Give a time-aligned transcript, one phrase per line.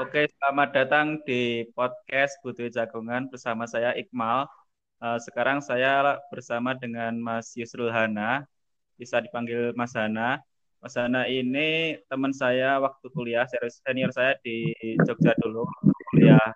[0.00, 4.48] Oke, selamat datang di podcast Butuh Jagongan bersama saya Iqmal.
[4.96, 8.48] Uh, sekarang saya bersama dengan Mas Yusrul Hana,
[8.96, 10.40] bisa dipanggil Mas Hana.
[10.80, 13.44] Mas Hana ini teman saya waktu kuliah,
[13.84, 14.72] senior saya di
[15.04, 15.68] Jogja dulu,
[16.16, 16.48] kuliah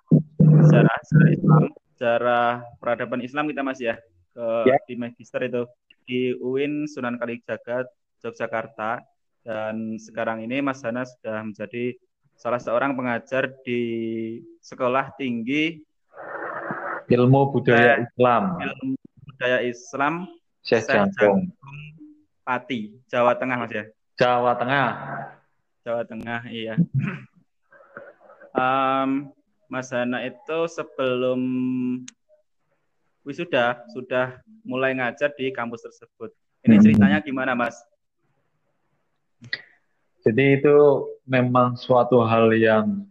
[0.64, 2.48] sejarah, sejarah Islam, sejarah
[2.80, 4.00] peradaban Islam kita Mas ya,
[4.32, 4.80] ke ya.
[4.88, 5.68] di magister itu
[6.08, 7.84] di UIN Sunan Kalijaga
[8.24, 9.04] Yogyakarta
[9.45, 11.92] dan sekarang ini Mas Hana sudah menjadi
[12.34, 13.82] salah seorang pengajar di
[14.60, 15.80] sekolah tinggi
[17.08, 18.42] ilmu budaya eh, Islam.
[18.61, 20.14] Ilmu budaya Islam
[20.64, 21.52] Syekh Jangkung
[22.44, 23.84] Pati, Jawa Tengah Mas ya.
[24.20, 24.89] Jawa Tengah.
[25.84, 26.76] Jawa Tengah, iya.
[28.56, 29.32] um,
[29.68, 31.40] Mas Hana itu sebelum
[33.25, 36.33] wisuda sudah mulai ngajar di kampus tersebut.
[36.64, 36.84] Ini hmm.
[36.84, 37.77] ceritanya gimana, Mas?
[40.24, 40.77] Jadi itu
[41.28, 43.05] memang suatu hal yang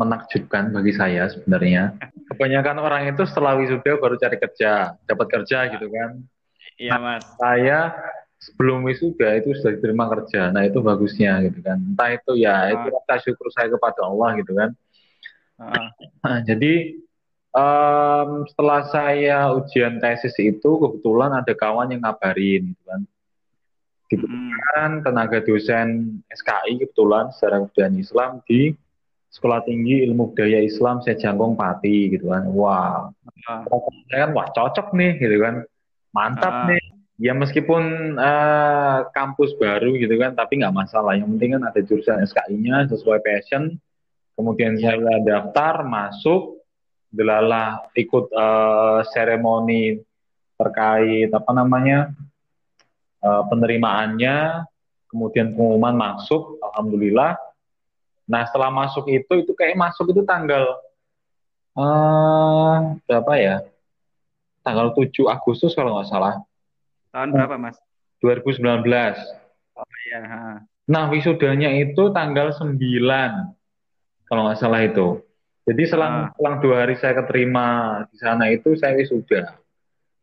[0.00, 1.92] menakjubkan bagi saya sebenarnya.
[2.32, 6.10] Kebanyakan orang itu setelah wisuda baru cari kerja, dapat kerja gitu kan.
[6.80, 7.20] Iya mas.
[7.20, 7.78] Nah, saya
[8.40, 11.76] sebelum wisuda itu sudah diterima kerja, nah itu bagusnya gitu kan.
[11.76, 14.72] Entah itu ya itu rasa syukur saya kepada Allah gitu kan.
[16.24, 16.96] Nah, jadi
[17.52, 23.04] um, setelah saya ujian tesis itu kebetulan ada kawan yang ngabarin gitu kan
[24.10, 28.74] dibutuhkan tenaga dosen SKI kebetulan secara kebudayaan Islam di
[29.30, 32.50] Sekolah Tinggi Ilmu Budaya Islam Sejangkong Pati gitu kan.
[32.50, 33.06] Wah,
[33.46, 33.78] wow.
[34.10, 35.62] saya kan wah cocok nih gitu kan.
[36.10, 36.74] Mantap uh.
[36.74, 36.82] nih.
[37.20, 41.14] Ya meskipun uh, kampus baru gitu kan, tapi nggak masalah.
[41.14, 43.76] Yang penting kan ada jurusan SKI-nya sesuai passion.
[44.34, 44.96] Kemudian yeah.
[44.96, 46.64] saya daftar, masuk,
[47.12, 50.00] delalah ikut uh, seremoni
[50.56, 52.08] terkait apa namanya
[53.24, 54.64] uh, penerimaannya,
[55.08, 57.36] kemudian pengumuman masuk, alhamdulillah.
[58.30, 60.78] Nah setelah masuk itu, itu kayak masuk itu tanggal
[61.74, 63.56] uh, berapa ya?
[64.60, 66.44] Tanggal 7 Agustus kalau nggak salah.
[67.10, 67.76] Tahun berapa mas?
[68.22, 68.60] 2019.
[69.74, 70.20] Oh iya.
[70.84, 72.76] Nah wisudanya itu tanggal 9
[74.28, 75.24] kalau nggak salah itu.
[75.68, 76.34] Jadi selang ah.
[76.34, 79.54] selang dua hari saya keterima di sana itu saya wisuda.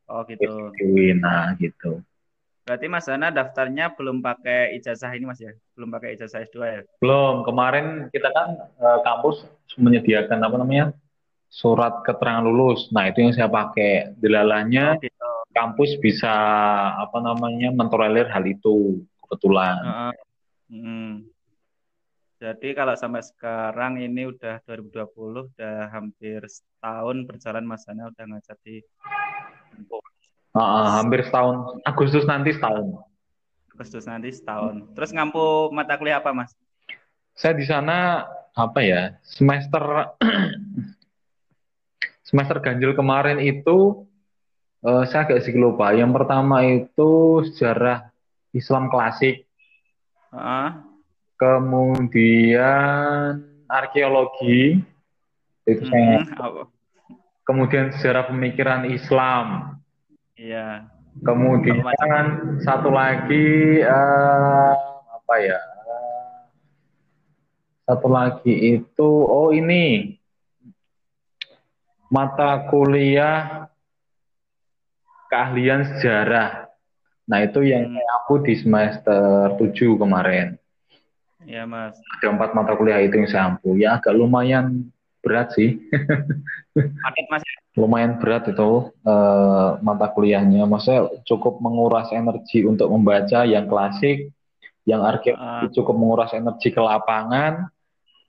[0.10, 0.72] Oh gitu.
[1.20, 2.02] Nah gitu.
[2.68, 5.56] Berarti Mas Hana daftarnya belum pakai ijazah ini Mas ya?
[5.72, 6.82] Belum pakai ijazah S2 ya?
[7.00, 7.48] Belum.
[7.48, 9.48] Kemarin kita kan uh, kampus
[9.80, 10.92] menyediakan apa namanya?
[11.48, 12.92] surat keterangan lulus.
[12.92, 14.20] Nah, itu yang saya pakai.
[14.20, 15.32] Delalanya oh, gitu.
[15.56, 16.28] kampus bisa
[16.92, 17.72] apa namanya?
[17.72, 19.80] mentolerir hal itu kebetulan.
[19.80, 20.14] Uh, uh,
[20.68, 21.12] hmm.
[22.44, 28.60] Jadi kalau sampai sekarang ini udah 2020 udah hampir setahun berjalan Mas Hana udah ngajar
[28.62, 28.84] di
[30.58, 31.78] Uh, hampir setahun.
[31.86, 32.98] Agustus nanti setahun.
[33.78, 34.90] Agustus nanti setahun.
[34.98, 36.58] Terus ngampu mata kuliah apa, Mas?
[37.38, 38.26] Saya di sana
[38.58, 39.22] apa ya?
[39.22, 40.18] Semester
[42.28, 44.10] semester ganjil kemarin itu
[44.82, 45.94] uh, saya agak sedikit lupa.
[45.94, 48.10] Yang pertama itu sejarah
[48.58, 49.46] Islam klasik.
[50.34, 50.74] Uh.
[51.38, 54.82] Kemudian arkeologi
[55.70, 56.26] itu hmm, saya.
[57.46, 59.78] Kemudian sejarah pemikiran Islam.
[60.38, 60.86] Iya.
[61.26, 61.82] Kemudian
[62.62, 64.74] satu lagi uh,
[65.10, 65.60] apa ya?
[67.90, 70.14] Satu lagi itu oh ini
[72.14, 73.66] mata kuliah
[75.34, 76.70] keahlian sejarah.
[77.28, 78.16] Nah, itu yang hmm.
[78.24, 80.56] aku di semester 7 kemarin.
[81.44, 82.00] Iya, Mas.
[82.20, 83.76] Ada empat mata kuliah itu yang saya ampu.
[83.76, 84.88] Ya agak lumayan
[85.28, 85.76] berat sih.
[87.04, 87.44] Paket Mas
[87.78, 90.66] lumayan berat itu uh, mata kuliahnya.
[90.66, 94.34] Maksudnya cukup menguras energi untuk membaca yang klasik,
[94.90, 95.74] yang arkeologi uh.
[95.78, 97.70] cukup menguras energi ke lapangan,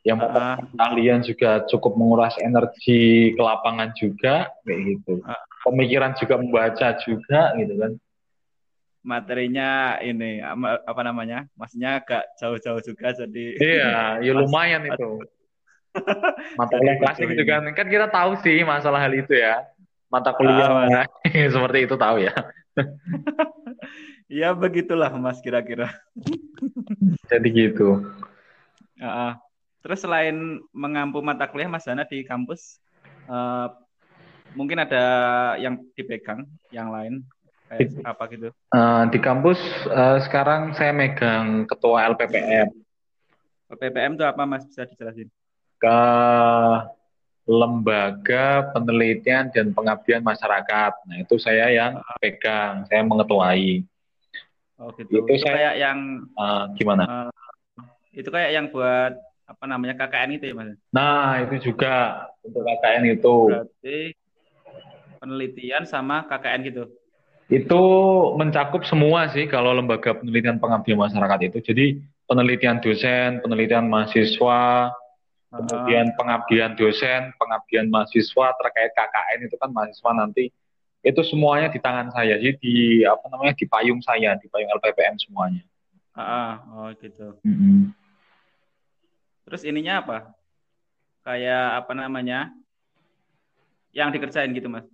[0.05, 0.61] yang uh.
[0.77, 5.25] kalian juga cukup menguras energi ke lapangan juga, kayak gitu.
[5.25, 5.45] Uh.
[5.65, 7.93] Pemikiran juga membaca juga, gitu kan.
[9.01, 11.49] Materinya ini apa namanya?
[11.57, 13.47] Maksudnya agak jauh-jauh juga, jadi.
[13.57, 15.25] Iya, ya lumayan itu
[16.59, 17.63] mata kuliah klasik gitu kan.
[17.75, 19.65] kan kita tahu sih masalah hal itu ya.
[20.09, 20.89] Mata kuliah.
[20.89, 21.07] uh,
[21.55, 22.35] seperti itu tahu ya.
[24.29, 25.89] Ya begitulah mas kira-kira.
[27.33, 28.05] Jadi gitu.
[29.01, 29.33] Uh,
[29.81, 32.77] terus selain mengampu mata kuliah mas Dana di kampus
[33.25, 33.73] uh,
[34.53, 37.25] mungkin ada yang dipegang yang lain?
[37.73, 38.49] Kayak di, apa gitu?
[38.77, 42.69] uh, di kampus uh, sekarang saya megang ketua LPPM
[43.69, 44.65] LPPM itu apa mas?
[44.69, 45.29] Bisa dijelasin
[45.81, 46.01] ke
[47.49, 50.93] lembaga penelitian dan pengabdian masyarakat.
[51.09, 53.83] Nah, itu saya yang pegang, saya mengetuai.
[54.77, 55.25] Oh, gitu.
[55.25, 55.99] Itu, itu saya, kayak yang
[56.37, 57.03] uh, gimana?
[57.09, 57.31] Uh,
[58.13, 59.17] itu kayak yang buat
[59.49, 60.77] apa namanya KKN itu ya mas?
[60.93, 63.37] Nah itu juga untuk KKN itu.
[63.49, 63.99] Berarti
[65.25, 66.85] penelitian sama KKN gitu.
[67.49, 67.83] Itu
[68.37, 71.59] mencakup semua sih kalau lembaga penelitian pengabdian masyarakat itu.
[71.65, 71.87] Jadi
[72.29, 74.93] penelitian dosen, penelitian mahasiswa,
[75.49, 80.53] kemudian pengabdian dosen, pengabdian mahasiswa terkait KKN itu kan mahasiswa nanti
[81.01, 82.37] itu semuanya di tangan saya.
[82.37, 85.65] Jadi di apa namanya di payung saya, di payung LPPM semuanya.
[86.13, 87.39] Ah, oh gitu.
[87.47, 87.81] Mm -hmm.
[89.49, 90.19] Terus ininya apa?
[91.25, 92.53] Kayak apa namanya?
[93.97, 94.85] Yang dikerjain gitu, Mas?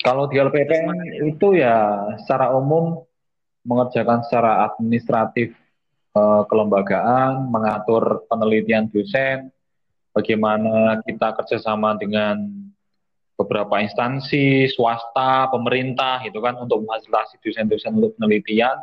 [0.00, 0.88] Kalau di LPPM
[1.30, 3.04] itu ya secara umum
[3.62, 5.54] mengerjakan secara administratif
[6.16, 9.52] eh, kelembagaan, mengatur penelitian dosen,
[10.12, 12.48] bagaimana kita kerjasama dengan
[13.36, 18.76] beberapa instansi, swasta, pemerintah, gitu kan, untuk menghasilkan dosen-dosen untuk penelitian.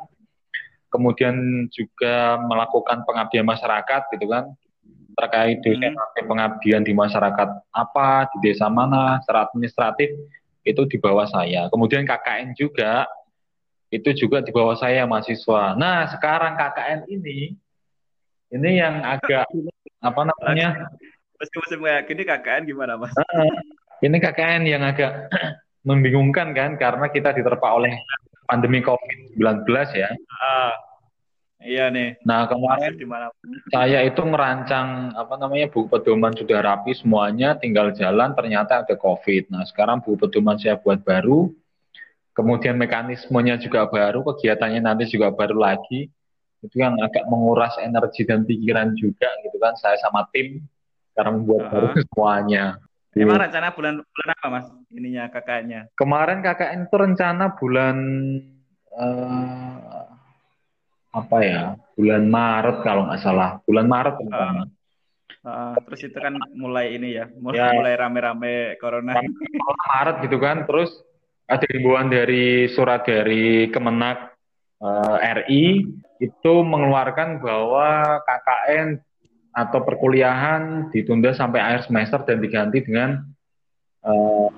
[0.89, 4.51] Kemudian juga melakukan pengabdian masyarakat, gitu kan,
[5.15, 6.27] terkait dosen hmm.
[6.27, 10.11] pengabdian di masyarakat apa, di desa mana, secara administratif,
[10.65, 11.71] itu di bawah saya.
[11.71, 13.07] Kemudian KKN juga
[13.89, 15.73] itu juga di bawah saya mahasiswa.
[15.73, 17.57] Nah, sekarang KKN ini
[18.53, 19.49] ini yang agak
[20.01, 20.89] apa namanya?
[21.39, 23.15] Musim-musim kayak gini KKN gimana, Mas?
[24.03, 25.31] ini KKN yang agak
[25.87, 27.95] membingungkan kan karena kita diterpa oleh
[28.43, 29.63] pandemi COVID-19
[29.95, 30.11] ya.
[30.11, 30.73] Uh,
[31.63, 32.19] iya nih.
[32.27, 32.99] Nah, kemarin
[33.71, 39.55] saya itu merancang apa namanya buku pedoman sudah rapi semuanya, tinggal jalan ternyata ada COVID.
[39.55, 41.47] Nah, sekarang buku pedoman saya buat baru.
[42.35, 46.11] Kemudian mekanismenya juga baru, kegiatannya nanti juga baru lagi.
[46.59, 50.59] Itu yang agak menguras energi dan pikiran juga gitu kan saya sama tim
[51.19, 52.65] karena membuat uh baru semuanya.
[53.19, 54.67] Emang rencana bulan bulan apa mas?
[54.95, 55.91] Ininya kakaknya?
[55.99, 57.97] Kemarin KKN itu rencana bulan
[58.95, 60.07] uh,
[61.11, 61.63] apa ya?
[61.99, 63.59] Bulan Maret kalau nggak salah.
[63.67, 64.63] Bulan Maret rencana.
[64.63, 64.67] Uh.
[65.39, 67.71] Uh, terus itu kan mulai ini ya, mulai, ya.
[67.71, 69.15] mulai rame-rame corona.
[69.87, 70.91] Maret gitu kan, terus
[71.47, 74.35] ada himbauan dari surat dari Kemenak
[74.83, 75.65] uh, eh, RI
[76.19, 78.99] itu mengeluarkan bahwa KKN
[79.53, 83.25] atau perkuliahan ditunda sampai akhir semester dan diganti dengan
[84.05, 84.49] uh,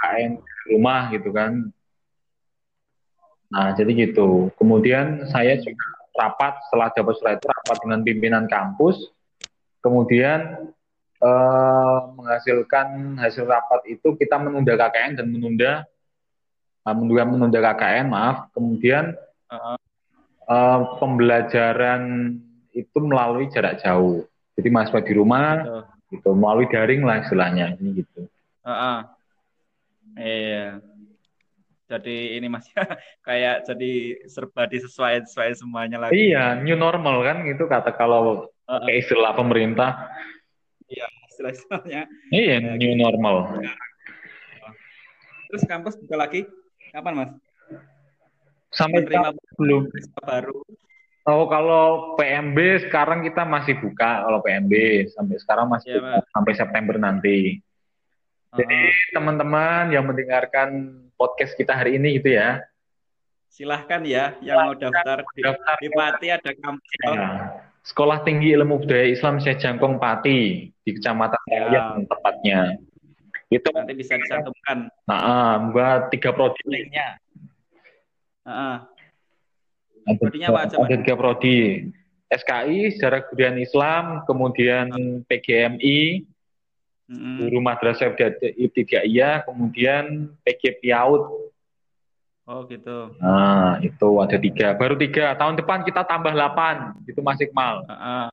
[0.00, 0.32] KKN
[0.74, 1.68] rumah gitu kan.
[3.50, 4.54] Nah, jadi gitu.
[4.54, 8.96] Kemudian saya juga rapat setelah dapat surat itu rapat dengan pimpinan kampus.
[9.82, 10.70] Kemudian
[11.18, 15.72] uh, menghasilkan hasil rapat itu kita menunda KKN dan menunda
[16.86, 18.36] uh, menunda menunda KKN maaf.
[18.54, 19.18] Kemudian
[19.50, 22.34] uh, pembelajaran
[22.70, 24.29] itu melalui jarak jauh.
[24.60, 25.84] Jadi mahasiswa di rumah uh.
[26.12, 28.28] gitu melalui daring lah istilahnya ini gitu.
[28.60, 28.98] Uh -uh.
[30.20, 30.84] Iya.
[31.88, 32.68] Jadi ini mas
[33.26, 36.28] kayak jadi serba disesuaikan sesuai semuanya lagi.
[36.28, 38.84] Iya, new normal kan itu kata kalau uh -uh.
[38.84, 40.12] kayak istilah pemerintah.
[40.92, 42.02] Iya, istilah istilahnya.
[42.28, 43.00] Iya, ya, new gitu.
[43.00, 43.64] normal.
[45.48, 46.44] Terus kampus buka lagi
[46.92, 47.30] kapan mas?
[48.70, 49.08] Sampai
[49.58, 49.88] belum
[50.22, 50.62] baru
[51.28, 54.72] Oh kalau PMB sekarang kita masih buka kalau PMB
[55.12, 57.60] sampai sekarang masih ya, sampai September nanti.
[58.50, 58.80] Jadi
[59.14, 62.64] teman-teman yang mendengarkan podcast kita hari ini gitu ya.
[63.52, 66.92] Silahkan ya yang mau daftar di, daftar di Pati ada kampus.
[67.04, 67.28] Ya.
[67.84, 71.94] Sekolah Tinggi Ilmu Budaya Islam Sejangkong Pati di Kecamatan ya.
[72.00, 72.60] tempatnya.
[73.50, 74.88] Itu nanti bisa disatukan.
[75.10, 76.62] Nah, buat tiga prodi.
[76.70, 77.18] Lainnya.
[78.46, 78.78] Uh,
[80.06, 80.76] ada, apa aja?
[81.00, 81.90] Tiga prodi.
[82.30, 84.86] SKI, Sejarah Kebudayaan Islam, kemudian
[85.26, 86.22] PGMI,
[87.10, 87.36] hmm.
[87.42, 88.14] Guru Madrasah
[88.54, 91.50] Ibtidaiyah, kemudian PG Piaut.
[92.50, 93.14] Oh gitu.
[93.22, 94.74] Nah, itu ada tiga.
[94.74, 95.38] Baru tiga.
[95.38, 96.98] Tahun depan kita tambah delapan.
[97.06, 97.86] Itu masih mal.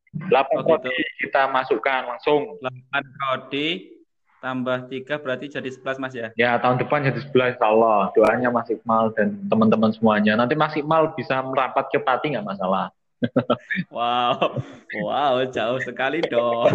[0.09, 1.29] Delapan uh, oh, prodi gitu.
[1.29, 2.57] kita masukkan langsung.
[2.57, 3.96] Delapan prodi
[4.37, 6.29] tambah tiga berarti jadi sebelas mas ya?
[6.37, 10.37] Ya tahun depan jadi sebelas Allah doanya Mas Iqmal dan teman-teman semuanya.
[10.37, 12.93] Nanti Mas Iqmal bisa merapat ke Pati nggak masalah.
[13.95, 14.61] wow,
[15.01, 16.69] wow jauh sekali dong.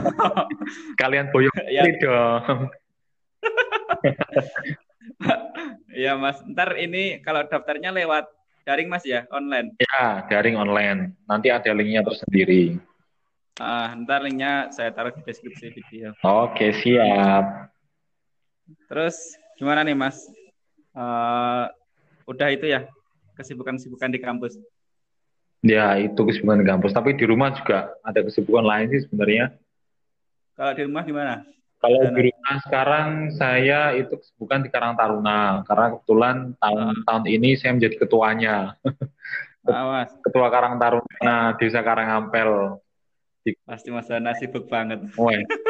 [1.00, 1.86] Kalian boyong ya.
[2.02, 2.66] dong.
[6.02, 8.26] ya mas, ntar ini kalau daftarnya lewat
[8.66, 9.74] daring mas ya, online?
[9.78, 11.14] Ya, daring online.
[11.30, 12.78] Nanti ada linknya tersendiri.
[13.60, 16.16] Uh, ntar linknya saya taruh di deskripsi video.
[16.24, 17.68] Oke, siap.
[18.88, 20.24] Terus gimana nih Mas?
[20.96, 21.68] Uh,
[22.24, 22.88] udah itu ya
[23.36, 24.56] kesibukan-kesibukan di kampus?
[25.60, 26.96] Ya, itu kesibukan di kampus.
[26.96, 29.52] Tapi di rumah juga ada kesibukan lain sih sebenarnya.
[30.56, 31.34] Kalau di rumah gimana?
[31.82, 37.04] Kalau di rumah sekarang saya itu kesibukan di Karang Taruna karena kebetulan tahun uh.
[37.04, 38.56] tahun ini saya menjadi ketuanya.
[39.66, 40.08] Awas.
[40.24, 42.80] Ketua Karang Taruna Desa Karangampel
[43.66, 45.02] Pasti Mas Hana sibuk banget.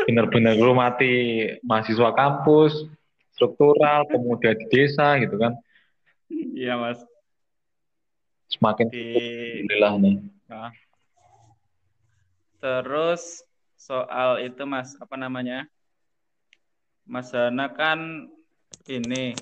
[0.04, 2.84] Bener-bener lu mati mahasiswa kampus,
[3.32, 5.56] struktural, pemuda di desa gitu kan.
[6.28, 7.00] Iya Mas.
[8.52, 9.04] Semakin di...
[9.64, 10.14] Alhamdulillah nih.
[10.52, 10.72] Nah.
[12.60, 13.40] Terus
[13.80, 15.64] soal itu Mas, apa namanya?
[17.08, 18.28] Mas Hana kan
[18.86, 19.32] ini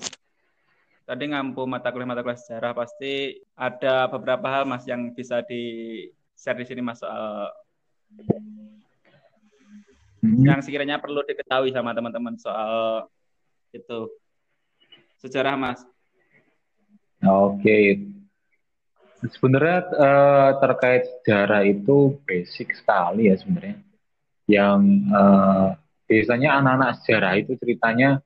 [1.05, 6.07] tadi ngampu mata kuliah mata kuliah sejarah pasti ada beberapa hal Mas yang bisa di
[6.33, 7.51] share di sini Mas soal
[10.21, 10.43] hmm.
[10.45, 13.05] yang sekiranya perlu diketahui sama teman-teman soal
[13.73, 14.11] itu
[15.21, 15.81] sejarah mas.
[17.21, 17.85] Oke, okay.
[19.29, 23.77] sebenarnya uh, terkait sejarah itu basic sekali ya sebenarnya.
[24.49, 24.81] Yang
[25.13, 25.77] uh,
[26.09, 28.19] biasanya anak-anak sejarah itu ceritanya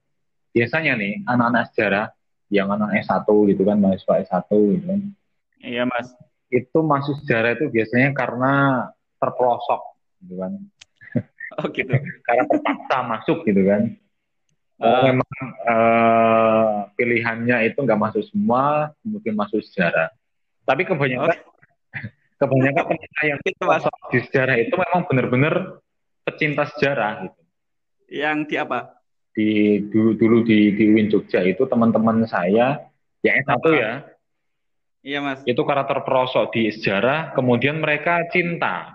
[0.55, 2.05] biasanya nih anak-anak sejarah
[2.47, 4.49] yang anak S1 gitu kan mahasiswa S1
[4.79, 5.01] gitu kan.
[5.59, 6.15] Iya mas.
[6.47, 8.53] Itu masuk sejarah itu biasanya karena
[9.19, 9.81] terpelosok
[10.23, 10.53] gitu kan.
[11.55, 11.93] Oh gitu.
[12.25, 13.95] Karena terpaksa masuk gitu kan.
[14.75, 15.07] Uh.
[15.07, 20.11] memang uh, pilihannya itu nggak masuk semua, mungkin masuk sejarah.
[20.67, 21.39] Tapi kebanyakan oh.
[22.43, 25.79] kebanyakan penyita yang masuk di sejarah itu memang benar-benar
[26.27, 27.41] pecinta sejarah gitu.
[28.11, 28.79] Yang di apa?
[29.31, 29.49] Di
[29.87, 32.83] dulu dulu di di Win Jogja itu teman-teman saya
[33.23, 34.03] yang satu ya.
[35.05, 35.39] Iya mas.
[35.45, 38.94] Itu karena terperosok di sejarah, kemudian mereka cinta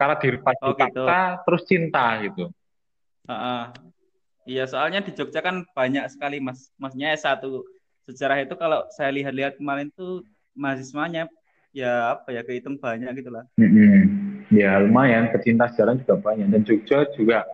[0.00, 1.04] karena dipacu oh, gitu.
[1.44, 2.48] terus cinta gitu.
[3.28, 3.62] Uh, uh.
[4.48, 7.68] Iya soalnya di Jogja kan banyak sekali mas, maksudnya satu
[8.08, 10.24] sejarah itu kalau saya lihat-lihat kemarin tuh
[10.56, 11.28] mahasiswanya
[11.76, 13.44] ya apa ya kehitung banyak gitulah.
[13.60, 14.48] Mm-hmm.
[14.50, 17.46] Ya lumayan pecinta sejarah juga banyak dan Jogja juga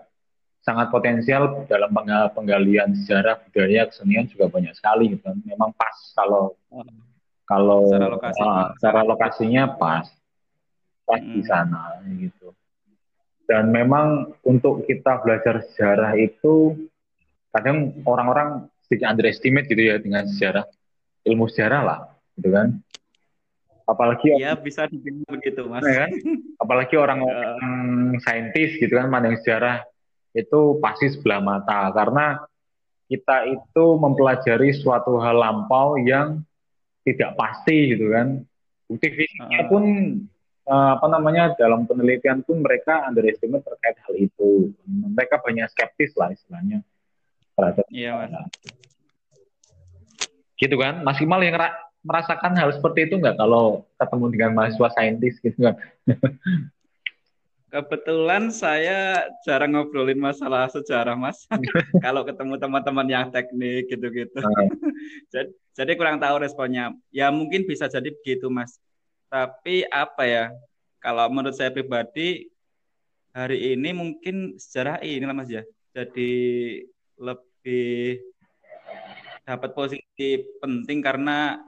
[0.64, 1.92] sangat potensial dalam
[2.32, 5.26] penggalian sejarah budaya kesenian juga banyak sekali gitu.
[5.44, 6.86] Memang pas kalau oh.
[7.44, 10.06] kalau secara, lokasi, uh, secara lokasinya pas
[11.06, 11.32] pas hmm.
[11.38, 11.82] di sana
[12.18, 12.50] gitu.
[13.46, 16.75] Dan memang untuk kita belajar sejarah itu
[17.54, 20.66] kadang orang-orang sedikit underestimate gitu ya dengan sejarah
[21.25, 22.00] ilmu sejarah lah
[22.34, 22.75] gitu kan.
[23.86, 25.86] Apalagi ya bisa dibilang begitu mas.
[25.86, 26.10] Ya kan?
[26.62, 28.22] Apalagi orang-orang uh.
[28.26, 29.86] saintis gitu kan mandang sejarah
[30.34, 32.42] itu pasti sebelah mata karena
[33.06, 36.42] kita itu mempelajari suatu hal lampau yang
[37.06, 38.42] tidak pasti gitu kan.
[38.90, 39.68] Bukti fisiknya uh.
[39.70, 39.82] pun
[40.66, 44.75] uh, apa namanya dalam penelitian pun mereka underestimate terkait hal itu.
[44.87, 46.82] Mereka banyak skeptis lah istilahnya
[47.56, 47.87] terhadap.
[47.88, 48.30] Iya mas.
[50.56, 51.61] Gitu kan, Mas Imal yang
[52.00, 55.76] merasakan hal seperti itu nggak kalau ketemu dengan mahasiswa saintis gitu kan?
[57.66, 61.44] Kebetulan saya jarang ngobrolin masalah sejarah, Mas.
[62.04, 64.38] Kalau ketemu teman-teman yang teknik gitu-gitu.
[64.46, 64.70] Uh.
[65.28, 66.94] jadi, jadi kurang tahu responnya.
[67.11, 68.80] Ya mungkin bisa jadi begitu, Mas.
[69.26, 70.45] Tapi apa ya?
[71.02, 72.50] Kalau menurut saya pribadi
[73.35, 75.62] hari ini mungkin sejarah ini lah Mas ya.
[75.92, 76.33] Jadi
[77.18, 78.23] lebih
[79.47, 81.61] dapat posisi penting karena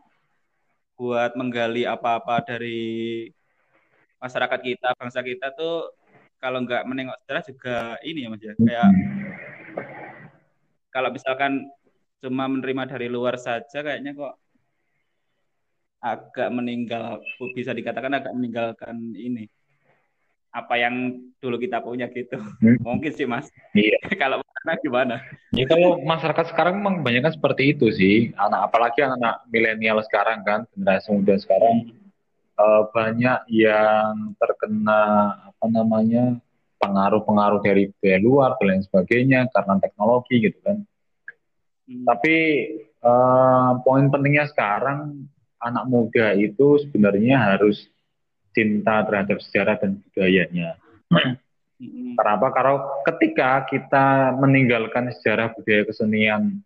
[0.99, 3.31] buat menggali apa-apa dari
[4.19, 5.95] masyarakat kita, bangsa kita tuh
[6.43, 8.55] kalau nggak menengok sejarah juga ini ya Mas ya.
[8.59, 8.89] Kayak
[10.91, 11.71] kalau misalkan
[12.19, 14.35] cuma menerima dari luar saja kayaknya kok
[15.99, 17.19] agak meninggal
[17.55, 19.51] bisa dikatakan agak meninggalkan ini.
[20.55, 22.39] Apa yang dulu kita punya gitu.
[22.39, 22.79] Hmm.
[22.81, 23.51] mungkin sih mas.
[23.77, 23.99] Iya.
[24.23, 25.17] Kalau mana gimana?
[25.55, 28.17] Ya kalau masyarakat sekarang memang kebanyakan seperti itu sih.
[28.35, 32.59] Anak apalagi anak milenial sekarang kan generasi muda sekarang hmm.
[32.59, 35.03] uh, banyak yang terkena
[35.47, 36.43] apa namanya
[36.79, 40.79] pengaruh-pengaruh dari budaya luar dan lain sebagainya karena teknologi gitu kan.
[41.89, 42.05] Hmm.
[42.05, 42.37] tapi
[43.01, 45.25] uh, poin pentingnya sekarang
[45.59, 47.87] anak muda itu sebenarnya harus
[48.55, 50.79] cinta terhadap sejarah dan budayanya.
[52.19, 52.51] Kenapa?
[52.51, 52.75] Karena
[53.07, 56.59] ketika kita meninggalkan sejarah budaya kesenian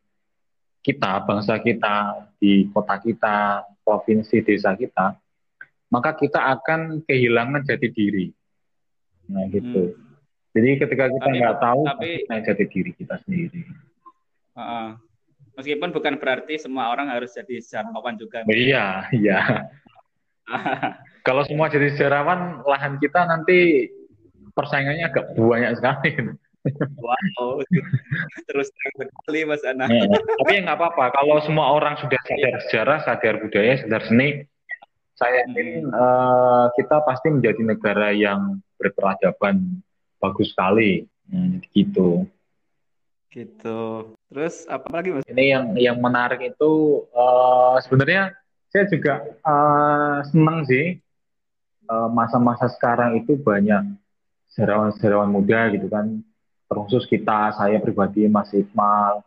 [0.80, 5.14] kita, bangsa kita, di kota kita, provinsi, desa kita,
[5.92, 8.26] maka kita akan kehilangan jati diri.
[9.28, 9.92] Nah gitu.
[9.92, 10.10] Hmm.
[10.52, 13.60] Jadi ketika kita nggak tahu, tapi jati diri kita sendiri.
[14.52, 14.96] Uh,
[15.52, 18.40] Meskipun bukan berarti semua orang harus jadi sejarawan juga.
[18.48, 19.68] Iya, iya.
[21.26, 23.88] Kalau semua jadi sejarawan, lahan kita nanti
[24.56, 26.10] persaingannya agak banyak sekali.
[26.98, 27.58] Wow,
[28.48, 29.90] terus sekali Mas Ana.
[29.90, 31.10] Ya, tapi nggak apa-apa.
[31.10, 34.46] Kalau semua orang sudah sadar sejarah, sadar budaya, sadar seni,
[35.18, 35.94] saya yakin hmm.
[35.94, 39.82] uh, kita pasti menjadi negara yang berperadaban
[40.22, 41.06] bagus sekali.
[41.30, 42.26] Hmm, gitu.
[43.32, 43.80] Gitu.
[44.32, 45.28] Terus apa lagi mas?
[45.28, 48.32] Ini yang yang menarik itu uh, sebenarnya
[48.72, 50.96] saya juga uh, senang sih
[51.92, 53.84] masa masa-masa sekarang itu banyak
[54.56, 56.24] sejarawan-sejarawan muda gitu kan
[56.72, 59.20] terkhusus kita saya pribadi Mas Iqmal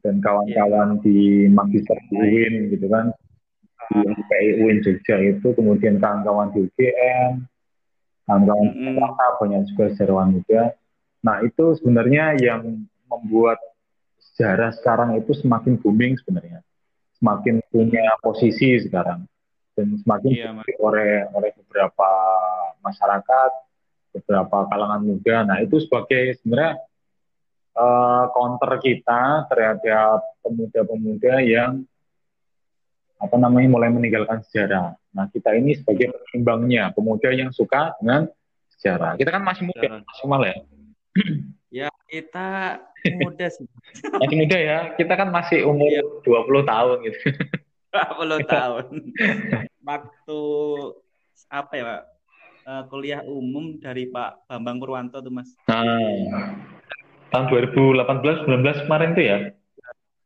[0.00, 1.02] dan kawan-kawan yeah.
[1.04, 1.18] di
[1.52, 3.12] Magister UIN gitu kan
[3.92, 7.44] di FPI UIN Jogja itu kemudian kawan-kawan di UGM
[8.24, 9.36] kawan-kawan mm -hmm.
[9.36, 10.72] banyak juga sejarawan muda
[11.20, 13.60] nah itu sebenarnya yang membuat
[14.36, 16.60] sejarah sekarang itu semakin booming sebenarnya
[17.16, 19.24] semakin punya posisi sekarang
[19.72, 22.10] dan semakin iya, oleh oleh beberapa
[22.84, 23.50] masyarakat
[24.12, 26.84] beberapa kalangan muda nah itu sebagai sebenarnya
[27.76, 31.84] uh, counter kita terhadap pemuda-pemuda yang
[33.16, 34.92] apa namanya mulai meninggalkan sejarah.
[35.16, 38.28] Nah kita ini sebagai pengimbangnya pemuda yang suka dengan
[38.76, 39.16] sejarah.
[39.16, 40.56] Kita kan masih muda, masih mal ya.
[41.66, 42.78] Ya kita
[43.14, 43.66] muda sih.
[44.18, 44.78] masih muda ya.
[44.98, 46.02] Kita kan masih umur ya.
[46.24, 47.18] 20 tahun gitu.
[47.94, 48.84] 20 tahun.
[49.86, 50.40] Waktu
[51.46, 52.02] apa ya Pak?
[52.66, 55.54] Uh, kuliah umum dari Pak Bambang Purwanto tuh Mas.
[55.70, 55.86] Nah,
[57.30, 59.38] tahun 2018 19 kemarin tuh ya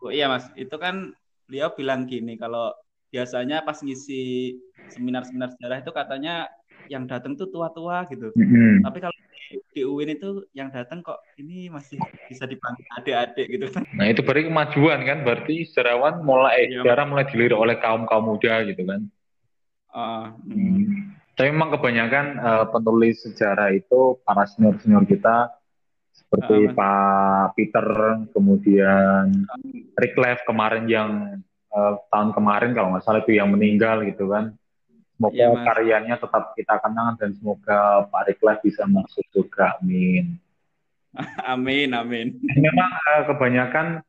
[0.04, 1.12] oh, iya mas itu kan
[1.48, 2.72] beliau bilang gini kalau
[3.10, 4.54] biasanya pas ngisi
[4.94, 6.46] seminar-seminar sejarah itu katanya
[6.90, 8.34] yang datang tuh tua-tua gitu.
[8.34, 8.82] Mm-hmm.
[8.82, 9.14] tapi kalau
[9.74, 11.98] di UIN itu yang datang kok ini masih
[12.30, 13.66] bisa dipanggil adik-adik gitu.
[13.98, 15.18] Nah itu berarti kemajuan kan?
[15.26, 19.06] Berarti sejarawan mulai iya, sejarah mulai dilirik oleh kaum kaum muda gitu kan?
[19.90, 21.18] Uh, hmm.
[21.34, 25.50] tapi memang kebanyakan uh, penulis sejarah itu para senior senior kita
[26.14, 27.86] seperti uh, Pak Peter,
[28.30, 29.50] kemudian
[29.98, 31.10] Rick Lev kemarin yang
[31.74, 34.54] uh, tahun kemarin kalau nggak salah itu yang meninggal gitu kan.
[35.20, 39.76] Semoga ya, karyanya tetap kita kenang dan semoga Pak Rick Lev bisa masuk juga.
[39.84, 40.40] Amin.
[41.44, 42.26] amin, amin.
[42.56, 44.00] Memang uh, kebanyakan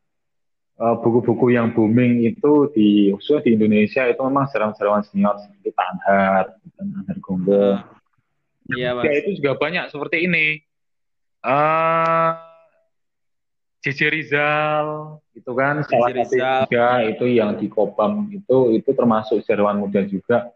[1.01, 5.87] buku-buku uh, yang booming itu di khususnya di Indonesia itu memang sejarawan-sejarawan senior seperti Pak
[5.97, 6.45] Anhar,
[6.77, 7.51] dan Anhar Gonggo.
[7.51, 7.77] Uh,
[8.71, 10.61] iya, ya, itu juga banyak seperti ini
[11.41, 12.37] Uh,
[13.81, 19.81] JJ Rizal itu kan salah satu juga itu yang di Kopam itu itu termasuk sejarawan
[19.81, 20.53] muda juga.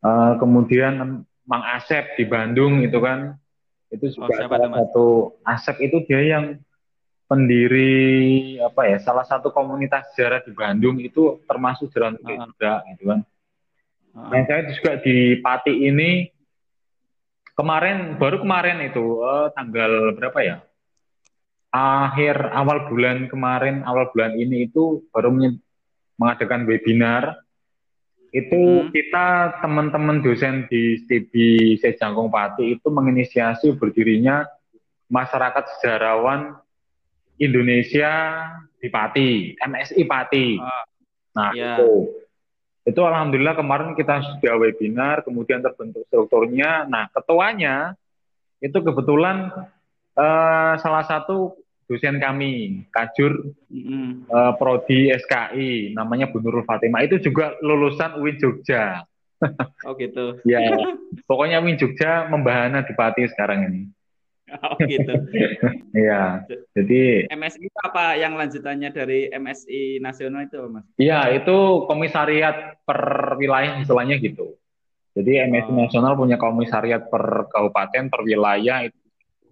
[0.00, 3.36] Uh, kemudian Mang Asep di Bandung itu kan
[3.92, 5.06] itu oh, juga oh, salah satu
[5.44, 6.56] Asep itu dia yang
[7.28, 12.46] pendiri apa ya salah satu komunitas sejarah di Bandung itu termasuk muda uh.
[12.48, 13.20] juga gitu kan.
[14.16, 14.28] Uh.
[14.32, 16.32] Nah saya juga di Pati ini
[17.60, 20.56] Kemarin baru kemarin itu uh, tanggal berapa ya?
[21.68, 25.28] Akhir awal bulan kemarin, awal bulan ini itu baru
[26.16, 27.36] mengadakan webinar.
[28.30, 28.94] Itu hmm.
[28.94, 31.34] kita teman-teman dosen di STB
[31.82, 34.46] Sejangkung Pati itu menginisiasi berdirinya
[35.10, 36.54] masyarakat sejarawan
[37.42, 38.46] Indonesia
[38.78, 40.46] di Pati, MSI Pati.
[40.62, 40.84] Ah,
[41.34, 41.74] nah, ya.
[41.74, 42.14] itu
[42.86, 46.88] itu alhamdulillah kemarin kita sudah webinar, kemudian terbentuk strukturnya.
[46.88, 47.98] Nah, ketuanya
[48.62, 49.52] itu kebetulan
[50.16, 51.60] uh, salah satu
[51.90, 54.30] dosen kami, Kajur mm-hmm.
[54.30, 57.02] uh, Prodi SKI, namanya Bu Nurul Fatimah.
[57.02, 59.02] Itu juga lulusan UIN Jogja.
[59.88, 60.36] Oh gitu.
[60.44, 60.68] ya,
[61.24, 63.82] pokoknya UIN Jogja membahana di Pati sekarang ini.
[64.66, 65.14] Oh gitu.
[65.96, 66.44] Iya.
[66.76, 70.84] Jadi MSI itu apa yang lanjutannya dari MSI nasional itu, Mas?
[71.00, 73.00] Iya, itu komisariat per
[73.40, 74.60] wilayah istilahnya gitu.
[75.16, 75.76] Jadi MSI oh.
[75.88, 78.86] nasional punya komisariat per kabupaten, per wilayah.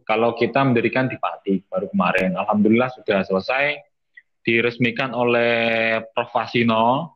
[0.09, 3.77] Kalau kita mendirikan di Pati baru kemarin, alhamdulillah sudah selesai
[4.41, 7.13] diresmikan oleh Prof Fasino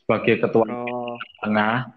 [0.00, 1.20] sebagai ketua oh.
[1.44, 1.92] tengah.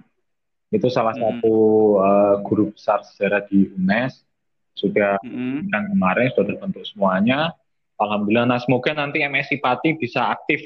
[0.67, 1.23] Itu salah hmm.
[1.23, 1.55] satu
[2.03, 4.27] uh, guru besar sejarah di UNES
[4.75, 7.55] sudah yang kemarin sudah terbentuk semuanya.
[7.95, 8.51] Alhamdulillah.
[8.51, 10.59] Nah semoga nanti MSI Pati bisa aktif.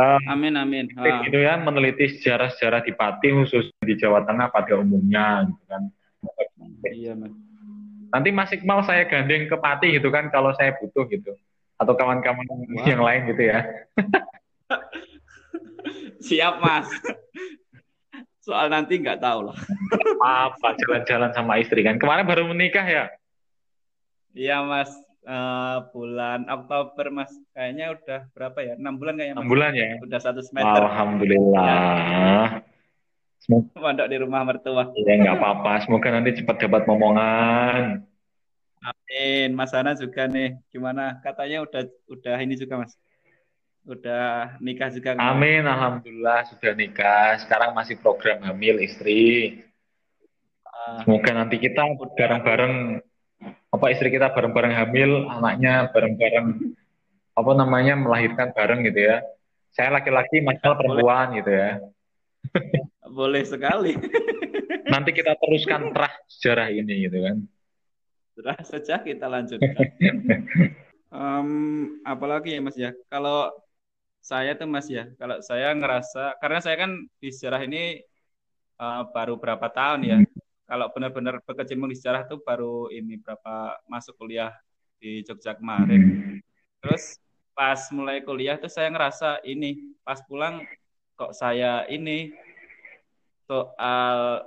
[0.00, 0.88] Uh, amin amin.
[0.96, 1.20] Ah.
[1.28, 5.82] Itu ya meneliti sejarah-sejarah di Pati khusus di Jawa Tengah pada umumnya gitu kan.
[6.88, 7.51] Iya mas.
[8.12, 11.32] Nanti Mas Iqmal saya gandeng ke Pati gitu kan kalau saya butuh gitu
[11.80, 12.44] atau kawan-kawan
[12.86, 13.66] yang lain gitu ya.
[16.22, 16.86] Siap mas.
[18.38, 19.58] Soal nanti nggak tahu lah.
[20.22, 21.98] Apa jalan-jalan sama istri kan?
[21.98, 23.04] Kemarin baru menikah ya?
[24.32, 24.90] Iya mas,
[25.26, 27.30] uh, bulan Oktober mas.
[27.54, 28.74] Kayaknya udah berapa ya?
[28.78, 29.34] Enam bulan kayaknya.
[29.38, 29.98] Enam bulan ya?
[29.98, 30.82] Udah satu semester.
[30.86, 31.58] Alhamdulillah.
[31.58, 32.62] Semoga
[33.50, 34.94] Mondok di rumah mertua.
[34.94, 35.72] Iya nggak apa-apa.
[35.82, 38.06] Semoga nanti cepat dapat momongan.
[38.82, 39.48] Amin.
[39.54, 40.58] Mas Hana juga nih.
[40.70, 41.18] Gimana?
[41.22, 42.94] Katanya udah udah ini juga mas
[43.82, 45.34] udah nikah juga kan?
[45.34, 47.34] Amin, alhamdulillah sudah nikah.
[47.42, 49.58] Sekarang masih program hamil istri.
[50.62, 51.82] Uh, Semoga nanti kita
[52.14, 53.02] bareng-bareng
[53.74, 56.76] apa istri kita bareng-bareng hamil, anaknya bareng-bareng
[57.34, 59.18] apa namanya melahirkan bareng gitu ya.
[59.72, 61.80] Saya laki-laki, Mas perempuan gitu ya.
[63.12, 63.92] Boleh sekali.
[64.92, 67.36] nanti kita teruskan terah sejarah ini gitu kan.
[68.32, 69.86] Setelah saja kita lanjutkan.
[71.12, 71.48] um,
[72.04, 73.52] apalagi ya Mas ya, kalau
[74.24, 78.00] saya tuh Mas ya, kalau saya ngerasa karena saya kan di sejarah ini
[78.80, 80.18] uh, baru berapa tahun ya.
[80.20, 80.28] Hmm.
[80.64, 84.56] Kalau benar-benar berkecimpung di sejarah tuh baru ini berapa masuk kuliah
[84.96, 86.00] di Jogja kemarin.
[86.00, 86.36] Hmm.
[86.80, 87.20] Terus
[87.52, 90.64] pas mulai kuliah tuh saya ngerasa ini pas pulang
[91.12, 92.32] kok saya ini
[93.52, 94.40] soal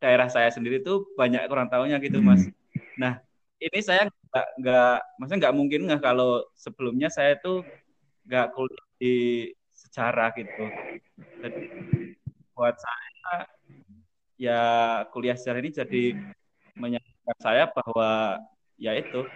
[0.00, 2.48] daerah saya sendiri tuh banyak kurang tahunya gitu mas.
[2.48, 2.54] Hmm.
[2.96, 3.12] Nah
[3.60, 7.66] ini saya nggak nggak maksudnya nggak mungkin nggak kalau sebelumnya saya tuh
[8.24, 9.16] nggak kuliah di
[9.76, 10.64] sejarah gitu.
[11.44, 11.62] Jadi
[12.56, 13.34] buat saya
[14.40, 14.62] ya
[15.12, 16.04] kuliah sejarah ini jadi
[16.78, 18.40] menyadarkan saya bahwa
[18.78, 19.26] ya itu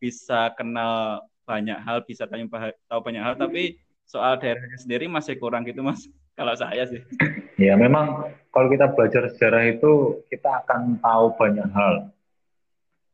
[0.00, 2.46] bisa kenal banyak hal, bisa tanya
[2.86, 6.06] tahu banyak hal, tapi soal daerahnya sendiri masih kurang gitu mas.
[6.40, 7.04] Kalau saya sih.
[7.60, 12.08] Ya memang kalau kita belajar sejarah itu kita akan tahu banyak hal.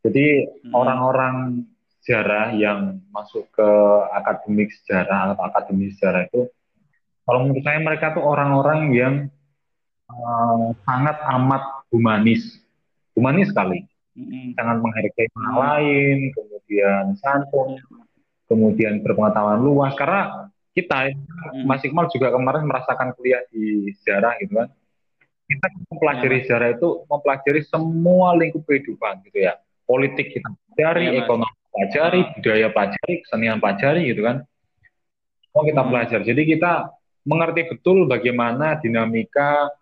[0.07, 0.71] Jadi hmm.
[0.71, 1.67] orang-orang
[1.99, 3.71] sejarah yang masuk ke
[4.15, 6.47] akademik sejarah atau akademi sejarah itu,
[7.27, 9.15] kalau menurut saya mereka tuh orang-orang yang
[10.15, 12.63] uh, sangat amat humanis,
[13.19, 13.83] humanis sekali
[14.15, 14.55] hmm.
[14.55, 15.63] sangat menghargai orang hmm.
[15.67, 17.83] lain, kemudian santun,
[18.47, 19.91] kemudian berpengetahuan luas.
[19.99, 21.65] Karena kita, hmm.
[21.65, 24.69] Mas Iqmal juga kemarin merasakan kuliah di sejarah gitu kan.
[25.49, 26.43] Kita mempelajari ya.
[26.45, 29.57] sejarah itu mempelajari semua lingkup kehidupan gitu ya.
[29.89, 32.31] Politik kita pelajari, ya, ekonomi pelajari, ah.
[32.37, 34.37] budaya pelajari, kesenian pelajari gitu kan.
[35.49, 35.91] Semua kita hmm.
[35.91, 36.23] pelajari.
[36.29, 36.73] Jadi kita
[37.25, 39.73] mengerti betul bagaimana dinamika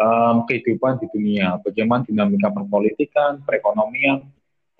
[0.00, 4.24] um, kehidupan di dunia, bagaimana dinamika perpolitikan, perekonomian,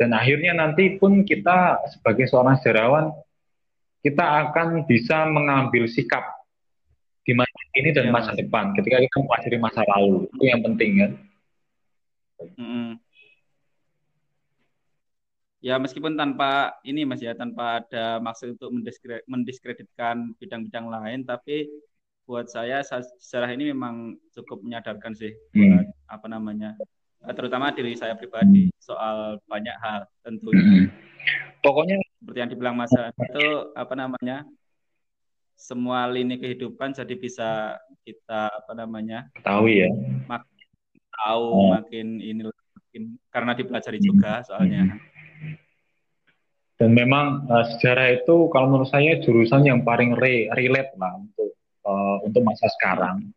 [0.01, 3.12] dan akhirnya nanti pun kita sebagai seorang sejarawan
[4.01, 6.25] kita akan bisa mengambil sikap
[7.25, 10.91] di masa ini dan ya, masa depan ketika kita mempelajari masa lalu itu yang penting
[10.97, 11.13] kan.
[12.57, 12.89] Mm-hmm.
[15.61, 18.73] Ya meskipun tanpa ini mas ya tanpa ada maksud untuk
[19.29, 21.69] mendiskreditkan bidang-bidang lain, tapi
[22.25, 25.91] buat saya sejarah ini memang cukup menyadarkan sih hmm.
[26.07, 26.79] apa namanya
[27.27, 30.63] eh, terutama diri saya pribadi soal banyak hal tentunya.
[30.63, 30.87] Hmm.
[31.59, 34.45] Pokoknya seperti yang dibilang Mas itu apa namanya
[35.57, 39.89] semua lini kehidupan jadi bisa kita apa namanya tahu ya
[40.29, 40.61] makin
[41.21, 41.69] tahu oh.
[41.77, 42.49] makin ini
[42.91, 44.07] makin karena dipelajari hmm.
[44.07, 44.83] juga soalnya.
[44.91, 44.99] Hmm.
[46.81, 51.53] Dan memang uh, sejarah itu kalau menurut saya jurusan yang paling re relate lah untuk
[51.85, 53.31] uh, untuk masa sekarang.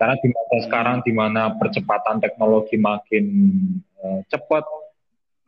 [0.00, 3.24] Karena di masa sekarang di mana percepatan teknologi makin
[4.02, 4.64] uh, cepat,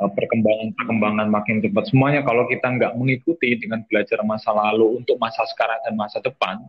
[0.01, 5.45] uh, perkembangan-perkembangan makin cepat, semuanya kalau kita nggak mengikuti dengan belajar masa lalu untuk masa
[5.51, 6.65] sekarang dan masa depan,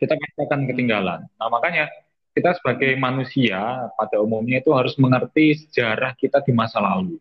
[0.00, 1.20] kita pasti akan ketinggalan.
[1.40, 1.88] Nah makanya
[2.34, 7.16] kita sebagai manusia pada umumnya itu harus mengerti sejarah kita di masa lalu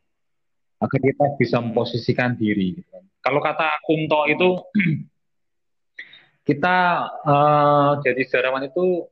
[0.82, 2.76] agar kita bisa memposisikan diri.
[3.24, 4.50] Kalau kata Kunto itu
[6.50, 6.76] kita
[7.24, 9.08] uh, jadi sejarawan itu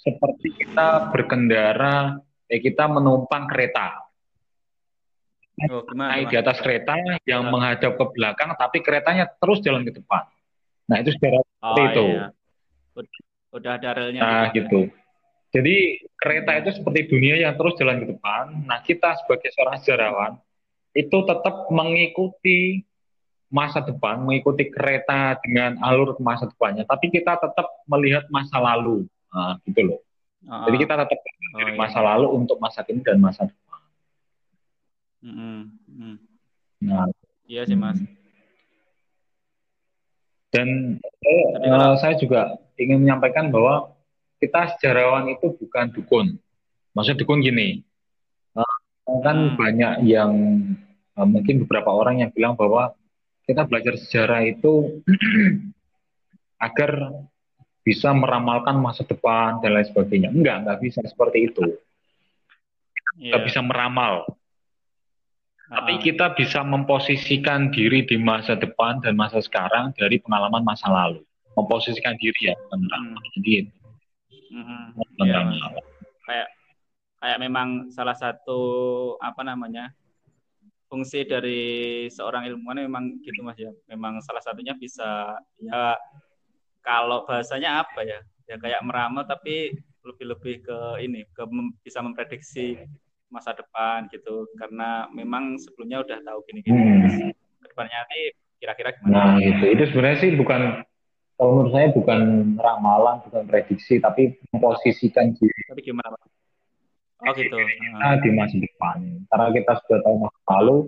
[0.00, 2.16] seperti kita berkendara,
[2.48, 3.98] eh kita menumpang kereta.
[5.68, 6.96] Oh, Naik di atas kereta
[7.28, 7.50] yang oh.
[7.52, 10.24] menghadap ke belakang, tapi keretanya terus jalan ke depan.
[10.88, 12.06] Nah itu sejarah oh, itu.
[12.08, 12.26] Iya.
[13.52, 14.20] Udah, ada relnya.
[14.20, 14.64] Nah gitu.
[14.64, 14.80] gitu.
[15.52, 18.64] Jadi kereta itu seperti dunia yang terus jalan ke depan.
[18.64, 20.32] Nah kita sebagai seorang sejarawan
[20.96, 22.80] itu tetap mengikuti
[23.52, 29.60] masa depan, mengikuti kereta dengan alur masa depannya, tapi kita tetap melihat masa lalu, nah,
[29.68, 30.00] gitu loh.
[30.48, 31.78] Uh, Jadi kita tetap oh, dari iya.
[31.78, 33.61] masa lalu untuk masa kini dan masa depan.
[35.22, 36.14] Mm -hmm.
[36.82, 37.06] Nah,
[37.46, 37.98] iya sih mas.
[40.52, 41.96] Dan eh, kalau...
[41.96, 43.94] saya juga ingin menyampaikan bahwa
[44.42, 46.26] kita sejarawan itu bukan dukun.
[46.92, 47.80] Maksud dukun gini,
[48.58, 48.76] uh,
[49.22, 49.56] kan hmm.
[49.56, 50.32] banyak yang
[51.16, 52.92] uh, mungkin beberapa orang yang bilang bahwa
[53.46, 55.00] kita belajar sejarah itu
[56.66, 57.14] agar
[57.82, 60.28] bisa meramalkan masa depan dan lain sebagainya.
[60.30, 61.64] Enggak, enggak bisa seperti itu.
[63.18, 63.46] Kita yeah.
[63.46, 64.26] bisa meramal.
[65.72, 71.24] Tapi kita bisa memposisikan diri di masa depan dan masa sekarang dari pengalaman masa lalu.
[71.56, 73.16] Memposisikan diri ya, meramal.
[73.16, 73.32] Hmm.
[73.40, 73.72] Jadi itu.
[74.52, 74.92] Hmm.
[75.24, 75.48] Yeah.
[76.28, 76.48] Kayak
[77.24, 78.60] kayak memang salah satu
[79.16, 79.96] apa namanya
[80.92, 85.96] fungsi dari seorang ilmuwan memang gitu mas ya memang salah satunya bisa ya
[86.84, 92.76] kalau bahasanya apa ya ya kayak meramal tapi lebih-lebih ke ini ke mem, bisa memprediksi
[93.32, 97.32] masa depan gitu karena memang sebelumnya udah tahu gini-gini hmm.
[97.32, 98.20] ke depannya nanti
[98.60, 100.84] kira-kira gimana nah itu itu sebenarnya sih bukan
[101.40, 102.20] kalau menurut saya bukan
[102.60, 106.32] ramalan bukan prediksi tapi memposisikan diri tapi gimana pak
[107.22, 107.54] Oh gitu.
[107.54, 108.98] Kita di masa depan.
[109.30, 110.78] Karena kita sudah tahu masa lalu,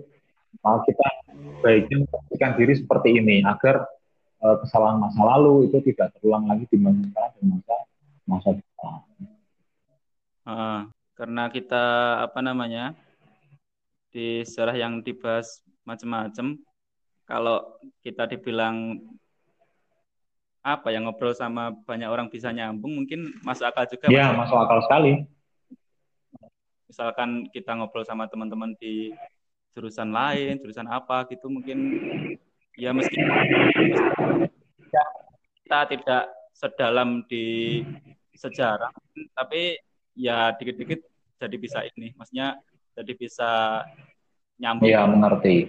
[0.59, 1.07] maka kita
[1.63, 3.87] baiknya memposisikan diri seperti ini agar
[4.43, 7.75] uh, kesalahan masa lalu itu tidak terulang lagi di masa dan masa
[8.27, 8.99] masa depan.
[10.45, 10.81] Uh,
[11.15, 11.83] karena kita
[12.23, 12.93] apa namanya
[14.11, 16.59] di sejarah yang dibahas macam-macam,
[17.27, 17.57] kalau
[18.03, 18.99] kita dibilang
[20.65, 24.11] apa yang ngobrol sama banyak orang bisa nyambung, mungkin masuk akal juga.
[24.11, 25.25] Iya, masuk akal sekali
[26.95, 29.11] misalkan kita ngobrol sama teman-teman di
[29.75, 31.91] jurusan lain, jurusan apa gitu mungkin
[32.79, 33.19] ya meski
[35.59, 36.23] kita tidak
[36.55, 37.83] sedalam di
[38.31, 38.95] sejarah,
[39.35, 39.75] tapi
[40.15, 41.03] ya dikit-dikit
[41.35, 42.57] jadi bisa ini, maksudnya
[42.95, 43.83] jadi bisa
[44.57, 44.87] nyambung.
[44.87, 45.67] Iya mengerti.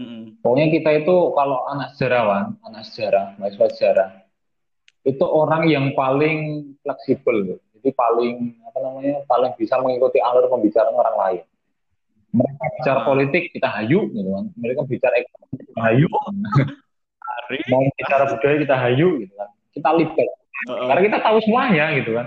[0.00, 0.40] Hmm.
[0.40, 4.10] Pokoknya kita itu kalau anak sejarawan, anak sejarah, mahasiswa sejarah,
[5.04, 11.16] itu orang yang paling fleksibel jadi paling apa namanya paling bisa mengikuti alur pembicaraan orang
[11.16, 11.42] lain.
[12.30, 14.44] Mereka bicara politik kita hayu gitu kan.
[14.54, 16.06] Mereka bicara ekonomi kita hayu.
[17.74, 19.50] Mau bicara budaya kita hayu gitu kan.
[19.74, 20.28] Kita libat
[20.68, 20.86] uh-uh.
[20.92, 22.26] karena kita tahu semuanya gitu kan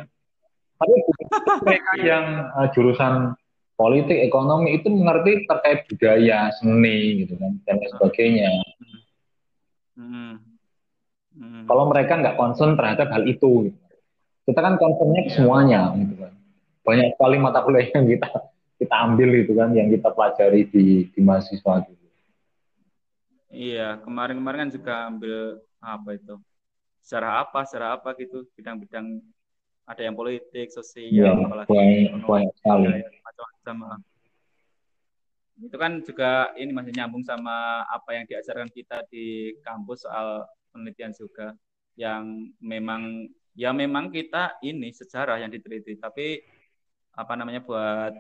[0.77, 0.95] tapi
[1.63, 3.37] mereka yang uh, jurusan
[3.73, 8.51] politik ekonomi itu mengerti terkait budaya seni gitu kan dan lain sebagainya
[9.97, 10.35] hmm.
[11.33, 11.63] Hmm.
[11.65, 13.79] kalau mereka nggak concern terhadap hal itu gitu
[14.43, 16.33] kita kan concernnya semuanya gitu kan
[16.83, 18.29] banyak sekali mata kuliah yang kita
[18.77, 22.07] kita ambil itu kan yang kita pelajari di di mahasiswa gitu
[23.49, 26.35] iya kemarin-kemarin kan juga ambil apa itu
[27.03, 29.23] secara apa secara apa gitu bidang-bidang
[29.83, 31.71] ada yang politik sosial ya, apalagi
[32.23, 33.99] banyak, ya, macam-macam
[35.63, 40.43] itu kan juga ini masih nyambung sama apa yang diajarkan kita di kampus soal
[40.73, 41.55] penelitian juga
[41.95, 46.41] yang memang ya memang kita ini sejarah yang diteliti tapi
[47.13, 48.17] apa namanya buat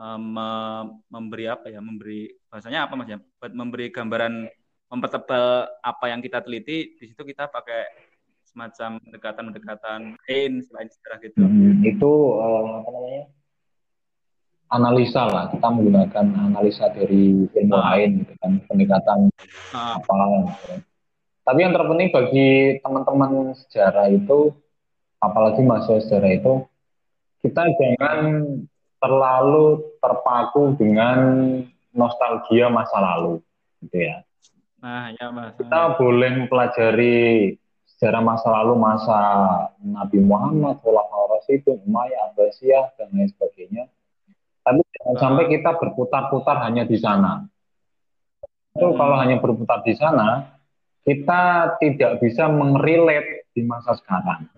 [0.00, 0.40] um,
[1.12, 4.48] memberi apa ya memberi bahasanya apa mas ya buat memberi gambaran
[4.88, 8.13] mempertebal apa yang kita teliti di situ kita pakai
[8.54, 13.24] semacam pendekatan-pendekatan lain selain sejarah gitu hmm, itu uh, apa namanya
[14.70, 17.82] analisa lah kita menggunakan analisa dari ilmu ah.
[17.92, 19.18] lain gitu kan pendekatan
[19.74, 19.98] ah.
[19.98, 20.14] apa
[20.54, 20.74] gitu.
[21.44, 24.56] Tapi yang terpenting bagi teman-teman sejarah itu,
[25.20, 26.54] apalagi mahasiswa sejarah itu,
[27.44, 28.18] kita jangan
[28.96, 31.20] terlalu terpaku dengan
[31.92, 33.44] nostalgia masa lalu,
[33.84, 34.24] gitu ya.
[34.80, 35.52] Nah, ya mas.
[35.60, 37.16] Kita boleh mempelajari
[37.94, 39.18] sejarah masa lalu, masa
[39.80, 43.84] Nabi Muhammad, Khulafaur Rasyidun, Umayyah, Abbasiyah, dan lain sebagainya.
[44.64, 47.46] Tapi jangan sampai kita berputar-putar hanya di sana.
[48.74, 48.98] Itu hmm.
[48.98, 50.58] kalau hanya berputar di sana,
[51.06, 54.50] kita tidak bisa mengrelate di masa sekarang.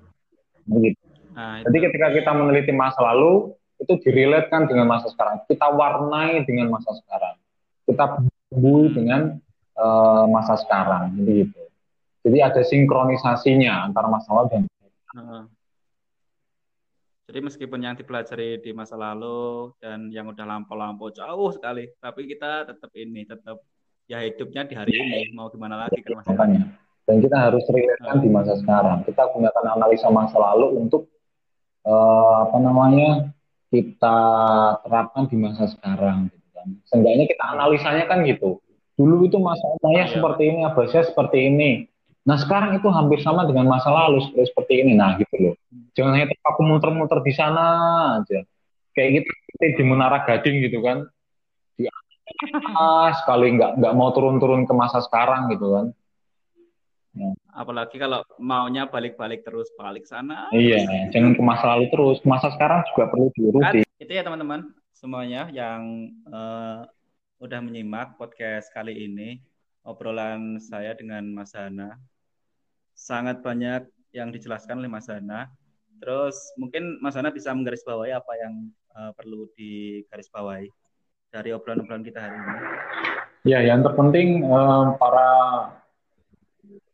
[0.65, 1.03] Begitu.
[1.37, 5.45] Nah, Jadi ketika kita meneliti masa lalu, itu direlatekan dengan masa sekarang.
[5.45, 7.37] Kita warnai dengan masa sekarang.
[7.85, 8.05] Kita
[8.49, 9.37] bumbui dengan
[9.77, 11.13] uh, masa sekarang.
[11.13, 11.66] Begitu.
[12.27, 14.63] Jadi ada sinkronisasinya antara masa lalu dan
[15.15, 15.47] uh.
[17.27, 22.71] Jadi meskipun yang dipelajari di masa lalu dan yang udah lampau-lampau jauh sekali, tapi kita
[22.71, 23.63] tetap ini, tetap
[24.07, 26.27] ya hidupnya di hari ini mau gimana lagi kan mas?
[26.31, 26.63] Makanya.
[27.07, 29.03] Dan kita harus relate di masa sekarang.
[29.07, 31.11] Kita gunakan analisa masa lalu untuk
[31.87, 33.31] uh, apa namanya
[33.71, 34.19] kita
[34.87, 36.67] terapkan di masa sekarang gitu kan.
[36.91, 38.59] Seenggaknya kita analisanya kan gitu.
[38.99, 41.71] Dulu itu masa saya oh, seperti ini Abbasnya seperti ini
[42.27, 45.55] nah sekarang itu hampir sama dengan masa lalu seperti, seperti ini nah gitu loh
[45.95, 47.65] jangan hanya terpaku muter-muter di sana
[48.21, 48.43] aja
[48.99, 49.31] kayak gitu
[49.79, 51.07] di Menara Gading gitu kan
[51.79, 51.87] di
[52.75, 55.87] ah, sekali nggak nggak mau turun-turun ke masa sekarang gitu kan.
[57.17, 57.33] Ya.
[57.57, 60.53] Apalagi kalau maunya balik-balik terus balik sana.
[60.53, 62.19] Iya, jangan ke masa lalu terus.
[62.29, 63.81] Masa sekarang juga perlu diuruti.
[63.87, 66.85] Kan, itu ya teman-teman semuanya yang uh,
[67.41, 69.41] udah menyimak podcast kali ini
[69.81, 71.97] obrolan saya dengan Mas Hana.
[72.97, 73.85] Sangat banyak
[74.17, 75.53] yang dijelaskan oleh Mas Hana.
[76.01, 78.55] Terus mungkin Mas Hana bisa menggarisbawahi apa yang
[78.97, 80.73] uh, perlu digarisbawahi
[81.29, 82.57] dari obrolan-obrolan kita hari ini?
[83.47, 85.29] Ya, yang terpenting um, para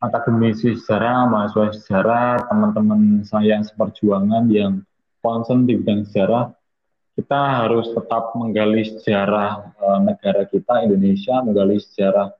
[0.03, 4.83] akademisi sejarah, mahasiswa sejarah, teman-teman saya yang seperjuangan yang
[5.23, 6.51] concern di bidang sejarah,
[7.15, 12.35] kita harus tetap menggali sejarah uh, negara kita, Indonesia, menggali sejarah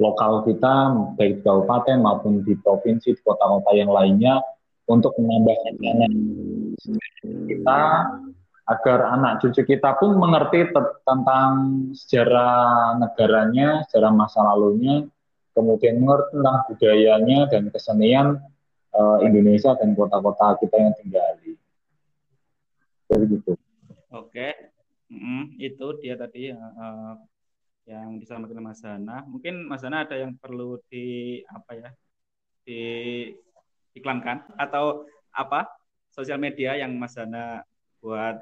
[0.00, 4.40] lokal kita, baik di kabupaten maupun di provinsi, di kota-kota yang lainnya,
[4.88, 5.56] untuk menambah
[7.46, 7.82] kita
[8.70, 10.72] agar anak cucu kita pun mengerti
[11.04, 11.52] tentang
[11.94, 15.04] sejarah negaranya, sejarah masa lalunya,
[15.52, 18.26] kemudian mengerti tentang budayanya dan kesenian
[18.94, 21.52] uh, Indonesia dan kota-kota kita yang tinggali.
[23.10, 23.58] gitu.
[24.14, 24.54] Oke,
[25.10, 27.14] mm, itu dia tadi uh,
[27.90, 29.26] yang disampaikan Mas Hana.
[29.26, 31.90] Mungkin Mas Hana ada yang perlu di apa ya
[32.62, 32.80] di
[33.98, 34.54] iklankan?
[34.54, 35.66] Atau apa
[36.14, 37.66] sosial media yang Mas Hana
[37.98, 38.38] buat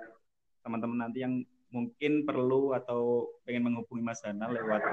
[0.61, 1.40] teman-teman nanti yang
[1.72, 4.84] mungkin perlu atau pengen menghubungi Mas Hana lewat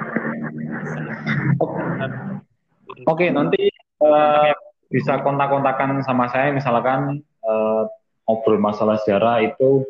[3.11, 3.67] Oke, okay, nanti
[3.99, 4.55] uh,
[4.87, 6.55] bisa kontak-kontakan sama saya.
[6.55, 7.83] Misalkan uh,
[8.23, 9.83] ngobrol masalah sejarah itu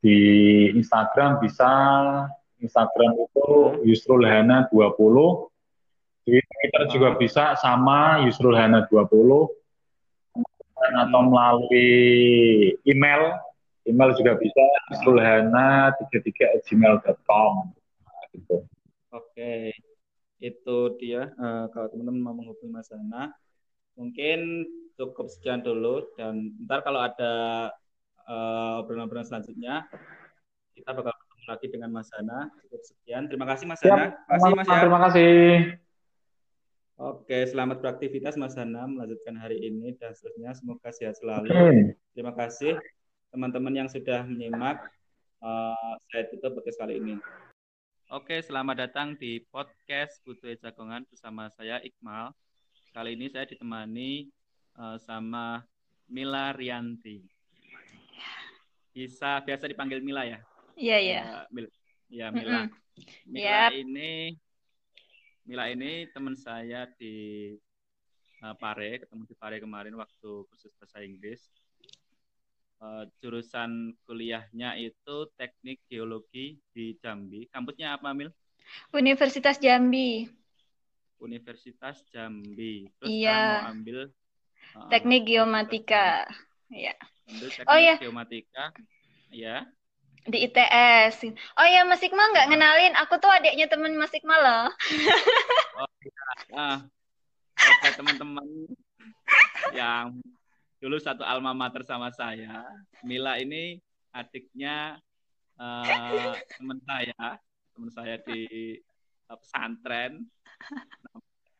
[0.00, 0.18] di
[0.72, 1.68] Instagram bisa
[2.60, 3.48] Instagram itu
[3.88, 4.96] Yusrul Hana 20
[6.28, 9.60] di Twitter juga bisa sama Yusrul Hana 20
[10.80, 11.88] atau melalui
[12.88, 13.36] email
[13.88, 17.52] email juga bisa yusrulhana 33 gmail.com
[18.36, 18.56] gitu.
[19.10, 19.74] Oke,
[20.38, 21.34] itu dia.
[21.34, 23.34] Uh, kalau teman-teman mau menghubungi Mas Hana,
[23.98, 27.32] mungkin cukup sekian dulu dan ntar kalau ada
[28.28, 29.88] uh, obrolan-obrolan selanjutnya
[30.76, 31.16] kita bakal
[31.50, 32.46] lagi dengan Mas Hana.
[32.62, 33.26] Cukup sekian.
[33.26, 34.14] Terima kasih Mas Hana.
[34.14, 34.78] Terima kasih Mas ya.
[34.78, 35.38] Terima kasih.
[37.00, 40.54] Oke, selamat beraktivitas Mas Hana melanjutkan hari ini dan seterusnya.
[40.54, 41.50] Semoga sehat selalu.
[41.50, 41.98] Okay.
[42.14, 42.78] Terima kasih
[43.34, 44.78] teman-teman yang sudah menyimak.
[45.40, 47.14] Uh, saya tutup podcast kali ini.
[48.12, 52.36] Oke, selamat datang di podcast Butuh Jagongan bersama saya Iqmal.
[52.92, 54.28] Kali ini saya ditemani
[54.76, 55.64] uh, sama
[56.10, 57.24] Mila Rianti.
[58.92, 60.42] Bisa biasa dipanggil Mila ya?
[60.80, 61.20] Iya, iya.
[61.28, 61.66] Uh, Mil
[62.08, 62.64] ya, Mila.
[62.64, 62.78] Mm -hmm.
[63.28, 63.70] Mila yep.
[63.76, 64.10] ini
[65.44, 67.14] Mila ini teman saya di
[68.40, 71.44] uh, Pare, ketemu di Pare kemarin waktu kursus bahasa Inggris.
[72.80, 77.44] Uh, jurusan kuliahnya itu teknik geologi di Jambi.
[77.52, 78.32] Kampusnya apa, Mil?
[78.96, 80.24] Universitas Jambi.
[81.20, 82.88] Universitas Jambi.
[82.96, 83.68] Terus iya.
[83.68, 84.08] mau ambil
[84.80, 86.24] uh, teknik geomatika.
[86.72, 86.96] Iya.
[87.28, 87.94] Ambil teknik oh, iya.
[88.00, 88.64] geomatika.
[89.28, 89.68] Ya
[90.28, 91.24] di ITS.
[91.56, 94.66] Oh ya Mas Iqmal nggak ngenalin, aku tuh adiknya temen Mas Iqmal loh.
[95.80, 96.20] oh iya,
[96.56, 96.78] ah,
[97.96, 98.46] teman-teman
[99.72, 100.20] yang
[100.80, 102.64] dulu satu alma mater sama saya,
[103.04, 103.80] Mila ini
[104.12, 105.00] adiknya
[105.60, 107.24] uh, teman saya,
[107.76, 108.40] teman saya di
[109.28, 110.24] uh, pesantren,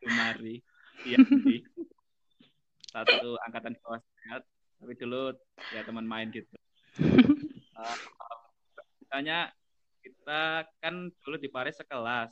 [0.01, 0.61] Jumari,
[1.05, 1.61] iya, di
[2.91, 3.81] satu angkatan di
[4.81, 5.29] tapi dulu
[5.77, 6.57] ya teman main gitu.
[7.77, 7.97] Uh,
[9.11, 9.51] misalnya
[9.99, 12.31] kita kan dulu di Paris sekelas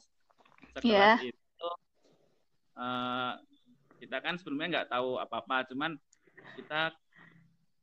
[0.79, 1.27] sekelas yeah.
[1.27, 1.69] itu
[2.79, 3.35] uh,
[3.99, 5.99] kita kan sebelumnya nggak tahu apa-apa cuman
[6.55, 6.95] kita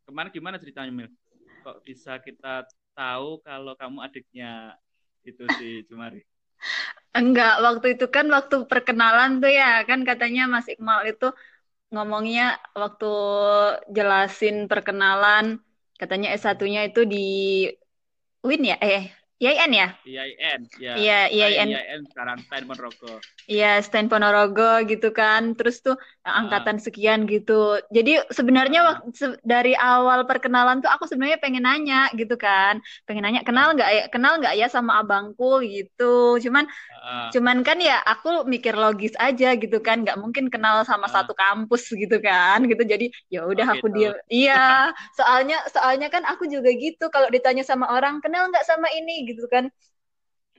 [0.09, 1.12] kemarin gimana ceritanya Mil
[1.61, 2.64] kok bisa kita
[2.96, 4.80] tahu kalau kamu adiknya
[5.28, 6.24] itu si Jumari
[7.12, 11.37] enggak waktu itu kan waktu perkenalan tuh ya kan katanya Mas Iqmal itu
[11.92, 13.12] ngomongnya waktu
[13.92, 15.61] jelasin perkenalan
[16.00, 17.28] katanya S1-nya itu di
[18.46, 18.76] Win ya?
[18.80, 19.88] Eh, IAIN ya?
[20.09, 20.94] IAIN, ya.
[20.96, 21.68] Iya, IAIN.
[21.68, 23.20] IAIN sekarang Stan Ponorogo.
[23.44, 25.53] Iya, Stan Ponorogo gitu kan.
[25.53, 27.77] Terus tuh angkatan sekian gitu.
[27.92, 28.87] Jadi sebenarnya uh.
[28.96, 32.81] waktu, dari awal perkenalan tuh aku sebenarnya pengen nanya gitu kan.
[33.05, 36.40] Pengen nanya kenal nggak ya, kenal nggak ya sama abangku gitu.
[36.40, 36.64] Cuman
[37.05, 37.29] uh.
[37.29, 40.01] cuman kan ya aku mikir logis aja gitu kan.
[40.01, 41.12] Nggak mungkin kenal sama uh.
[41.12, 42.64] satu kampus gitu kan.
[42.64, 42.88] Gitu.
[42.88, 43.96] Jadi ya udah oh, aku gitu.
[44.01, 44.11] dia.
[44.33, 44.64] Iya,
[45.20, 49.44] soalnya soalnya kan aku juga gitu kalau ditanya sama orang kenal nggak sama ini gitu
[49.50, 49.68] kan.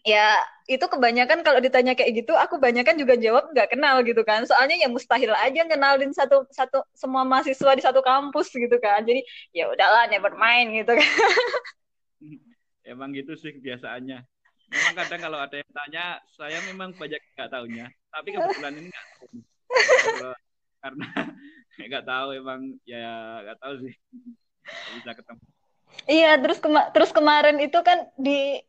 [0.08, 0.40] Ya
[0.72, 4.44] itu kebanyakan kalau ditanya kayak gitu aku banyakan juga jawab nggak kenal gitu kan.
[4.48, 9.04] Soalnya ya mustahil aja kenalin satu satu semua mahasiswa di satu kampus gitu kan.
[9.04, 11.12] Jadi ya udahlah never mind gitu kan.
[12.88, 14.20] Emang gitu sih kebiasaannya.
[14.68, 19.08] Memang kadang kalau ada yang tanya saya memang banyak nggak tahunya tapi kebetulan ini nggak
[19.12, 19.28] tahu.
[20.78, 21.08] Karena
[21.92, 23.08] nggak tahu emang ya
[23.44, 23.94] nggak tahu sih.
[24.96, 25.57] Bisa ketemu
[26.08, 28.64] Iya, terus kema terus kemarin itu kan di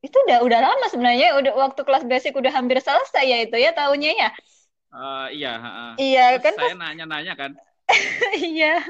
[0.00, 3.76] itu udah udah lama sebenarnya udah waktu kelas basic udah hampir selesai ya itu ya
[3.76, 4.30] tahunnya ya.
[4.90, 7.54] Uh, iya, uh, Iya, kan saya nanya-nanya kan.
[8.40, 8.82] iya.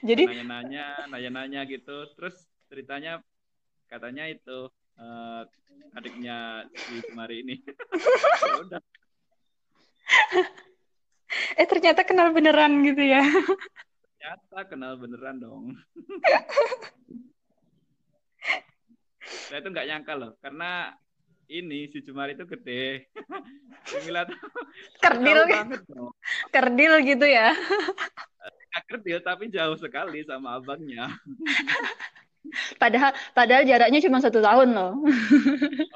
[0.00, 2.08] Jadi nanya-nanya, nanya-nanya gitu.
[2.16, 2.34] Terus
[2.72, 3.20] ceritanya
[3.86, 5.42] katanya itu uh,
[5.94, 7.56] adiknya si Kemari ini.
[8.40, 8.82] Ya udah.
[11.58, 13.22] eh ternyata kenal beneran gitu ya
[14.18, 15.64] ternyata kenal beneran dong
[19.50, 20.90] saya tuh nggak nyangka loh karena
[21.50, 23.10] ini si Jumari itu gede.
[24.06, 24.38] Mila tuh
[25.02, 26.14] kerdil banget dong.
[26.54, 27.50] Kerdil gitu ya.
[28.70, 31.10] Gak kerdil tapi jauh sekali sama abangnya.
[32.80, 34.92] padahal padahal jaraknya cuma satu tahun loh.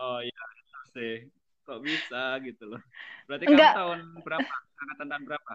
[0.03, 0.43] oh iya
[0.91, 1.30] sih.
[1.64, 2.82] Kok bisa gitu loh.
[3.30, 3.72] Berarti Enggak.
[3.72, 4.55] kamu tahun berapa?
[4.85, 5.55] Angkatan tahun berapa?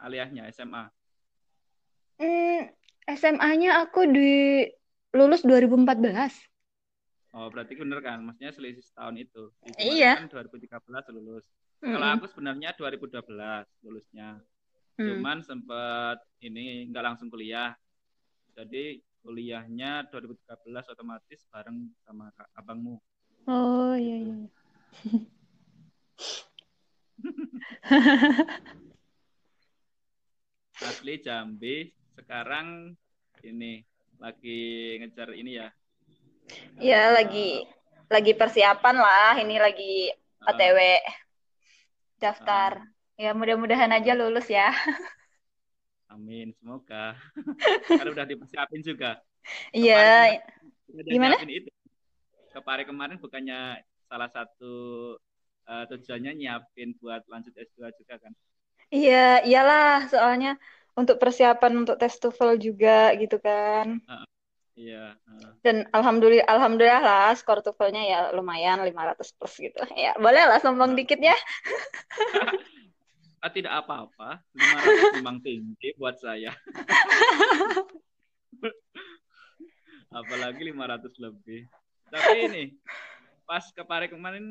[0.00, 0.88] Aliahnya SMA.
[2.16, 2.72] Hmm,
[3.04, 4.64] SMA-nya aku di
[5.12, 6.40] lulus 2014.
[7.36, 8.24] Oh, berarti bener kan?
[8.24, 9.52] Maksudnya selisih setahun itu.
[9.76, 10.24] Iya.
[10.24, 11.44] Kan 2013 lulus.
[11.82, 11.92] Mm -hmm.
[12.00, 14.40] Kalau aku sebenarnya 2012 lulusnya.
[14.96, 15.06] Mm.
[15.10, 17.76] Cuman sempat ini nggak langsung kuliah.
[18.56, 22.96] Jadi kuliahnya 2013 otomatis bareng sama abangmu.
[23.44, 24.36] Oh iya iya.
[30.88, 32.98] Asli Jambi sekarang
[33.44, 33.84] ini
[34.18, 35.68] lagi ngejar ini ya
[36.76, 37.64] Iya, uh, lagi
[38.12, 39.32] lagi persiapan lah.
[39.40, 40.12] Ini lagi
[40.44, 40.78] uh, OTW
[42.20, 42.84] daftar.
[43.16, 44.68] Uh, ya, mudah-mudahan aja lulus ya.
[46.12, 47.16] Amin, semoga.
[47.90, 49.18] Kan udah dipersiapin juga.
[49.74, 50.38] Iya.
[50.92, 51.40] Gimana?
[51.42, 51.70] Itu.
[52.54, 55.16] Kemarin kemarin bukannya salah satu
[55.68, 58.32] uh, tujuannya nyiapin buat lanjut S2 juga kan?
[58.92, 60.60] Iya, iyalah soalnya
[60.94, 63.98] untuk persiapan untuk tes TOEFL juga gitu kan.
[64.06, 64.24] Uh,
[64.74, 65.14] Iya.
[65.62, 69.78] Dan alhamdulillah alhamdulillah lah skor TOEFL-nya ya lumayan 500 plus gitu.
[69.94, 71.38] Ya, boleh lah sombong dikit ya.
[73.38, 74.42] ah, tidak apa-apa.
[74.50, 76.50] 500 memang tinggi buat saya.
[80.18, 81.70] Apalagi 500 lebih.
[82.10, 82.64] Tapi ini
[83.46, 84.46] pas kemarin kemarin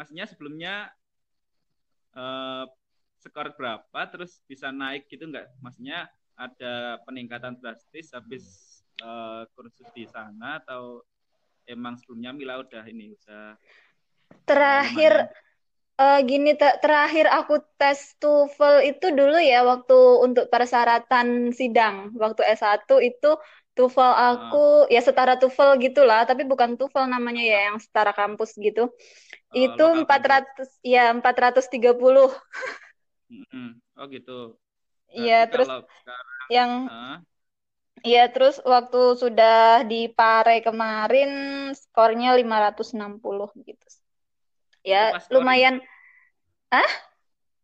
[0.00, 0.88] maksudnya sebelumnya
[2.16, 2.64] uh,
[3.20, 5.60] skor berapa terus bisa naik gitu nggak?
[5.60, 6.08] Maksudnya
[6.40, 8.44] ada peningkatan drastis habis
[9.04, 11.04] uh, kursus di sana atau
[11.68, 13.60] emang sebelumnya Mila udah ini udah
[14.48, 15.28] terakhir
[16.00, 22.40] uh, gini ter terakhir aku tes TOEFL itu dulu ya waktu untuk persyaratan sidang waktu
[22.56, 23.36] S1 itu
[23.80, 24.92] TOEFL aku uh.
[24.92, 29.86] ya setara TOEFL gitulah tapi bukan TOEFL namanya ya yang setara kampus gitu uh, itu
[30.04, 32.28] 400 ya 430 puluh
[33.96, 34.60] oh gitu
[35.10, 37.18] Iya terus sekarang, yang uh,
[38.00, 41.28] Iya, terus waktu sudah di Pare kemarin
[41.76, 42.96] skornya 560
[43.60, 43.86] gitu.
[44.80, 45.84] Ya, lumayan.
[46.72, 46.88] Ah?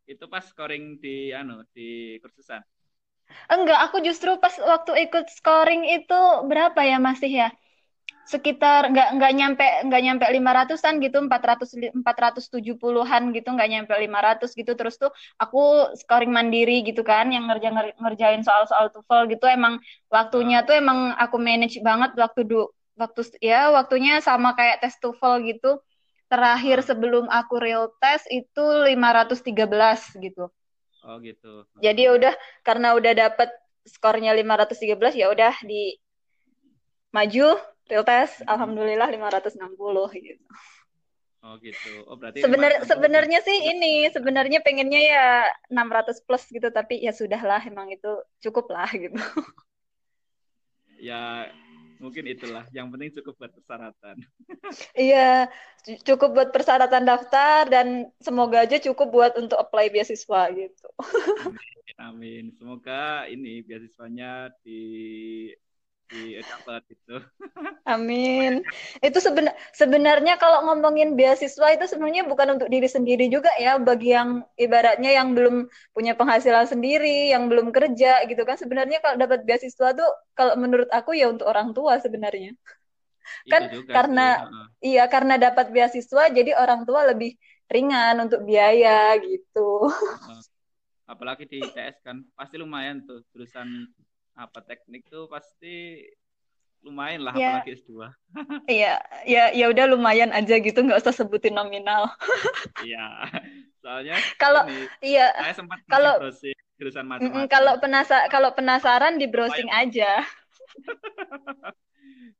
[0.04, 2.60] Itu pas scoring di anu di kursusan.
[3.46, 6.20] Enggak, aku justru pas waktu ikut scoring itu
[6.50, 7.48] berapa ya masih ya?
[8.26, 13.30] sekitar nggak nggak nyampe nggak nyampe lima ratusan gitu empat ratus empat ratus tujuh puluhan
[13.30, 14.74] gitu nggak nyampe lima ratus gitu.
[14.74, 17.70] Terus tuh aku scoring mandiri gitu kan yang ngerja
[18.02, 19.46] ngerjain soal-soal TOEFL gitu.
[19.46, 19.78] Emang
[20.10, 22.66] waktunya tuh emang aku manage banget waktu du
[22.98, 25.78] waktu ya waktunya sama kayak tes TOEFL gitu.
[26.26, 30.50] Terakhir sebelum aku real test itu lima ratus tiga belas gitu
[31.06, 32.34] oh gitu jadi udah
[32.66, 33.48] karena udah dapet
[33.86, 35.94] skornya lima ratus tiga belas ya udah di
[37.14, 38.50] maju real test hmm.
[38.50, 39.56] alhamdulillah 560
[40.20, 40.44] gitu.
[41.46, 41.92] Oh gitu.
[42.10, 45.26] Oh berarti Sebenar sebenarnya sih ini sebenarnya pengennya ya
[45.70, 48.10] 600 plus gitu tapi ya sudahlah emang itu
[48.42, 49.14] cukup lah gitu.
[50.98, 51.46] Ya
[51.98, 54.16] mungkin itulah yang penting cukup buat persyaratan.
[54.98, 55.48] iya,
[56.04, 60.88] cukup buat persyaratan daftar dan semoga aja cukup buat untuk apply beasiswa gitu.
[61.42, 61.66] Amin.
[61.96, 62.52] Amin.
[62.52, 65.48] Semoga ini beasiswanya di
[66.06, 67.16] Iya dapat itu.
[67.86, 68.62] Amin.
[69.02, 74.14] Itu seben sebenarnya kalau ngomongin beasiswa itu sebenarnya bukan untuk diri sendiri juga ya, bagi
[74.14, 78.54] yang ibaratnya yang belum punya penghasilan sendiri, yang belum kerja gitu kan.
[78.54, 82.54] Sebenarnya kalau dapat beasiswa tuh kalau menurut aku ya untuk orang tua sebenarnya.
[83.50, 84.94] kan karena sih.
[84.94, 87.34] iya karena dapat beasiswa jadi orang tua lebih
[87.66, 89.90] ringan untuk biaya gitu.
[91.06, 93.90] Apalagi di ITS kan pasti lumayan tuh jurusan
[94.36, 96.04] apa teknik tuh pasti
[96.84, 97.58] lumayan lah yeah.
[97.58, 97.90] apalagi S2.
[98.78, 98.94] Iya,
[99.26, 102.06] ya ya udah lumayan aja gitu nggak usah sebutin nominal.
[102.86, 103.26] Iya.
[103.82, 104.62] Soalnya kalau
[105.00, 106.14] iya saya sempat kalau
[106.76, 107.48] jurusan matematika.
[107.48, 110.22] Kalau penasa kalau penasaran di browsing aja.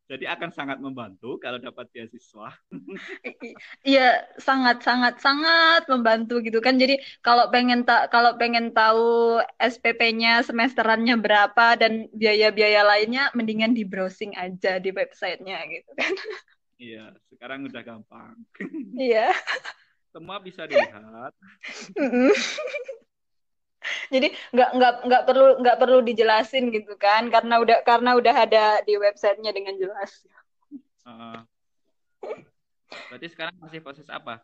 [0.06, 2.50] Jadi akan sangat membantu kalau dapat beasiswa.
[3.86, 6.78] Iya, sangat sangat sangat membantu gitu kan.
[6.78, 13.86] Jadi kalau pengen tak kalau pengen tahu SPP-nya semesterannya berapa dan biaya-biaya lainnya mendingan di
[13.86, 16.12] browsing aja di websitenya gitu kan.
[16.76, 18.36] Iya, sekarang udah gampang.
[18.94, 19.32] Iya.
[20.16, 21.32] Semua bisa dilihat
[24.14, 28.64] jadi nggak nggak nggak perlu nggak perlu dijelasin gitu kan karena udah karena udah ada
[28.82, 30.26] di websitenya dengan jelas.
[31.06, 31.40] Uh,
[33.10, 34.42] berarti sekarang masih proses apa?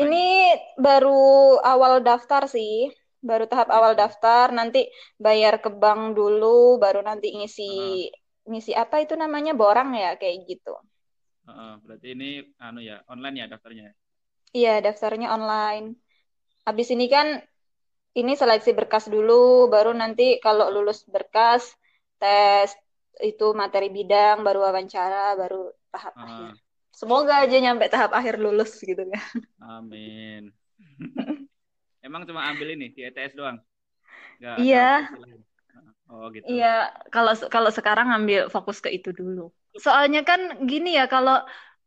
[0.00, 2.88] Ini baru awal daftar sih
[3.20, 4.50] baru tahap awal daftar.
[4.50, 4.88] Nanti
[5.20, 7.70] bayar ke bank dulu baru nanti ngisi
[8.08, 8.48] uh.
[8.50, 10.74] ngisi apa itu namanya borang ya kayak gitu.
[11.44, 13.92] Uh, berarti ini anu ya online ya daftarnya?
[14.50, 15.94] Iya daftarnya online.
[16.66, 17.40] Habis ini kan
[18.16, 21.70] ini seleksi berkas dulu, baru nanti kalau lulus berkas
[22.18, 22.74] tes
[23.22, 26.24] itu materi bidang, baru wawancara, baru tahap uh.
[26.26, 26.52] akhir.
[26.90, 29.36] Semoga aja nyampe tahap akhir lulus gitu kan.
[29.62, 30.52] Amin.
[32.06, 33.56] Emang cuma ambil ini di ETS doang?
[34.40, 35.08] Gak, iya.
[36.10, 36.44] Oh gitu.
[36.50, 39.54] Iya, kalau kalau sekarang ambil fokus ke itu dulu.
[39.78, 41.38] Soalnya kan gini ya, kalau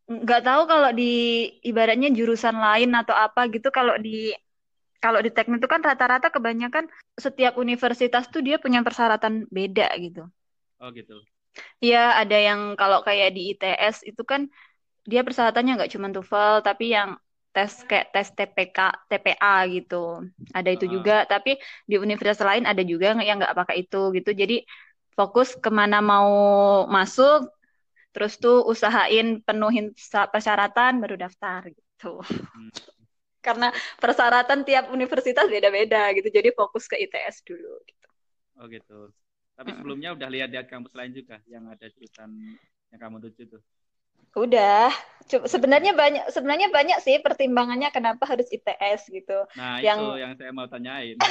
[0.07, 4.31] nggak tahu kalau di ibaratnya jurusan lain atau apa gitu, kalau di
[5.03, 6.87] kalau di teknik itu kan rata-rata kebanyakan
[7.19, 10.23] setiap universitas tuh dia punya persyaratan beda gitu.
[10.79, 11.19] Oh gitu.
[11.83, 14.47] Iya, ada yang kalau kayak di ITS itu kan
[15.03, 17.19] dia persyaratannya nggak cuma TOEFL tapi yang
[17.51, 18.79] tes kayak tes TPK,
[19.11, 20.23] TPA gitu.
[20.55, 20.91] Ada itu uh.
[20.95, 24.31] juga, tapi di universitas lain ada juga yang nggak pakai itu gitu.
[24.31, 24.63] Jadi
[25.19, 26.31] fokus ke mana mau
[26.87, 27.51] masuk,
[28.15, 29.91] terus tuh usahain penuhin
[30.31, 32.23] persyaratan baru daftar gitu.
[32.23, 32.71] Hmm
[33.43, 33.69] karena
[33.99, 36.31] persyaratan tiap universitas beda-beda gitu.
[36.31, 38.07] Jadi fokus ke ITS dulu gitu.
[38.57, 38.99] Oh gitu.
[39.53, 42.57] Tapi sebelumnya udah lihat di kampus lain juga yang ada jurusan
[42.89, 43.61] yang kamu tuju tuh?
[44.33, 44.89] Udah.
[45.29, 49.45] Sebenarnya banyak sebenarnya banyak sih pertimbangannya kenapa harus ITS gitu.
[49.53, 49.99] Nah yang...
[50.01, 51.17] itu yang saya mau tanyain.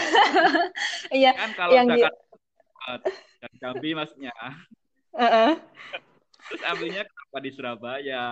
[1.12, 3.10] Iya kan kalau yang Jakarta
[3.42, 4.32] dan Jambi maksudnya.
[5.12, 5.52] Uh -uh.
[6.48, 8.24] terus ambilnya kenapa di Surabaya?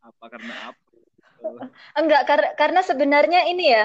[0.00, 0.82] Apa karena apa
[1.98, 3.84] Enggak, kar karena sebenarnya ini ya,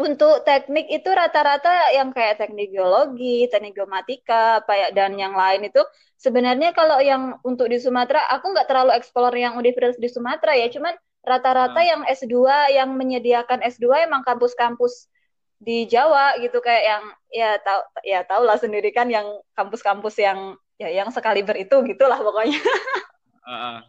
[0.00, 5.84] untuk teknik itu rata-rata yang kayak teknik geologi, teknik geomatika, ya, dan yang lain itu
[6.16, 10.72] sebenarnya kalau yang untuk di Sumatera, aku nggak terlalu explore yang universitas di Sumatera ya,
[10.72, 11.88] cuman rata-rata hmm.
[11.88, 12.36] yang S2
[12.72, 15.08] yang menyediakan S2 emang kampus-kampus
[15.60, 19.24] di Jawa gitu kayak yang ya tahu ya tahu lah sendiri kan yang
[19.56, 22.60] kampus-kampus yang ya yang sekali itu gitulah pokoknya.
[23.44, 23.84] Uh,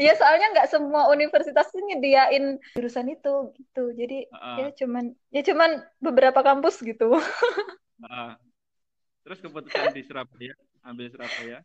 [0.00, 3.92] Iya soalnya nggak semua universitas tuh nyediain jurusan itu gitu.
[3.94, 7.12] Jadi uh, ya cuman ya cuman beberapa kampus gitu.
[8.08, 8.32] uh,
[9.22, 10.54] terus keputusan di Surabaya
[10.86, 11.60] ambil Surabaya?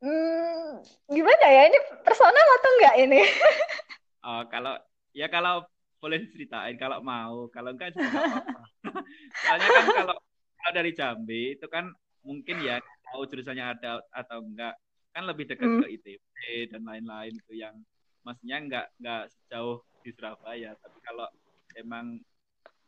[0.00, 0.80] Hmm,
[1.12, 3.20] gimana ya ini personal atau enggak ini?
[4.28, 4.74] oh kalau
[5.12, 5.66] ya kalau
[6.00, 8.62] boleh ceritain kalau mau kalau enggak juga apa-apa.
[9.44, 10.16] Soalnya kan kalau
[10.60, 11.90] kalau dari Jambi itu kan
[12.24, 12.80] mungkin ya
[13.12, 14.76] tahu jurusannya ada atau enggak
[15.10, 15.82] kan lebih dekat hmm.
[15.82, 16.26] ke ITB
[16.70, 17.74] dan lain-lain itu yang
[18.22, 20.70] maksudnya nggak nggak sejauh di Surabaya.
[20.78, 21.26] Tapi kalau
[21.74, 22.22] emang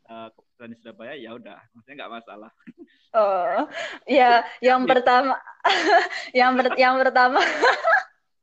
[0.06, 2.52] uh, keputusan di Surabaya ya udah maksudnya nggak masalah.
[3.12, 3.68] Oh
[4.08, 5.36] ya yang pertama
[6.38, 7.44] yang ber yang pertama.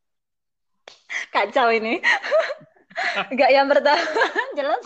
[1.34, 1.98] Kacau ini.
[3.34, 4.06] Nggak yang pertama
[4.54, 4.86] jelas.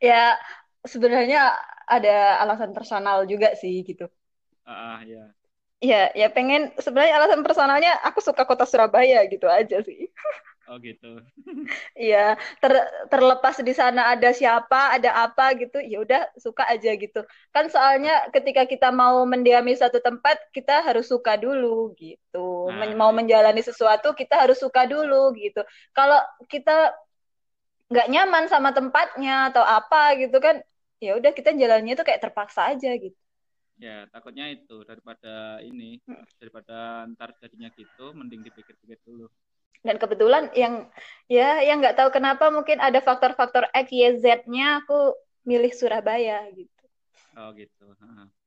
[0.00, 0.40] Ya
[0.88, 1.52] sebenarnya
[1.84, 4.08] ada alasan personal juga sih gitu
[4.66, 5.24] Ah, uh, ya.
[5.76, 10.10] Iya, ya pengen sebenarnya alasan personalnya aku suka kota Surabaya gitu aja sih.
[10.66, 11.22] Oh gitu.
[11.94, 12.72] Iya, ter,
[13.06, 17.22] terlepas di sana ada siapa, ada apa gitu, ya udah suka aja gitu.
[17.54, 22.70] Kan soalnya ketika kita mau mendiami satu tempat, kita harus suka dulu gitu.
[22.72, 23.16] Nah, Men mau iya.
[23.22, 25.62] menjalani sesuatu, kita harus suka dulu gitu.
[25.94, 26.18] Kalau
[26.50, 26.94] kita
[27.86, 30.58] nggak nyaman sama tempatnya atau apa gitu kan,
[30.98, 33.25] ya udah kita jalannya tuh kayak terpaksa aja gitu
[33.76, 36.00] ya takutnya itu daripada ini
[36.40, 39.28] daripada ntar jadinya gitu mending dipikir-pikir dulu.
[39.84, 40.88] Dan kebetulan yang
[41.30, 45.14] ya yang nggak tahu kenapa mungkin ada faktor-faktor X Y Z-nya aku
[45.46, 46.84] milih Surabaya gitu.
[47.36, 47.94] Oh gitu.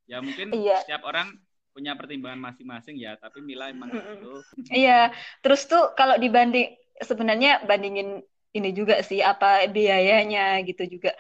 [0.10, 0.82] Ya mungkin iya.
[0.82, 1.38] setiap orang
[1.70, 4.34] punya pertimbangan masing-masing ya tapi Mila emang mm gitu.
[4.74, 5.14] Iya.
[5.46, 8.20] Terus tuh kalau dibanding sebenarnya bandingin
[8.50, 11.14] ini juga sih apa biayanya gitu juga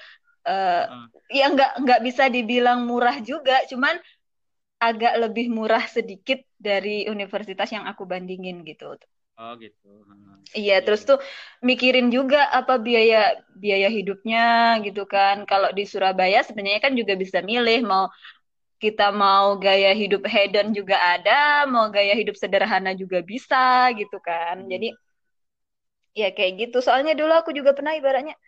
[0.50, 1.06] uh, uh.
[1.30, 4.02] ya nggak nggak bisa dibilang murah juga cuman
[4.82, 8.98] agak lebih murah sedikit dari universitas yang aku bandingin gitu
[9.38, 10.02] oh gitu
[10.58, 11.22] iya ya, terus tuh
[11.62, 17.46] mikirin juga apa biaya biaya hidupnya gitu kan kalau di Surabaya sebenarnya kan juga bisa
[17.46, 18.10] milih mau
[18.80, 24.64] kita mau gaya hidup hedon juga ada, mau gaya hidup sederhana juga bisa gitu kan.
[24.64, 24.72] Hmm.
[24.72, 24.88] Jadi
[26.16, 26.80] ya kayak gitu.
[26.80, 28.40] Soalnya dulu aku juga pernah ibaratnya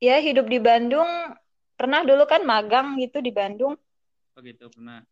[0.00, 1.06] ya hidup di Bandung
[1.76, 3.76] pernah dulu kan magang gitu di Bandung.
[4.34, 5.04] Oh gitu pernah.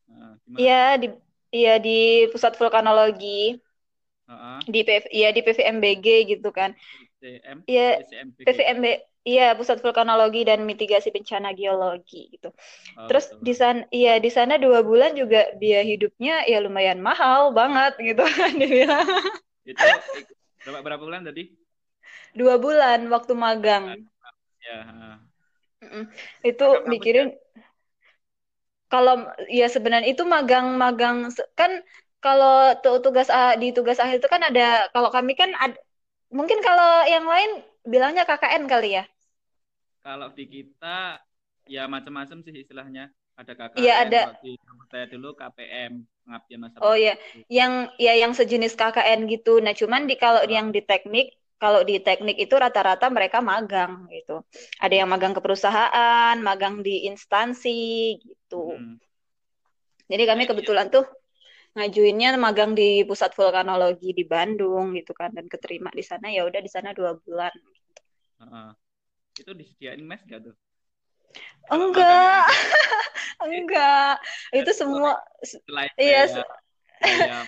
[0.56, 1.08] Iya uh, di
[1.52, 3.56] iya di pusat vulkanologi.
[4.28, 4.60] Uh-huh.
[4.68, 6.76] di PV iya di PVMBG gitu kan.
[7.64, 8.04] Iya
[8.44, 8.84] PVMB
[9.24, 12.52] iya pusat vulkanologi dan mitigasi bencana geologi gitu.
[12.96, 13.44] Oh, terus betul.
[13.44, 18.20] di sana iya di sana dua bulan juga biaya hidupnya ya lumayan mahal banget gitu
[18.36, 19.08] kan dibilang
[19.64, 19.84] itu
[20.64, 21.52] berapa berapa bulan tadi?
[22.36, 23.84] Dua bulan waktu magang
[24.68, 25.18] Ya.
[26.50, 27.28] Itu mikirin
[28.92, 29.14] kalau
[29.52, 31.28] ya sebenarnya itu magang-magang
[31.60, 31.72] kan
[32.24, 33.28] kalau tugas
[33.62, 35.76] di tugas akhir itu kan ada kalau kami kan ada,
[36.32, 37.50] mungkin kalau yang lain
[37.92, 39.04] bilangnya KKN kali ya.
[40.02, 41.20] kalau di kita
[41.68, 43.12] ya macam-macam sih istilahnya.
[43.38, 44.20] Ada KKN, Iya ada.
[44.42, 44.58] Di
[44.90, 45.92] saya dulu KPM,
[46.26, 46.78] pengabdian masa.
[46.82, 47.14] Oh ya,
[47.46, 49.62] yang ya yang sejenis KKN gitu.
[49.62, 54.46] Nah, cuman di kalau yang di teknik, kalau di teknik itu rata-rata mereka magang gitu.
[54.78, 58.78] Ada yang magang ke perusahaan, magang di instansi gitu.
[58.78, 58.96] Hmm.
[60.08, 60.50] Jadi kami iya.
[60.54, 61.04] kebetulan tuh
[61.76, 66.62] ngajuinnya magang di pusat vulkanologi di Bandung gitu kan dan keterima di sana ya udah
[66.62, 67.52] di sana dua bulan.
[67.52, 67.92] Gitu.
[68.38, 68.72] Uh,
[69.36, 70.54] itu disediain mes gak tuh?
[71.68, 72.48] Enggak,
[73.44, 74.16] enggak.
[74.56, 75.20] Itu semua,
[76.00, 76.24] iya,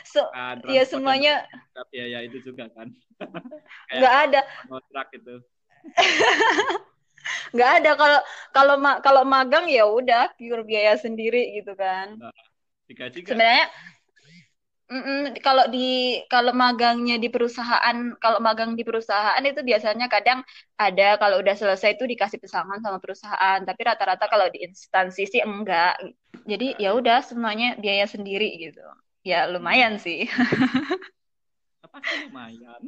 [0.06, 0.22] so,
[0.70, 1.46] iya semuanya.
[1.90, 2.88] Biaya itu juga kan.
[3.94, 4.40] Enggak ada.
[4.68, 5.34] Kontrak itu.
[7.52, 8.20] Enggak ada kalau
[8.54, 12.18] kalau kalau magang ya udah pure biaya sendiri gitu kan.
[12.20, 12.32] Nah,
[13.26, 13.70] Sebenarnya
[14.90, 15.78] Mm-mm, kalau di
[16.26, 20.42] kalau magangnya di perusahaan, kalau magang di perusahaan itu biasanya kadang
[20.74, 25.42] ada kalau udah selesai itu dikasih pesangon sama perusahaan, tapi rata-rata kalau di instansi sih
[25.46, 25.94] enggak.
[26.50, 28.82] Jadi ya udah semuanya biaya sendiri gitu.
[29.20, 30.24] Ya lumayan sih.
[31.84, 32.80] Apa sih lumayan?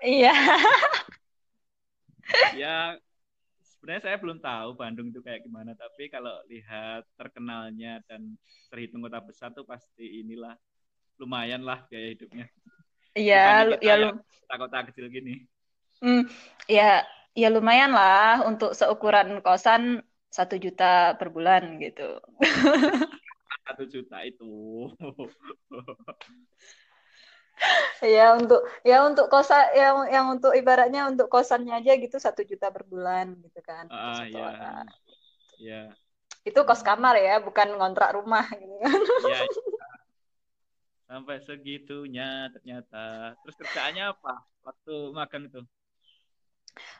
[0.00, 0.32] Iya.
[2.60, 2.96] ya
[3.60, 8.32] sebenarnya saya belum tahu Bandung itu kayak gimana, tapi kalau lihat terkenalnya dan
[8.72, 10.56] terhitung kota besar tuh pasti inilah
[11.20, 12.48] lumayan lah gaya hidupnya.
[13.14, 15.44] Iya, ya lu kota-kota kecil gini.
[16.00, 16.26] Hmm,
[16.66, 17.04] ya
[17.36, 20.00] ya lumayan lah untuk seukuran kosan
[20.32, 22.18] satu juta per bulan gitu.
[23.64, 24.52] Satu juta itu.
[28.04, 32.68] ya untuk ya untuk kosan yang yang untuk ibaratnya untuk kosannya aja gitu satu juta
[32.68, 33.88] per bulan gitu kan.
[33.88, 34.84] Ah ya.
[35.56, 35.82] Ya.
[36.44, 39.00] Itu kos kamar ya, bukan ngontrak rumah gitu kan.
[39.24, 39.40] Iya.
[39.40, 39.64] Ya
[41.04, 45.60] sampai segitunya ternyata terus kerjaannya apa waktu magang itu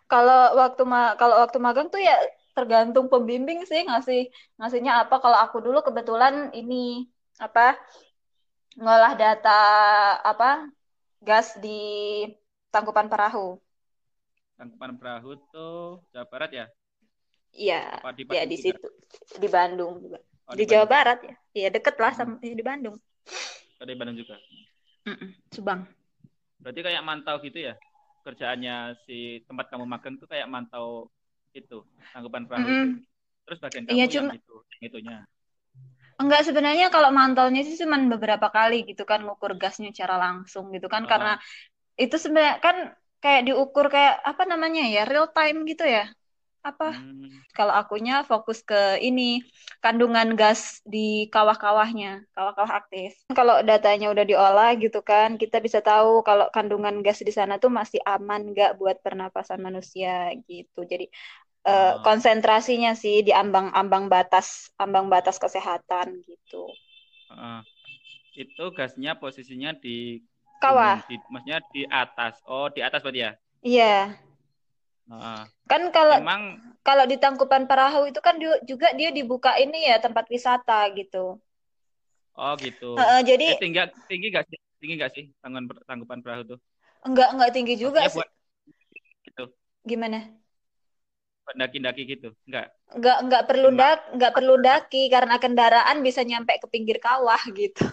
[0.06, 2.14] kalau waktu ma kalau waktu magang tuh ya
[2.54, 7.10] tergantung pembimbing sih ngasih ngasihnya apa kalau aku dulu kebetulan ini
[7.42, 7.74] apa
[8.78, 9.60] ngolah data
[10.22, 10.70] apa
[11.18, 12.24] gas di
[12.70, 13.58] Tangkupan Perahu
[14.54, 16.66] Tangkupan Perahu tuh Jawa Barat ya
[17.54, 18.02] Iya,
[18.34, 18.82] ya di situ
[19.38, 20.18] di Bandung juga.
[20.50, 21.34] Oh, di, di Jawa Barat ya.
[21.54, 22.50] Iya deket lah sama hmm.
[22.50, 22.98] di Bandung.
[23.78, 24.34] Dari Bandung juga.
[25.06, 25.86] Mm-mm, Subang.
[26.58, 27.78] Berarti kayak mantau gitu ya
[28.24, 31.12] kerjaannya si tempat kamu magang tuh kayak mantau
[31.54, 32.66] itu tanggapan perahu.
[32.66, 32.90] Mm-hmm.
[33.44, 34.30] Terus bagian kamu iya, cuma...
[34.34, 35.16] yang itu, yang itunya.
[36.14, 40.86] Enggak sebenarnya kalau mantaunya sih cuma beberapa kali gitu kan ngukur gasnya secara langsung gitu
[40.86, 41.32] kan uh karena
[41.94, 42.76] itu sebenarnya kan
[43.22, 46.10] kayak diukur kayak apa namanya ya real time gitu ya
[46.64, 47.52] apa hmm.
[47.52, 49.44] kalau akunya fokus ke ini
[49.84, 56.24] kandungan gas di kawah-kawahnya kawah-kawah aktif kalau datanya udah diolah gitu kan kita bisa tahu
[56.24, 61.12] kalau kandungan gas di sana tuh masih aman nggak buat pernapasan manusia gitu jadi
[61.64, 66.68] uh, konsentrasinya sih di ambang-ambang batas ambang batas kesehatan gitu
[67.32, 67.60] uh,
[68.36, 70.22] itu gasnya posisinya di
[70.60, 73.32] kawah di, maksudnya di atas oh di atas berarti ya
[73.64, 73.96] iya
[75.04, 80.00] Uh, kan kalau emang kalau di Tangkupan Perahu itu kan juga dia dibuka ini ya
[80.00, 81.36] tempat wisata gitu.
[82.32, 82.96] Oh gitu.
[82.96, 86.58] Uh, jadi eh, tinggi tinggi gak sih tinggi gak sih tangkupan Tangkupan Perahu tuh?
[87.04, 88.16] Enggak enggak tinggi juga sih.
[88.16, 88.28] Buat,
[89.28, 89.44] gitu.
[89.84, 90.32] Gimana?
[91.52, 92.72] Daki-daki gitu, enggak?
[92.88, 97.84] Enggak enggak perlu dak enggak perlu daki karena kendaraan bisa nyampe ke pinggir kawah gitu.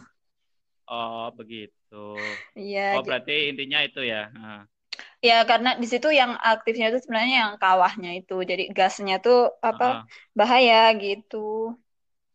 [0.88, 2.16] Oh begitu.
[2.56, 2.96] Iya.
[2.96, 4.32] Oh berarti intinya itu ya.
[4.32, 4.64] Nah.
[5.22, 9.86] Ya karena di situ yang aktifnya itu sebenarnya yang kawahnya itu, jadi gasnya tuh apa
[9.86, 10.04] uh -uh.
[10.34, 11.78] bahaya gitu.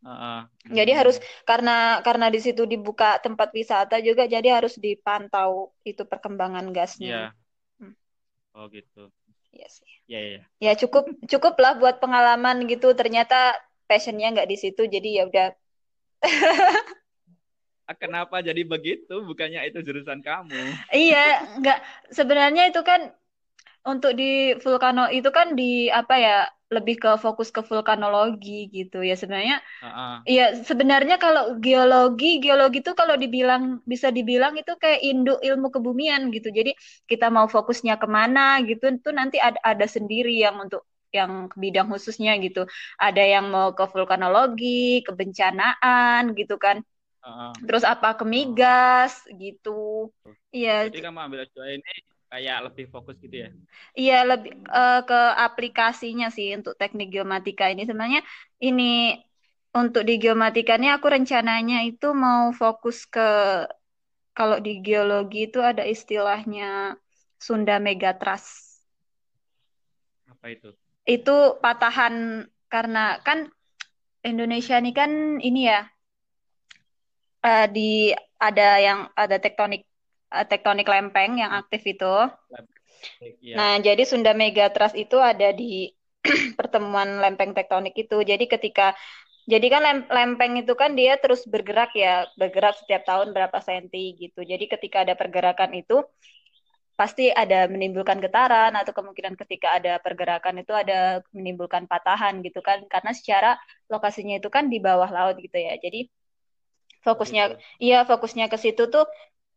[0.01, 0.41] Uh -uh.
[0.71, 1.01] Jadi hmm.
[1.03, 7.11] harus karena karena di situ dibuka tempat wisata juga, jadi harus dipantau itu perkembangan gasnya.
[7.11, 7.25] Iya.
[7.83, 7.95] Hmm.
[8.55, 9.11] Oh gitu.
[9.57, 9.91] Iya sih.
[10.05, 10.41] Iya iya.
[10.61, 12.93] Ya cukup cukup lah buat pengalaman gitu.
[12.93, 13.57] Ternyata
[13.89, 15.49] passionnya nggak di situ, jadi ya udah.
[17.95, 20.59] kenapa jadi begitu bukannya itu jurusan kamu
[20.91, 21.79] iya enggak
[22.11, 23.15] sebenarnya itu kan
[23.87, 26.37] untuk di vulkano itu kan di apa ya
[26.67, 29.63] lebih ke fokus ke vulkanologi gitu ya sebenarnya.
[29.79, 30.27] Uh-uh.
[30.27, 36.35] ya sebenarnya kalau geologi geologi itu kalau dibilang bisa dibilang itu kayak induk ilmu kebumian
[36.35, 36.51] gitu.
[36.51, 36.75] Jadi
[37.07, 40.83] kita mau fokusnya ke mana gitu itu nanti ada ada sendiri yang untuk
[41.15, 42.67] yang bidang khususnya gitu.
[42.99, 46.83] Ada yang mau ke vulkanologi kebencanaan gitu kan.
[47.63, 48.15] Terus apa?
[48.19, 50.11] Ke migas gitu.
[50.51, 50.91] Iya.
[50.91, 53.51] Jadi kamu ambil S2 ini kayak lebih fokus gitu ya?
[53.95, 58.23] Iya, lebih uh, ke aplikasinya sih untuk teknik geomatika ini sebenarnya
[58.61, 59.17] ini
[59.77, 63.29] untuk di geomatika ini aku rencananya itu mau fokus ke
[64.37, 66.99] kalau di geologi itu ada istilahnya
[67.41, 68.77] Sunda Megatras.
[70.29, 70.75] Apa itu?
[71.07, 73.47] itu patahan karena kan
[74.27, 75.87] Indonesia ini kan ini ya
[77.47, 78.11] uh, di
[78.43, 79.86] ada yang ada tektonik
[80.31, 82.15] tektonik lempeng yang aktif itu.
[83.41, 83.55] Ya.
[83.57, 85.95] Nah, jadi Sunda Megatrust itu ada di
[86.59, 88.19] pertemuan lempeng tektonik itu.
[88.27, 88.93] Jadi ketika
[89.47, 94.43] jadi kan lempeng itu kan dia terus bergerak ya, bergerak setiap tahun berapa senti gitu.
[94.43, 96.03] Jadi ketika ada pergerakan itu
[96.97, 102.89] pasti ada menimbulkan getaran atau kemungkinan ketika ada pergerakan itu ada menimbulkan patahan gitu kan
[102.89, 103.61] karena secara
[103.93, 105.77] lokasinya itu kan di bawah laut gitu ya.
[105.79, 106.09] Jadi
[107.07, 109.07] fokusnya iya fokusnya ke situ tuh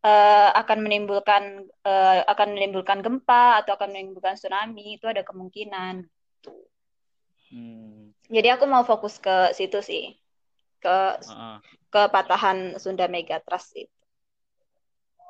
[0.03, 6.07] uh, akan menimbulkan uh, akan menimbulkan gempa atau akan menimbulkan tsunami itu ada kemungkinan.
[7.49, 8.13] Hmm.
[8.29, 10.13] Jadi aku mau fokus ke situ sih
[10.79, 11.59] ke uh-uh.
[11.89, 13.99] ke patahan Sunda Megatrust itu.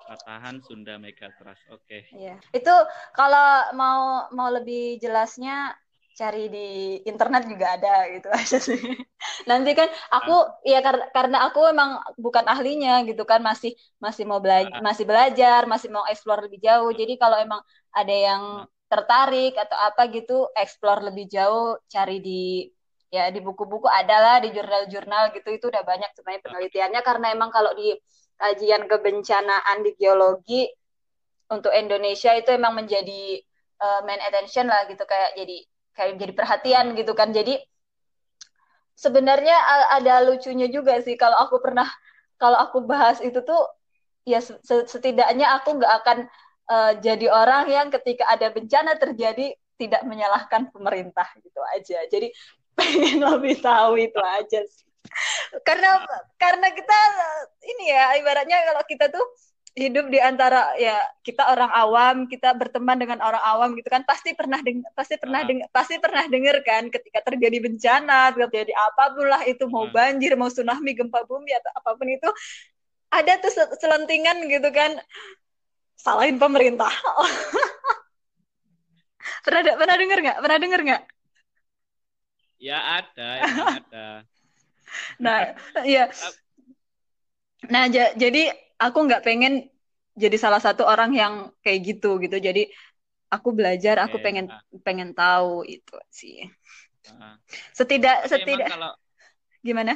[0.09, 1.85] Patahan Sunda Megatrust, oke.
[1.85, 2.09] Okay.
[2.11, 2.41] Iya.
[2.49, 2.73] Itu
[3.13, 5.77] kalau mau mau lebih jelasnya
[6.19, 6.67] cari di
[7.07, 8.79] internet juga ada gitu aja sih.
[9.47, 10.43] Nanti kan aku uh.
[10.67, 13.71] ya kar karena aku emang bukan ahlinya gitu kan masih
[14.03, 14.83] masih mau belajar uh.
[14.83, 16.91] masih belajar masih mau explore lebih jauh.
[16.91, 17.61] Jadi kalau emang
[17.95, 18.43] ada yang
[18.91, 22.67] tertarik atau apa gitu explore lebih jauh cari di
[23.09, 27.73] ya di buku-buku adalah di jurnal-jurnal gitu itu udah banyak sebenarnya penelitiannya karena emang kalau
[27.73, 27.93] di
[28.37, 30.69] kajian kebencanaan di geologi
[31.49, 33.41] untuk Indonesia itu emang menjadi
[33.81, 37.29] uh, main attention lah gitu kayak jadi kayak jadi perhatian gitu kan.
[37.31, 37.59] Jadi
[38.99, 39.55] sebenarnya
[39.95, 41.15] ada lucunya juga sih.
[41.15, 41.87] Kalau aku pernah
[42.39, 43.61] kalau aku bahas itu tuh
[44.27, 46.17] ya setidaknya aku nggak akan
[46.69, 52.03] uh, jadi orang yang ketika ada bencana terjadi tidak menyalahkan pemerintah gitu aja.
[52.11, 52.31] Jadi
[52.77, 54.87] pengen lebih tahu itu aja sih.
[55.63, 55.99] Karena
[56.37, 56.99] karena kita
[57.65, 59.25] ini ya ibaratnya kalau kita tuh
[59.79, 64.35] hidup di antara ya kita orang awam kita berteman dengan orang awam gitu kan pasti
[64.35, 69.25] pernah deng pasti pernah deng pasti pernah dengar kan ketika terjadi bencana terjadi apa pun
[69.31, 72.29] lah itu mau banjir mau tsunami gempa bumi atau apa pun itu
[73.09, 73.51] ada tuh
[73.81, 74.93] selentingan gitu kan
[75.99, 76.89] salahin pemerintah.
[79.43, 81.01] Pernah pernah dengar nggak pernah dengar nggak?
[82.59, 84.07] Ya ada ya ada.
[85.21, 85.53] Nah
[85.85, 86.09] ya
[87.69, 88.49] nah jadi
[88.79, 89.67] aku nggak pengen
[90.15, 92.39] jadi salah satu orang yang kayak gitu gitu.
[92.39, 92.71] Jadi
[93.29, 94.49] aku belajar aku pengen
[94.81, 96.47] pengen tahu itu sih.
[97.75, 98.91] Setidak Tapi setidak kalau
[99.61, 99.93] gimana?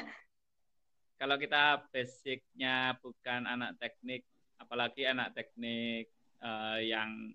[1.24, 4.28] kalau kita basicnya bukan anak teknik
[4.60, 6.12] apalagi anak teknik
[6.44, 7.32] uh, yang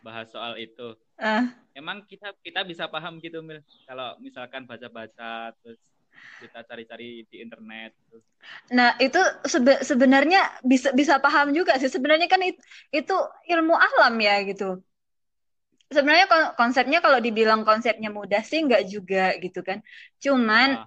[0.00, 0.96] bahas soal itu.
[1.20, 1.44] Uh.
[1.76, 3.60] emang kita kita bisa paham gitu mil.
[3.84, 5.76] Kalau misalkan baca-baca terus
[6.36, 8.20] kita cari-cari di internet gitu.
[8.72, 11.90] Nah, itu sebe sebenarnya bisa bisa paham juga sih.
[11.90, 12.60] Sebenarnya kan itu,
[12.92, 13.16] itu
[13.50, 14.80] ilmu alam ya gitu.
[15.86, 16.26] Sebenarnya
[16.58, 19.80] konsepnya kalau dibilang konsepnya mudah sih nggak juga gitu kan.
[20.18, 20.86] Cuman nah.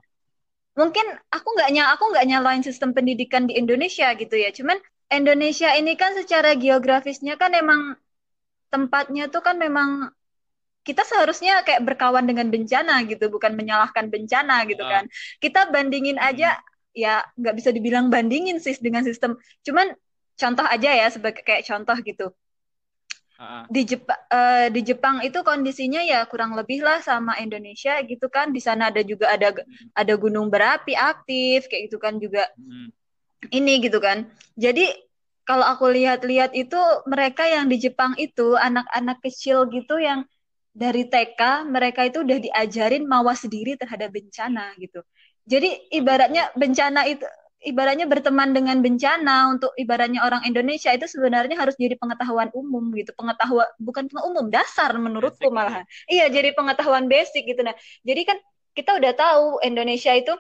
[0.75, 4.51] mungkin aku nggak nyala aku nggak nyalain sistem pendidikan di Indonesia gitu ya.
[4.51, 4.77] Cuman
[5.09, 7.97] Indonesia ini kan secara geografisnya kan emang
[8.69, 10.13] tempatnya tuh kan memang
[10.83, 15.05] kita seharusnya kayak berkawan dengan bencana gitu, bukan menyalahkan bencana gitu kan.
[15.37, 16.57] Kita bandingin aja
[16.95, 19.37] ya nggak bisa dibilang bandingin sih dengan sistem.
[19.61, 19.93] Cuman
[20.39, 22.27] contoh aja ya sebagai kayak contoh gitu.
[23.71, 28.51] Di Jepang uh, di Jepang itu kondisinya ya kurang lebih lah sama Indonesia gitu kan.
[28.51, 29.55] Di sana ada juga ada
[29.95, 32.51] ada gunung berapi aktif kayak gitu kan juga.
[32.59, 32.91] Hmm.
[33.47, 34.27] Ini gitu kan.
[34.59, 34.91] Jadi
[35.47, 36.77] kalau aku lihat-lihat itu
[37.07, 40.27] mereka yang di Jepang itu anak-anak kecil gitu yang
[40.79, 45.03] dari TK mereka itu udah diajarin mawas diri terhadap bencana gitu.
[45.43, 47.27] Jadi ibaratnya bencana itu
[47.59, 53.11] ibaratnya berteman dengan bencana untuk ibaratnya orang Indonesia itu sebenarnya harus jadi pengetahuan umum gitu.
[53.11, 55.83] Pengetahuan bukan umum dasar menurutku basic, malahan.
[56.07, 56.23] Ya.
[56.23, 57.75] Iya, jadi pengetahuan basic gitu nah.
[58.07, 58.37] Jadi kan
[58.71, 60.31] kita udah tahu Indonesia itu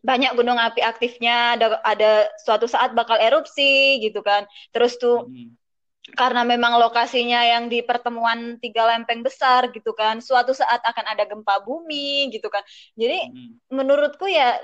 [0.00, 4.48] banyak gunung api aktifnya ada ada suatu saat bakal erupsi gitu kan.
[4.72, 5.67] Terus tuh hmm
[6.16, 11.24] karena memang lokasinya yang di pertemuan tiga lempeng besar gitu kan suatu saat akan ada
[11.28, 12.64] gempa bumi gitu kan.
[12.96, 13.74] Jadi hmm.
[13.74, 14.56] menurutku ya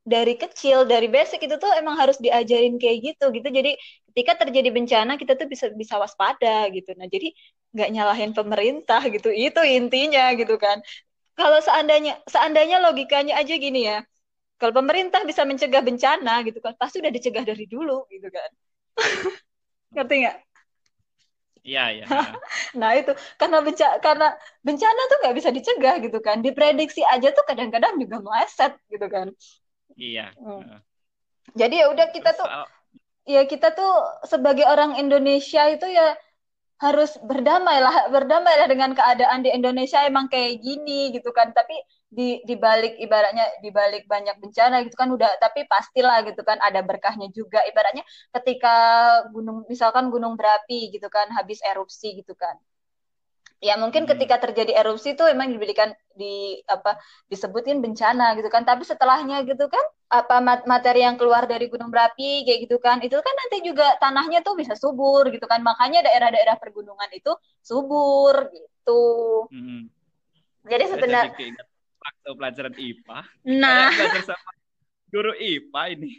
[0.00, 3.48] dari kecil dari basic itu tuh emang harus diajarin kayak gitu gitu.
[3.48, 3.76] Jadi
[4.12, 6.96] ketika terjadi bencana kita tuh bisa bisa waspada gitu.
[6.96, 7.34] Nah jadi
[7.76, 9.28] nggak nyalahin pemerintah gitu.
[9.34, 10.80] Itu intinya gitu kan.
[11.36, 14.04] Kalau seandainya seandainya logikanya aja gini ya
[14.60, 18.50] kalau pemerintah bisa mencegah bencana gitu kan pasti udah dicegah dari dulu gitu kan.
[19.96, 20.36] Ngerti nggak
[21.60, 22.04] Iya, iya.
[22.80, 24.26] nah itu karena bencana karena
[24.64, 26.40] bencana tuh nggak bisa dicegah gitu kan.
[26.40, 29.28] Diprediksi aja tuh kadang-kadang juga meleset gitu kan.
[29.96, 30.32] Iya.
[30.40, 30.80] Hmm.
[31.52, 32.48] Jadi ya udah kita tuh
[33.28, 33.92] ya kita tuh
[34.24, 36.16] sebagai orang Indonesia itu ya
[36.80, 41.76] harus berdamai lah berdamai lah dengan keadaan di Indonesia emang kayak gini gitu kan tapi
[42.10, 46.58] di di balik ibaratnya di balik banyak bencana gitu kan udah tapi pastilah gitu kan
[46.58, 47.62] ada berkahnya juga.
[47.70, 48.02] Ibaratnya
[48.34, 48.74] ketika
[49.30, 52.58] gunung misalkan gunung berapi gitu kan habis erupsi gitu kan.
[53.62, 54.10] Ya mungkin hmm.
[54.16, 56.98] ketika terjadi erupsi itu emang diberikan di apa
[57.30, 58.66] disebutin bencana gitu kan.
[58.66, 63.14] Tapi setelahnya gitu kan apa materi yang keluar dari gunung berapi kayak gitu kan itu
[63.14, 65.62] kan nanti juga tanahnya tuh bisa subur gitu kan.
[65.62, 67.30] Makanya daerah-daerah pergunungan itu
[67.62, 69.02] subur gitu.
[69.54, 69.86] Hmm.
[70.66, 71.69] jadi sebenarnya
[72.00, 73.92] waktu pelajaran IPA nah
[74.24, 74.50] sama
[75.12, 76.10] guru IPA ini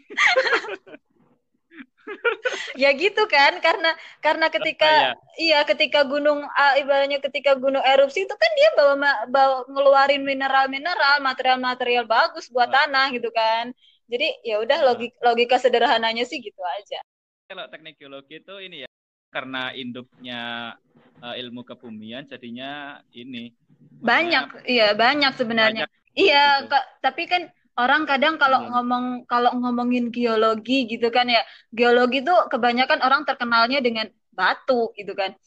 [2.76, 5.12] ya gitu kan karena karena ketika ya.
[5.40, 8.94] iya ketika gunung uh, ibaratnya ketika gunung erupsi itu kan dia bawa
[9.30, 12.74] bawa ngeluarin mineral-mineral material-material bagus buat oh.
[12.74, 13.72] tanah gitu kan
[14.12, 14.86] jadi ya udah oh.
[14.92, 17.00] logika, logika sederhananya sih gitu aja
[17.48, 18.90] kalau teknik geologi itu ini ya
[19.32, 20.76] karena induknya
[21.22, 23.54] uh, ilmu kebumian jadinya ini.
[24.02, 25.86] Banyak iya banyak sebenarnya.
[25.86, 26.78] banyak, iya gitu.
[27.06, 27.42] tapi kan
[27.78, 28.70] orang kadang kalau hmm.
[28.74, 35.14] ngomong kalau ngomongin geologi gitu kan ya geologi itu kebanyakan orang terkenalnya dengan batu gitu
[35.14, 35.38] kan.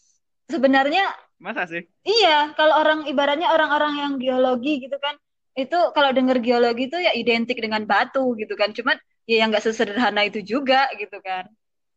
[0.49, 1.11] Sebenarnya
[1.43, 1.83] masa sih?
[2.07, 5.19] iya kalau orang ibaratnya orang-orang yang geologi gitu kan
[5.55, 8.71] itu kalau dengar geologi itu ya identik dengan batu gitu kan.
[8.71, 8.97] Cuman
[9.27, 11.51] ya yang nggak sesederhana itu juga gitu kan.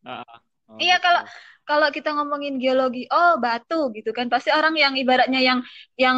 [0.08, 0.24] Uh,
[0.72, 1.22] oh, iya kalau
[1.68, 4.32] kalau kita ngomongin geologi oh batu gitu kan.
[4.32, 5.60] Pasti orang yang ibaratnya yang
[6.00, 6.18] yang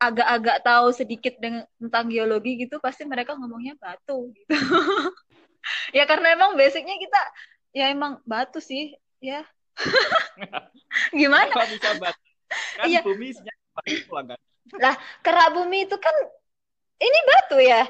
[0.00, 4.48] agak-agak tahu sedikit dengan tentang geologi gitu pasti mereka ngomongnya batu gitu.
[5.96, 7.20] Ya karena emang basicnya kita
[7.72, 9.48] ya emang batu sih ya.
[11.16, 11.48] Gimana?
[11.56, 12.20] Kok bisa batu?
[12.76, 13.00] Kan iya.
[13.00, 14.44] bumi batu
[14.80, 16.16] lah kerak bumi itu kan
[16.98, 17.84] ini batu ya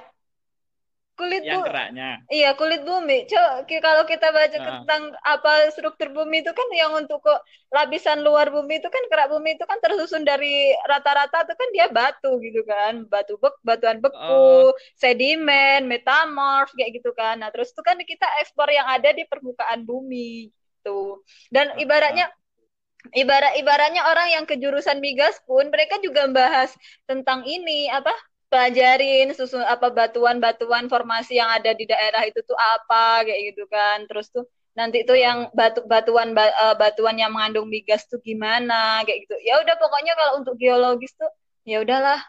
[1.15, 2.23] kulit yang keraknya.
[2.27, 3.31] Iya, kulit bumi.
[3.31, 4.67] Coba kalau kita baca nah.
[4.67, 7.41] tentang apa struktur bumi itu kan yang untuk kok
[7.71, 11.87] lapisan luar bumi itu kan kerak bumi itu kan tersusun dari rata-rata itu kan dia
[11.91, 13.07] batu gitu kan.
[13.07, 14.71] Batu bek, batuan beku, oh.
[14.99, 17.43] sedimen, metamorf kayak gitu kan.
[17.43, 20.51] Nah, terus itu kan kita ekspor yang ada di permukaan bumi
[20.85, 21.23] gitu.
[21.49, 22.29] Dan ibaratnya
[23.13, 26.73] ibarat ibaratnya orang yang kejurusan migas pun mereka juga membahas
[27.05, 28.13] tentang ini apa
[28.55, 34.07] pelajarin susun apa batuan-batuan formasi yang ada di daerah itu tuh apa kayak gitu kan.
[34.07, 34.47] Terus tuh
[34.79, 39.35] nanti tuh yang batu batuan uh, batuan yang mengandung migas tuh gimana kayak gitu.
[39.43, 41.31] Ya udah pokoknya kalau untuk geologis tuh
[41.67, 42.23] ya udahlah.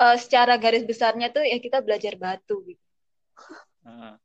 [0.00, 2.80] Uh, secara garis besarnya tuh ya kita belajar batu gitu.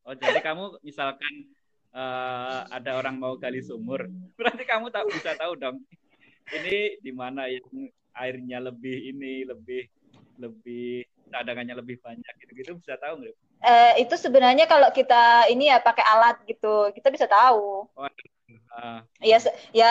[0.06, 1.52] Oh jadi kamu misalkan
[1.96, 4.06] uh, ada orang mau gali sumur
[4.38, 5.80] berarti kamu tak bisa tahu dong
[6.52, 7.66] ini di mana yang
[8.14, 9.88] airnya lebih ini lebih
[10.38, 13.36] lebih cadangannya lebih banyak gitu-gitu bisa tahu nggak?
[13.66, 17.90] Eh, itu sebenarnya kalau kita ini ya pakai alat gitu kita bisa tahu.
[17.90, 18.06] Oh,
[18.76, 19.00] uh.
[19.24, 19.42] Ya
[19.74, 19.90] ya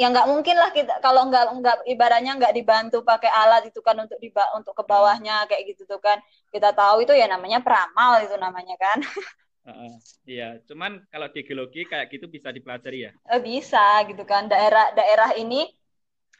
[0.00, 4.00] ya nggak mungkin lah kita kalau nggak nggak ibaratnya nggak dibantu pakai alat itu kan
[4.00, 6.18] untuk di untuk ke bawahnya kayak gitu tuh kan
[6.48, 9.00] kita tahu itu ya namanya peramal itu namanya kan.
[9.62, 9.94] Uh,
[10.26, 13.14] iya, cuman kalau di geologi kayak gitu bisa dipelajari ya?
[13.30, 15.70] Eh, bisa gitu kan daerah daerah ini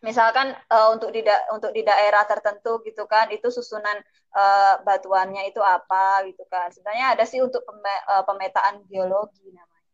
[0.03, 1.22] misalkan uh, untuk di
[1.55, 3.96] untuk di daerah tertentu gitu kan itu susunan
[4.34, 6.68] uh, batuannya itu apa gitu kan.
[6.74, 9.90] Sebenarnya ada sih untuk pem uh, pemetaan geologi namanya.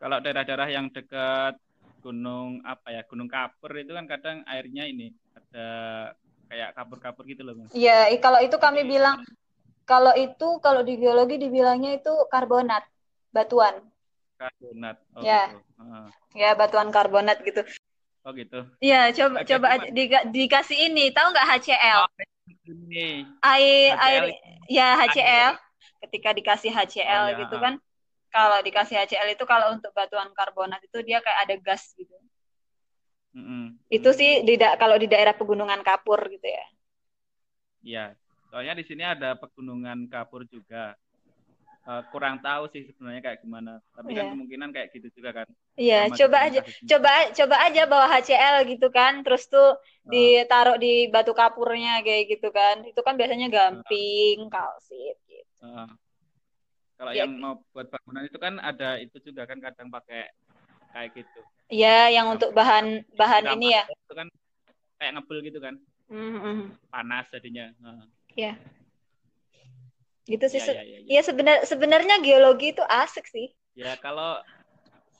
[0.00, 1.60] Kalau daerah-daerah yang dekat
[2.00, 5.68] gunung apa ya gunung kapur itu kan kadang airnya ini ada
[6.48, 9.20] kayak kapur-kapur gitu loh mas iya kalau itu kami Jadi, bilang
[9.90, 12.86] kalau itu kalau di geologi dibilangnya itu karbonat
[13.34, 13.82] batuan.
[14.38, 15.82] Karbonat oh, ya gitu.
[15.82, 16.08] uh.
[16.38, 17.66] ya batuan karbonat gitu
[18.20, 18.60] Oh gitu.
[18.84, 22.00] Iya, coba Oke, coba di, dikasih ini, tahu nggak HCl?
[22.04, 22.10] Oh,
[22.68, 23.24] ini.
[23.40, 24.04] Air HCl.
[24.04, 24.22] air
[24.68, 25.52] ya HCl.
[26.04, 27.38] Ketika dikasih HCl oh, ya.
[27.44, 27.80] gitu kan,
[28.28, 32.12] kalau dikasih HCl itu kalau untuk batuan karbonat itu dia kayak ada gas gitu.
[33.32, 33.64] Mm -hmm.
[33.88, 36.66] Itu sih di kalau di daerah pegunungan kapur gitu ya.
[37.80, 38.04] Iya,
[38.52, 40.92] soalnya di sini ada pegunungan kapur juga
[41.86, 43.80] uh, kurang tahu sih sebenarnya kayak gimana.
[43.94, 44.18] Tapi yeah.
[44.18, 44.32] kan iya.
[44.34, 45.46] kemungkinan kayak gitu juga kan.
[45.78, 50.10] Iya, yeah, coba aja, coba coba aja bawa HCl gitu kan, terus tuh uh.
[50.10, 52.84] ditaruh di batu kapurnya kayak gitu kan.
[52.84, 54.50] Itu kan biasanya gamping, uh.
[54.50, 55.54] kalsit gitu.
[55.64, 55.88] Uh.
[57.00, 57.24] Kalau yeah.
[57.24, 60.28] yang mau buat bangunan itu kan ada itu juga kan kadang pakai
[60.92, 61.40] kayak gitu.
[61.70, 63.86] Iya, yang nah, untuk bahan bahan ini ya.
[63.86, 64.26] Itu kan
[65.00, 65.78] kayak ngebul gitu kan.
[66.10, 66.56] Mm -hmm.
[66.90, 67.70] Panas jadinya.
[67.70, 67.86] Iya.
[67.86, 68.04] Uh.
[68.34, 68.56] Yeah
[70.30, 71.18] gitu sih ya, ya, ya, ya.
[71.18, 74.38] ya sebenar sebenarnya geologi itu asik sih ya kalau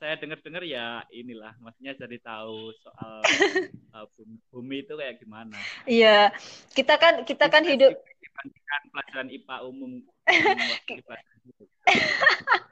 [0.00, 3.20] saya dengar-dengar ya inilah maksudnya jadi tahu soal
[3.92, 4.08] uh,
[4.48, 6.32] bumi, itu kayak gimana iya
[6.72, 7.92] kita kan kita kan hidup
[8.22, 9.92] dibandingkan pelajaran IPA umum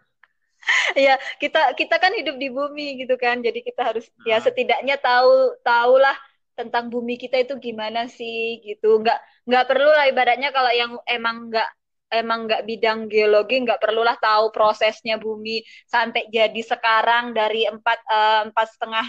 [1.09, 4.41] ya kita kita kan hidup di bumi gitu kan jadi kita harus ya ah.
[4.41, 6.17] setidaknya tahu tahulah
[6.57, 11.53] tentang bumi kita itu gimana sih gitu nggak nggak perlu lah ibaratnya kalau yang emang
[11.53, 11.69] nggak
[12.09, 18.41] emang nggak bidang geologi nggak perlulah tahu prosesnya bumi sampai jadi sekarang dari empat eh,
[18.49, 19.07] empat setengah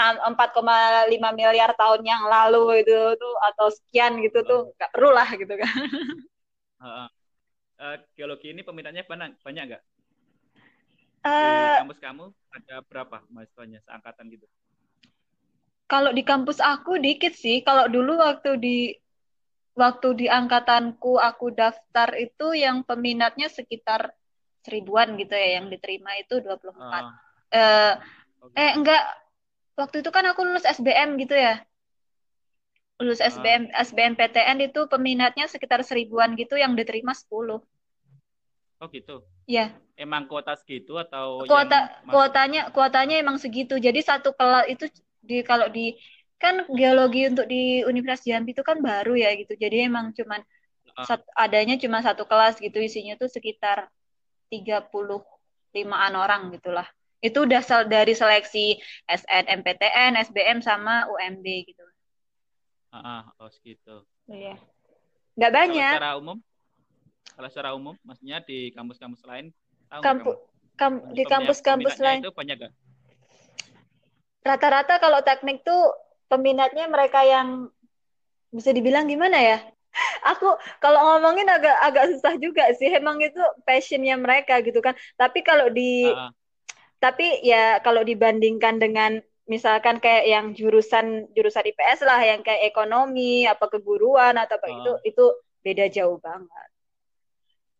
[0.00, 5.10] empat koma lima miliar tahun yang lalu itu tuh atau sekian gitu tuh nggak perlu
[5.12, 5.72] lah gitu kan.
[6.82, 7.06] Uh,
[7.78, 9.82] uh, geologi ini peminatnya banyak banyak nggak?
[11.22, 14.50] Uh, di kampus kamu ada berapa mahasiswanya seangkatan gitu?
[15.86, 17.62] Kalau di kampus aku dikit sih.
[17.62, 18.98] Kalau dulu waktu di
[19.72, 24.12] waktu di angkatanku aku daftar itu yang peminatnya sekitar
[24.62, 26.52] seribuan gitu ya yang diterima itu 24.
[26.52, 26.80] Uh,
[27.56, 27.92] uh,
[28.46, 28.56] okay.
[28.56, 29.02] Eh enggak
[29.74, 31.64] waktu itu kan aku lulus SBM gitu ya.
[33.00, 33.28] Lulus uh.
[33.32, 37.28] SBM SBMPTN itu peminatnya sekitar seribuan gitu yang diterima 10.
[38.82, 39.22] Oh gitu.
[39.48, 39.74] Iya.
[39.96, 43.80] Emang kuota segitu atau kuota kuotanya kuotanya emang segitu.
[43.80, 44.84] Jadi satu kelas itu
[45.22, 45.94] di kalau di
[46.42, 49.54] kan geologi untuk di Universitas Jambi itu kan baru ya gitu.
[49.54, 50.42] Jadi emang cuman
[50.98, 51.06] uh.
[51.06, 53.86] sat, adanya cuma satu kelas gitu isinya tuh sekitar
[54.50, 56.84] 35-an orang gitulah.
[57.22, 61.86] Itu udah sel dari seleksi SNMPTN, SBM sama UMB gitu.
[62.90, 64.02] Ah, uh, oh segitu.
[64.26, 64.58] Iya.
[65.38, 65.94] Nggak banyak.
[65.94, 66.38] Kalau secara umum?
[67.32, 69.54] Kalau secara umum, maksudnya di kampus-kampus lain,
[69.88, 70.30] tahu Kampu,
[70.74, 72.74] kam, di kampus-kampus lain itu banyak gak?
[74.42, 75.94] rata-rata kalau teknik tuh
[76.32, 77.68] peminatnya mereka yang
[78.48, 79.58] bisa dibilang gimana ya?
[80.32, 82.88] Aku kalau ngomongin agak agak susah juga sih.
[82.88, 84.96] Emang itu passionnya mereka gitu kan.
[85.20, 86.32] Tapi kalau di uh.
[86.96, 93.44] tapi ya kalau dibandingkan dengan misalkan kayak yang jurusan jurusan IPS lah yang kayak ekonomi
[93.44, 94.72] apa keguruan atau apa uh.
[94.80, 95.24] itu itu
[95.60, 96.68] beda jauh banget.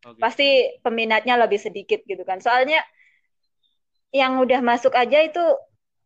[0.03, 0.19] Okay.
[0.19, 0.47] Pasti
[0.85, 2.43] peminatnya lebih sedikit gitu kan.
[2.43, 2.83] Soalnya
[4.13, 5.41] yang udah masuk aja itu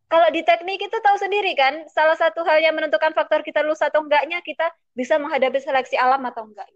[0.07, 3.83] kalau di teknik itu tahu sendiri kan, salah satu hal yang menentukan faktor kita lulus
[3.83, 6.67] atau enggaknya kita bisa menghadapi seleksi alam atau enggak.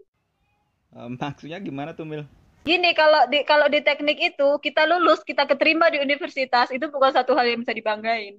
[0.92, 2.28] Um, maksudnya gimana tuh Mil?
[2.68, 7.16] Gini kalau di kalau di teknik itu kita lulus kita keterima di universitas itu bukan
[7.16, 8.36] satu hal yang bisa dibanggain.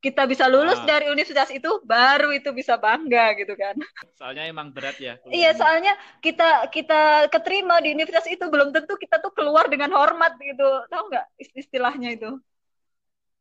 [0.00, 0.88] Kita bisa lulus ah.
[0.88, 3.76] dari universitas itu baru itu bisa bangga gitu kan.
[4.16, 5.20] Soalnya emang berat ya.
[5.28, 5.92] Iya soalnya
[6.24, 10.88] kita kita keterima di universitas itu belum tentu kita tuh keluar dengan hormat gitu.
[10.88, 12.40] Tahu nggak istilahnya itu?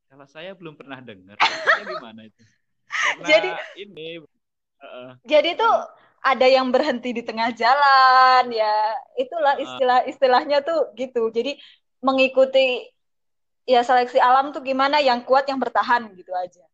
[0.09, 1.37] Kalau saya belum pernah dengar.
[1.85, 2.41] gimana itu?
[2.89, 4.07] Karena jadi ini
[4.81, 5.75] uh, jadi tuh
[6.25, 8.97] ada yang berhenti di tengah jalan ya.
[9.13, 11.29] Itulah istilah istilahnya tuh gitu.
[11.29, 11.61] Jadi
[12.01, 12.89] mengikuti
[13.69, 16.65] ya seleksi alam tuh gimana yang kuat yang bertahan gitu aja.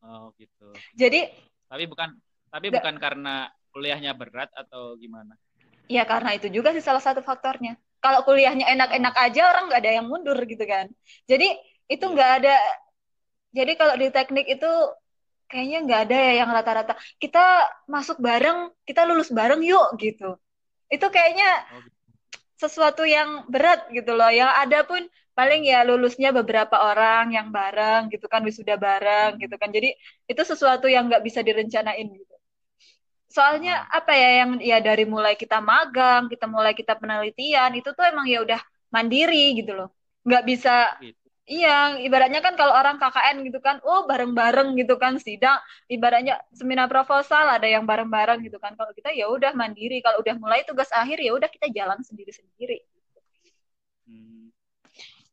[0.00, 0.72] Oh gitu.
[0.96, 1.28] Jadi
[1.68, 2.16] tapi bukan
[2.48, 5.36] tapi bukan karena kuliahnya berat atau gimana?
[5.92, 7.76] Ya karena itu juga sih salah satu faktornya.
[8.00, 9.26] Kalau kuliahnya enak-enak oh.
[9.28, 10.88] aja orang nggak ada yang mundur gitu kan.
[11.28, 11.52] Jadi
[11.90, 12.12] itu iya.
[12.14, 12.54] nggak ada
[13.50, 14.70] jadi kalau di teknik itu
[15.50, 20.38] kayaknya nggak ada ya yang rata-rata kita masuk bareng kita lulus bareng yuk gitu
[20.86, 21.98] itu kayaknya oh, gitu.
[22.62, 25.02] sesuatu yang berat gitu loh yang ada pun
[25.34, 29.42] paling ya lulusnya beberapa orang yang bareng gitu kan wisuda bareng hmm.
[29.42, 29.90] gitu kan jadi
[30.30, 32.34] itu sesuatu yang nggak bisa direncanain gitu
[33.30, 33.98] soalnya hmm.
[33.98, 38.26] apa ya yang ya dari mulai kita magang kita mulai kita penelitian itu tuh emang
[38.30, 38.60] ya udah
[38.90, 39.88] mandiri gitu loh
[40.26, 41.19] nggak bisa gitu.
[41.50, 45.58] Iya, ibaratnya kan kalau orang KKN gitu kan, oh bareng-bareng gitu kan sidang,
[45.90, 48.72] ibaratnya seminar proposal ada yang bareng-bareng gitu kan.
[48.78, 52.78] Kalau kita ya udah mandiri, kalau udah mulai tugas akhir ya udah kita jalan sendiri-sendiri.
[54.06, 54.54] Hmm.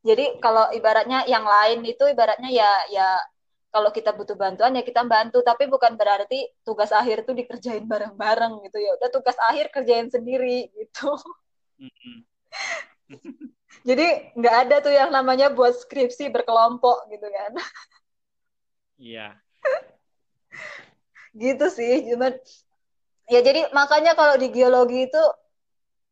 [0.02, 3.08] Jadi kalau ibaratnya yang lain itu ibaratnya ya ya
[3.74, 8.52] kalau kita butuh bantuan ya kita bantu, tapi bukan berarti tugas akhir tuh dikerjain bareng-bareng
[8.66, 8.90] gitu ya.
[8.98, 11.14] Udah tugas akhir kerjain sendiri gitu.
[11.78, 12.26] Hmm.
[13.84, 17.52] Jadi nggak ada tuh yang namanya buat skripsi berkelompok gitu kan.
[18.98, 19.38] Iya.
[21.42, 22.34] gitu sih, cuman
[23.30, 25.22] ya jadi makanya kalau di geologi itu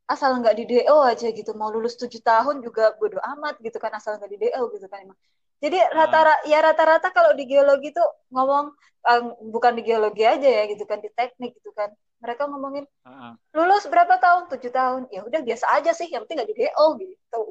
[0.06, 3.90] asal nggak di DO aja gitu mau lulus tujuh tahun juga bodo amat gitu kan
[3.98, 5.18] asal nggak di DO gitu kan emang
[5.56, 8.76] jadi rata-rata ya rata-rata kalau di geologi tuh ngomong
[9.06, 13.36] um, bukan di geologi aja ya gitu kan di teknik gitu kan mereka ngomongin uh-huh.
[13.52, 16.86] lulus berapa tahun tujuh tahun ya udah biasa aja sih yang penting gak di DO
[17.00, 17.42] gitu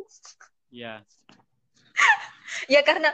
[0.76, 0.94] Iya.
[2.74, 3.10] ya karena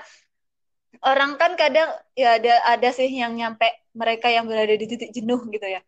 [1.05, 5.39] orang kan kadang ya ada ada sih yang nyampe mereka yang berada di titik jenuh
[5.49, 5.81] gitu ya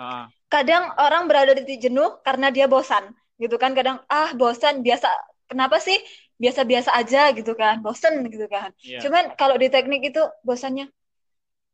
[0.00, 0.26] uh.
[0.48, 5.08] kadang orang berada di titik jenuh karena dia bosan gitu kan kadang ah bosan biasa
[5.48, 5.96] kenapa sih
[6.36, 8.72] biasa-biasa aja gitu kan bosan gitu kan.
[8.84, 9.00] Yeah.
[9.00, 10.92] cuman kalau di teknik itu bosannya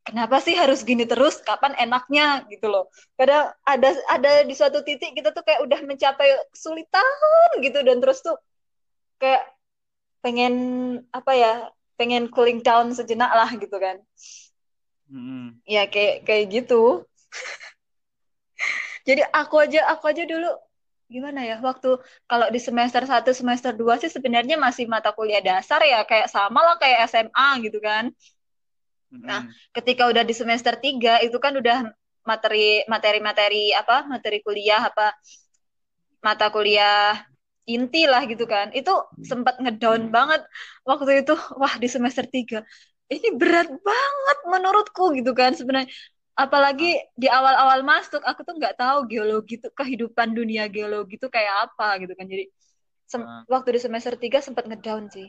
[0.02, 1.38] kenapa sih harus gini terus?
[1.42, 2.44] Kapan enaknya?
[2.50, 2.90] gitu loh.
[3.14, 7.06] Kadang ada ada di suatu titik kita tuh kayak udah mencapai kesulitan
[7.62, 8.36] gitu dan terus tuh
[9.22, 9.46] kayak
[10.22, 10.54] pengen
[11.14, 11.52] apa ya
[11.98, 14.02] pengen cooling down sejenak lah gitu kan.
[15.12, 15.60] Hmm.
[15.68, 17.04] ya kayak kayak gitu.
[19.08, 20.50] Jadi aku aja aku aja dulu
[21.14, 21.88] gimana ya waktu
[22.30, 26.60] kalau di semester 1 semester 2 sih sebenarnya masih mata kuliah dasar ya kayak sama
[26.66, 28.04] lah kayak SMA gitu kan
[29.12, 29.44] Nah,
[29.76, 31.92] ketika udah di semester 3 itu kan udah
[32.24, 34.08] materi materi materi apa?
[34.08, 35.12] materi kuliah apa
[36.24, 37.20] mata kuliah
[37.68, 38.72] inti lah gitu kan.
[38.72, 38.90] Itu
[39.20, 40.40] sempat ngedown banget
[40.88, 41.36] waktu itu.
[41.60, 42.64] Wah, di semester 3
[43.12, 45.92] ini berat banget menurutku gitu kan sebenarnya
[46.32, 51.70] apalagi di awal-awal masuk aku tuh nggak tahu geologi tuh kehidupan dunia geologi tuh kayak
[51.70, 52.24] apa gitu kan.
[52.24, 52.44] Jadi
[53.20, 53.44] uh.
[53.48, 55.28] waktu di semester 3 sempat ngedown sih.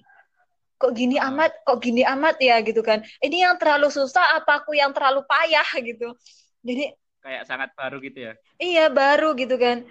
[0.80, 1.28] Kok gini uh.
[1.32, 3.04] amat kok gini amat ya gitu kan.
[3.20, 6.16] Ini yang terlalu susah apa aku yang terlalu payah gitu.
[6.64, 8.34] Jadi kayak sangat baru gitu ya?
[8.60, 9.84] Iya baru gitu kan.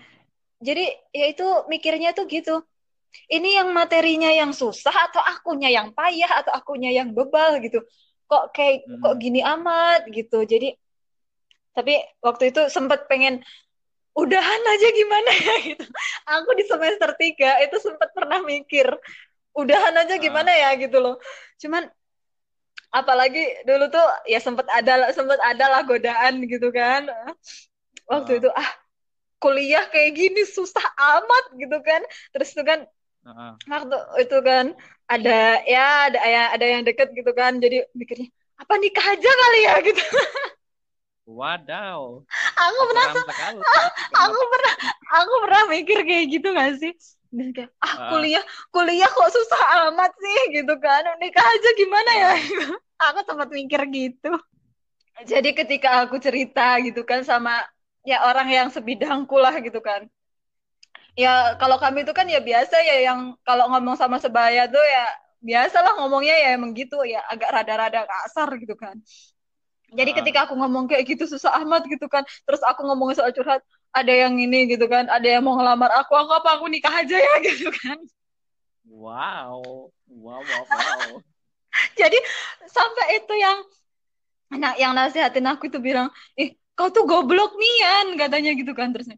[0.63, 2.65] Jadi ya itu mikirnya tuh gitu.
[3.29, 7.85] Ini yang materinya yang susah atau akunya yang payah atau akunya yang bebal gitu.
[8.25, 9.05] Kok kayak hmm.
[9.05, 10.49] kok gini amat gitu.
[10.49, 10.73] Jadi
[11.73, 13.41] tapi waktu itu sempat pengen
[14.13, 15.55] udahan aja gimana ya?
[15.73, 15.85] gitu.
[16.29, 18.87] Aku di semester tiga itu sempat pernah mikir
[19.57, 20.77] udahan aja gimana ya?
[20.77, 21.17] gitu loh.
[21.57, 21.89] Cuman
[22.93, 27.09] apalagi dulu tuh ya sempat ada sempat ada lah godaan gitu kan.
[28.05, 28.41] Waktu uh.
[28.45, 28.71] itu ah
[29.43, 32.05] kuliah kayak gini susah amat gitu kan.
[32.37, 32.85] Terus tuh kan
[33.25, 33.57] uh.
[33.65, 33.97] waktu
[34.29, 34.77] itu kan
[35.09, 37.57] ada ya ada ya ada yang deket gitu kan.
[37.57, 38.29] Jadi mikirnya
[38.61, 39.75] apa nikah aja kali ya?
[39.89, 40.05] gitu
[41.27, 42.27] Wadaw.
[42.59, 43.07] Aku pernah
[44.27, 44.75] aku pernah
[45.23, 46.93] aku pernah mikir kayak gitu gak sih?
[47.33, 48.45] Dan kayak ah kuliah
[48.75, 51.07] kuliah kok susah amat sih gitu kan.
[51.23, 52.31] Nikah aja gimana ya?
[52.99, 54.33] aku sempat mikir gitu.
[55.23, 57.63] Jadi ketika aku cerita gitu kan sama
[58.03, 60.11] ya orang yang sebidangku lah gitu kan.
[61.15, 65.05] Ya kalau kami itu kan ya biasa ya yang kalau ngomong sama sebaya tuh ya
[65.43, 68.97] biasalah ngomongnya ya emang gitu ya agak rada-rada kasar gitu kan
[69.93, 70.17] jadi uh.
[70.21, 73.61] ketika aku ngomong kayak gitu susah amat gitu kan, terus aku ngomong soal curhat,
[73.93, 77.17] ada yang ini gitu kan, ada yang mau ngelamar aku, aku apa aku nikah aja
[77.17, 78.01] ya gitu kan.
[78.89, 81.13] Wow, wow, wow, wow.
[82.01, 82.19] Jadi
[82.69, 83.59] sampai itu yang
[84.53, 89.17] nah yang nasihatin aku itu bilang, ih kau tuh goblok nian katanya gitu kan terusnya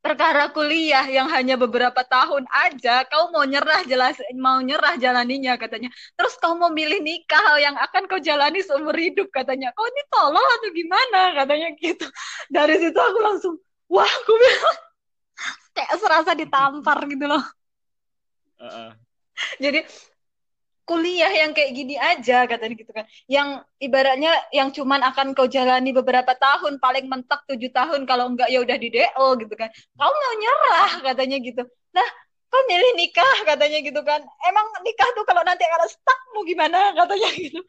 [0.00, 5.92] perkara kuliah yang hanya beberapa tahun aja kau mau nyerah jelas mau nyerah jalaninya katanya.
[6.16, 9.70] Terus kau mau milih nikah yang akan kau jalani seumur hidup katanya.
[9.76, 11.20] Kau ini tolong atau gimana?
[11.36, 12.08] Katanya gitu.
[12.48, 13.54] Dari situ aku langsung
[13.92, 14.78] wah aku bilang.
[15.76, 17.44] Kayak serasa ditampar gitu loh.
[18.60, 18.90] Uh -uh.
[19.56, 19.88] jadi
[20.90, 23.06] kuliah yang kayak gini aja katanya gitu kan.
[23.30, 28.50] Yang ibaratnya yang cuman akan kau jalani beberapa tahun paling mentok tujuh tahun kalau enggak
[28.50, 29.70] ya udah di DO gitu kan.
[29.94, 31.62] Kau mau nyerah katanya gitu.
[31.94, 32.08] Nah
[32.50, 34.18] kau milih nikah katanya gitu kan.
[34.50, 37.62] Emang nikah tuh kalau nanti kalau stuck mau gimana katanya gitu.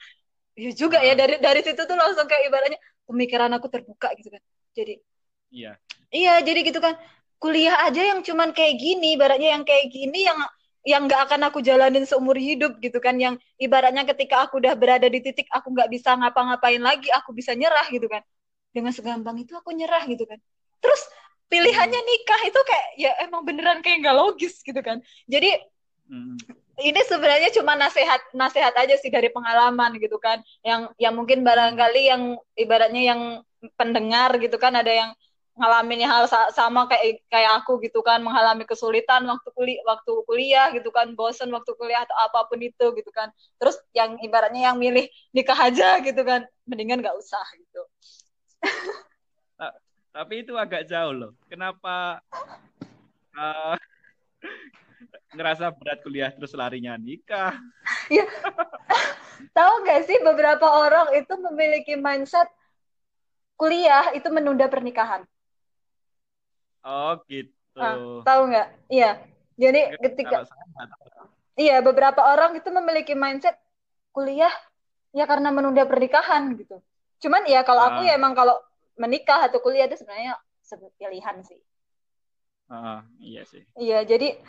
[0.57, 4.41] Ya juga ya dari dari situ tuh langsung kayak ibaratnya pemikiran aku terbuka gitu kan.
[4.73, 4.97] Jadi
[5.53, 5.77] iya.
[6.09, 6.97] Iya jadi gitu kan.
[7.37, 10.41] Kuliah aja yang cuman kayak gini ibaratnya yang kayak gini yang
[10.81, 13.17] yang nggak akan aku jalanin seumur hidup gitu kan.
[13.17, 17.53] Yang ibaratnya ketika aku udah berada di titik aku nggak bisa ngapa-ngapain lagi aku bisa
[17.53, 18.25] nyerah gitu kan.
[18.71, 20.41] Dengan segampang itu aku nyerah gitu kan.
[20.81, 21.01] Terus
[21.51, 22.09] pilihannya hmm.
[22.09, 25.03] nikah itu kayak ya emang beneran kayak nggak logis gitu kan.
[25.29, 25.53] Jadi
[26.09, 26.37] hmm.
[26.81, 30.41] ini sebenarnya cuma nasihat nasihat aja sih dari pengalaman gitu kan.
[30.65, 33.21] Yang yang mungkin barangkali yang ibaratnya yang
[33.77, 35.11] pendengar gitu kan ada yang
[35.57, 36.25] ngalamin hal
[36.55, 38.23] sama kayak kayak aku gitu kan.
[38.23, 41.11] Mengalami kesulitan waktu kuliah waktu kuliah gitu kan.
[41.15, 43.29] Bosen waktu kuliah atau apa pun itu gitu kan.
[43.59, 46.47] Terus yang ibaratnya yang milih nikah aja gitu kan.
[46.63, 47.81] Mendingan nggak usah gitu.
[50.11, 51.31] Tapi itu agak jauh loh.
[51.47, 52.19] Kenapa
[53.31, 53.75] uh,
[55.35, 57.55] ngerasa berat kuliah terus larinya nikah?
[58.11, 58.27] Ya
[59.57, 62.47] tahu nggak sih beberapa orang itu memiliki mindset
[63.57, 65.25] kuliah itu menunda pernikahan
[66.81, 67.53] Oh gitu.
[67.77, 68.67] Nah, tahu nggak?
[68.89, 69.11] Iya.
[69.55, 70.47] Jadi ketika
[71.59, 73.55] iya beberapa orang itu memiliki mindset
[74.11, 74.51] kuliah
[75.13, 76.81] ya karena menunda pernikahan gitu.
[77.21, 78.19] Cuman ya kalau aku ya ah.
[78.19, 78.57] emang kalau
[78.97, 80.39] menikah atau kuliah itu sebenarnya
[80.97, 81.59] pilihan sih.
[82.71, 83.61] Uh, iya sih.
[83.77, 84.39] Iya jadi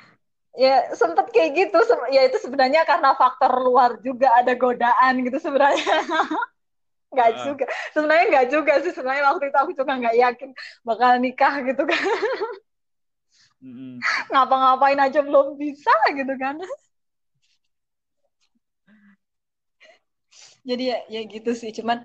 [0.52, 1.78] ya sempat kayak gitu
[2.12, 5.84] ya itu sebenarnya karena faktor luar juga ada godaan gitu sebenarnya.
[7.12, 7.38] nggak uh.
[7.46, 7.64] juga.
[7.92, 8.92] Sebenarnya nggak juga sih.
[8.96, 10.50] Sebenarnya waktu itu aku juga nggak yakin
[10.82, 12.04] bakal nikah gitu kan.
[13.62, 14.02] Mm-hmm.
[14.34, 16.58] ngapa-ngapain aja belum bisa gitu kan.
[20.66, 21.70] Jadi ya, ya gitu sih.
[21.70, 22.02] Cuman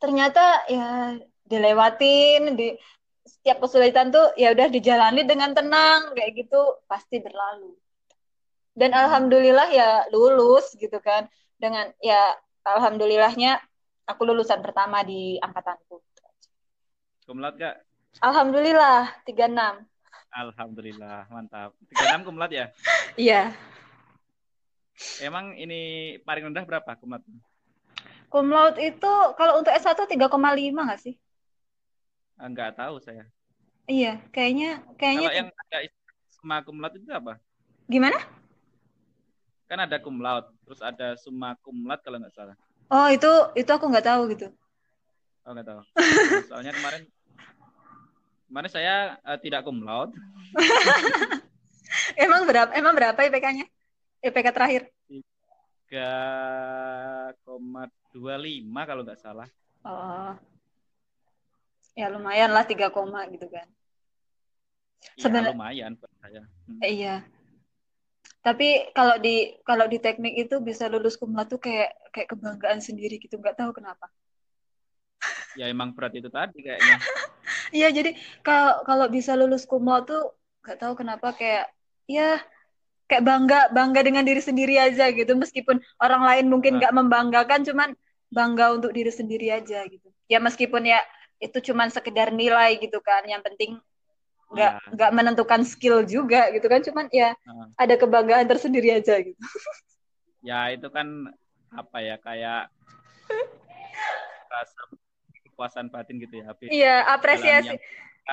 [0.00, 2.72] ternyata ya dilewatin di
[3.20, 6.80] setiap kesulitan tuh ya udah dijalani dengan tenang kayak gitu.
[6.88, 7.76] Pasti berlalu.
[8.72, 11.28] Dan alhamdulillah ya lulus gitu kan.
[11.60, 12.32] Dengan ya
[12.64, 13.60] alhamdulillahnya
[14.10, 16.02] aku lulusan pertama di angkatanku.
[17.24, 17.76] Kumlat gak
[18.18, 19.86] alhamdulillah 36
[20.30, 21.74] alhamdulillah mantap.
[21.90, 22.66] 36 kumlat ya?
[23.18, 23.50] Iya.
[25.18, 27.22] Emang ini paling rendah berapa kumlat?
[28.30, 31.14] Kumlat itu kalau untuk S1 3,5 nggak sih?
[32.38, 33.26] Enggak tahu saya.
[33.90, 35.78] Iya kayaknya kayaknya kalau yang ada
[36.30, 37.42] summa kumlat itu apa?
[37.90, 38.18] Gimana?
[39.66, 42.56] Kan ada cum laude, terus ada summa cum laude kalau nggak salah.
[42.90, 44.50] Oh itu itu aku nggak tahu gitu.
[45.46, 45.80] Oh nggak tahu.
[46.50, 47.06] Soalnya kemarin
[48.50, 50.10] kemarin saya uh, tidak cum laude.
[52.26, 52.74] emang berapa?
[52.74, 53.66] Emang berapa IPK-nya?
[54.26, 54.82] IPK terakhir?
[55.86, 57.54] 3,25
[58.86, 59.46] kalau nggak salah.
[59.86, 60.34] Oh.
[61.98, 62.90] Ya lumayan lah 3,
[63.34, 63.66] gitu kan.
[65.18, 66.42] Ya, Sebenarnya lumayan buat saya.
[66.66, 66.78] Hmm.
[66.82, 67.26] Iya
[68.40, 73.20] tapi kalau di kalau di teknik itu bisa lulus kumla tuh kayak kayak kebanggaan sendiri
[73.20, 73.36] gitu.
[73.36, 74.08] Nggak tahu kenapa.
[75.60, 76.98] Ya emang berat itu tadi kayaknya.
[77.70, 81.70] Iya jadi kalau kalau bisa lulus kumla tuh nggak tahu kenapa kayak
[82.10, 82.42] ya
[83.06, 85.34] kayak bangga bangga dengan diri sendiri aja gitu.
[85.38, 87.94] Meskipun orang lain mungkin nggak membanggakan cuman
[88.30, 90.08] bangga untuk diri sendiri aja gitu.
[90.30, 90.98] Ya meskipun ya
[91.38, 93.22] itu cuman sekedar nilai gitu kan.
[93.26, 93.70] Yang penting
[94.50, 94.90] nggak ya.
[94.98, 97.70] nggak menentukan skill juga gitu kan cuman ya uh.
[97.78, 99.38] ada kebanggaan tersendiri aja gitu.
[100.42, 101.30] Ya itu kan
[101.70, 102.66] apa ya kayak
[104.50, 104.80] rasa
[105.46, 107.78] kepuasan batin gitu ya iya apresiasi.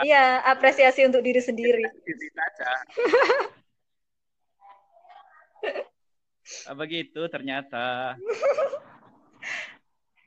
[0.02, 1.86] iya apresiasi untuk diri sendiri.
[6.72, 8.16] Apa gitu ternyata.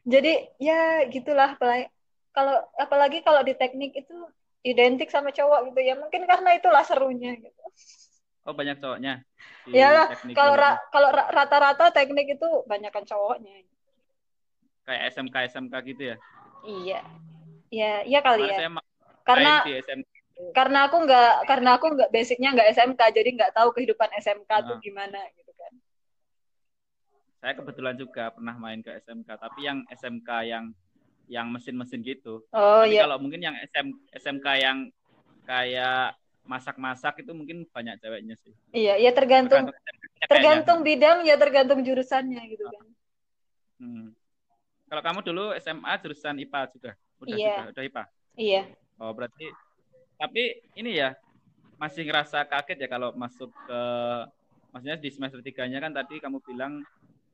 [0.04, 1.56] Jadi ya gitulah
[2.36, 4.16] kalau apalagi kalau di teknik itu
[4.66, 5.94] identik sama cowok gitu ya.
[5.96, 7.64] Mungkin karena itulah serunya gitu.
[8.48, 9.24] Oh banyak cowoknya?
[9.68, 13.64] Iyalah kalau ra kalau rata-rata teknik itu banyak kan cowoknya.
[14.88, 16.16] Kayak SMK SMK gitu ya?
[16.64, 17.00] Iya.
[17.70, 18.66] Iya iya kali ya.
[19.22, 19.62] karena
[20.50, 24.60] karena aku nggak karena aku nggak basicnya nggak SMK jadi nggak tahu kehidupan SMK nah.
[24.66, 25.72] tuh gimana gitu kan.
[27.38, 30.64] Saya kebetulan juga pernah main ke SMK tapi yang SMK yang
[31.30, 32.42] yang mesin-mesin gitu.
[32.50, 33.06] Oh Tapi iya.
[33.06, 34.78] Kalau mungkin yang SM, SMK yang
[35.46, 38.50] kayak masak-masak itu mungkin banyak ceweknya sih.
[38.74, 42.84] Iya, ya tergantung tergantung, tergantung bidang ya tergantung jurusannya gitu kan.
[43.78, 44.06] Hmm.
[44.90, 46.92] Kalau kamu dulu SMA jurusan IPA juga?
[47.22, 47.54] Udah iya.
[47.54, 48.04] juga, udah IPA.
[48.34, 48.62] Iya.
[48.98, 49.46] Oh, berarti
[50.18, 50.42] tapi
[50.76, 51.14] ini ya
[51.80, 53.80] masih ngerasa kaget ya kalau masuk ke
[54.74, 56.84] maksudnya di semester tiganya kan tadi kamu bilang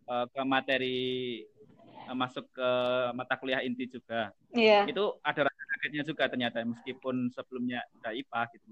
[0.06, 1.42] uh, ke materi
[1.75, 1.75] Eh,
[2.14, 2.70] masuk ke
[3.16, 4.30] mata kuliah inti juga.
[4.54, 4.86] Iya.
[4.86, 8.66] Itu ada rasa kagetnya juga ternyata meskipun sebelumnya udah IPA gitu.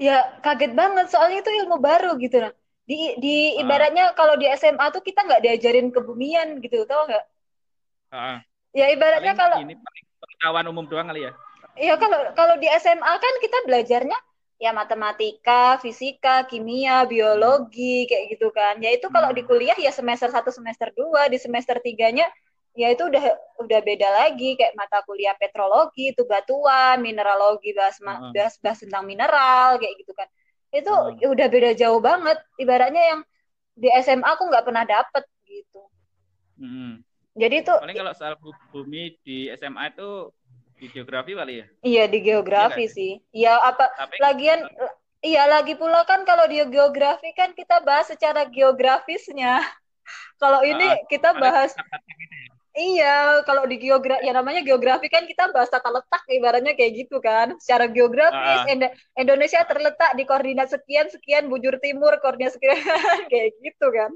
[0.00, 2.52] Ya kaget banget soalnya itu ilmu baru gitu lah.
[2.88, 3.62] Di di ah.
[3.64, 7.24] ibaratnya kalau di SMA tuh kita nggak diajarin kebumian gitu, tau nggak?
[8.12, 8.40] Ah.
[8.72, 9.74] Ya ibaratnya paling kalau ini
[10.20, 11.32] pengetahuan umum doang kali ya.
[11.78, 14.18] Iya kalau kalau di SMA kan kita belajarnya
[14.58, 18.82] ya matematika, fisika, kimia, biologi kayak gitu kan.
[18.82, 19.38] Ya itu kalau hmm.
[19.38, 22.26] di kuliah ya semester satu semester dua di semester tiganya
[22.78, 23.24] ya itu udah
[23.58, 28.30] udah beda lagi kayak mata kuliah petrologi itu batuan mineralogi bahas uh-huh.
[28.30, 30.30] bahas, bahas tentang mineral kayak gitu kan.
[30.70, 31.34] Itu uh-huh.
[31.34, 32.38] udah beda jauh banget.
[32.54, 33.20] Ibaratnya yang
[33.74, 35.82] di SMA aku nggak pernah dapet gitu.
[36.58, 37.02] Uh-huh.
[37.38, 38.34] jadi itu paling kalau soal
[38.74, 40.30] bumi di SMA itu
[40.78, 41.66] di geografi kali ya?
[41.82, 43.12] Iya di geografi iya, sih?
[43.34, 44.62] iya apa Tapi, lagian
[45.22, 49.58] iya lagi pula kan kalau di geografi kan kita bahas secara geografisnya.
[50.40, 51.76] Kalau ini uh, kita bahas
[52.76, 57.16] Iya, kalau di geografi ya namanya geografi kan kita bahas tata letak ibaratnya kayak gitu
[57.18, 57.56] kan.
[57.56, 58.92] Secara geografis uh.
[59.16, 62.76] Indonesia terletak di koordinat sekian sekian bujur timur koordinat sekian
[63.32, 64.12] kayak gitu kan.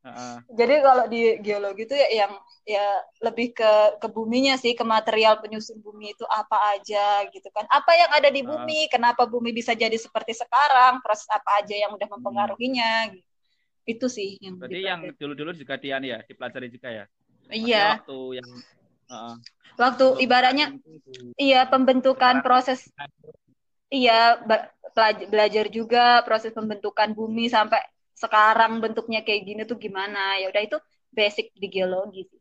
[0.00, 0.40] Uh.
[0.54, 2.32] Jadi kalau di geologi itu ya yang
[2.64, 2.86] ya
[3.20, 7.68] lebih ke ke buminya sih, ke material penyusun bumi itu apa aja gitu kan.
[7.68, 8.88] Apa yang ada di bumi, uh.
[8.88, 12.16] kenapa bumi bisa jadi seperti sekarang, proses apa aja yang udah hmm.
[12.16, 13.29] mempengaruhinya gitu
[13.96, 17.04] itu sih yang berarti yang dulu-dulu juga Dian ya dipelajari juga ya?
[17.50, 17.98] Iya.
[17.98, 18.50] waktu yang
[19.10, 19.34] uh,
[19.74, 20.70] waktu ibaratnya
[21.34, 22.86] iya pembentukan proses
[23.90, 24.38] iya
[25.26, 27.82] belajar juga proses pembentukan bumi sampai
[28.14, 30.36] sekarang bentuknya kayak gini tuh gimana?
[30.38, 30.78] Ya udah itu
[31.10, 32.40] basic di geologi sih.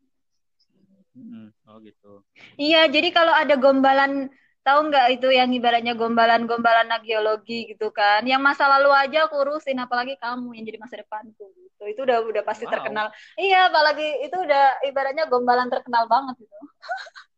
[1.16, 2.22] Hmm, oh gitu.
[2.60, 4.30] Iya jadi kalau ada gombalan
[4.64, 9.80] tahu nggak itu yang ibaratnya gombalan-gombalan geologi gitu kan yang masa lalu aja aku urusin
[9.80, 12.74] apalagi kamu yang jadi masa depanku gitu itu udah udah pasti wow.
[12.76, 13.08] terkenal
[13.40, 16.56] iya apalagi itu udah ibaratnya gombalan terkenal banget gitu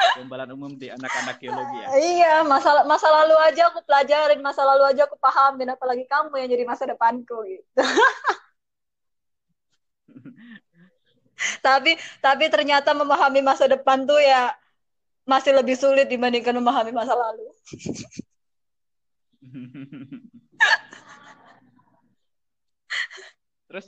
[0.00, 1.88] Gombalan umum di anak-anak geologi ya.
[1.92, 6.48] Iya, masa masa lalu aja aku pelajarin, masa lalu aja aku pahamin, apalagi kamu yang
[6.48, 7.68] jadi masa depanku gitu.
[11.64, 14.52] tapi tapi ternyata memahami masa depan tuh ya
[15.28, 17.46] masih lebih sulit dibandingkan memahami masa lalu.
[23.70, 23.86] Terus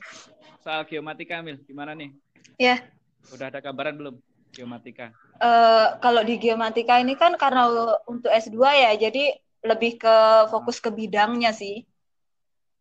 [0.62, 2.14] soal geomatika Mil, gimana nih?
[2.54, 2.86] Ya.
[3.34, 4.14] Udah ada kabaran belum
[4.54, 5.10] geomatika?
[5.42, 7.66] Uh, kalau di geomatika ini kan karena
[8.06, 10.14] untuk S2 ya, jadi lebih ke
[10.54, 11.82] fokus ke bidangnya sih.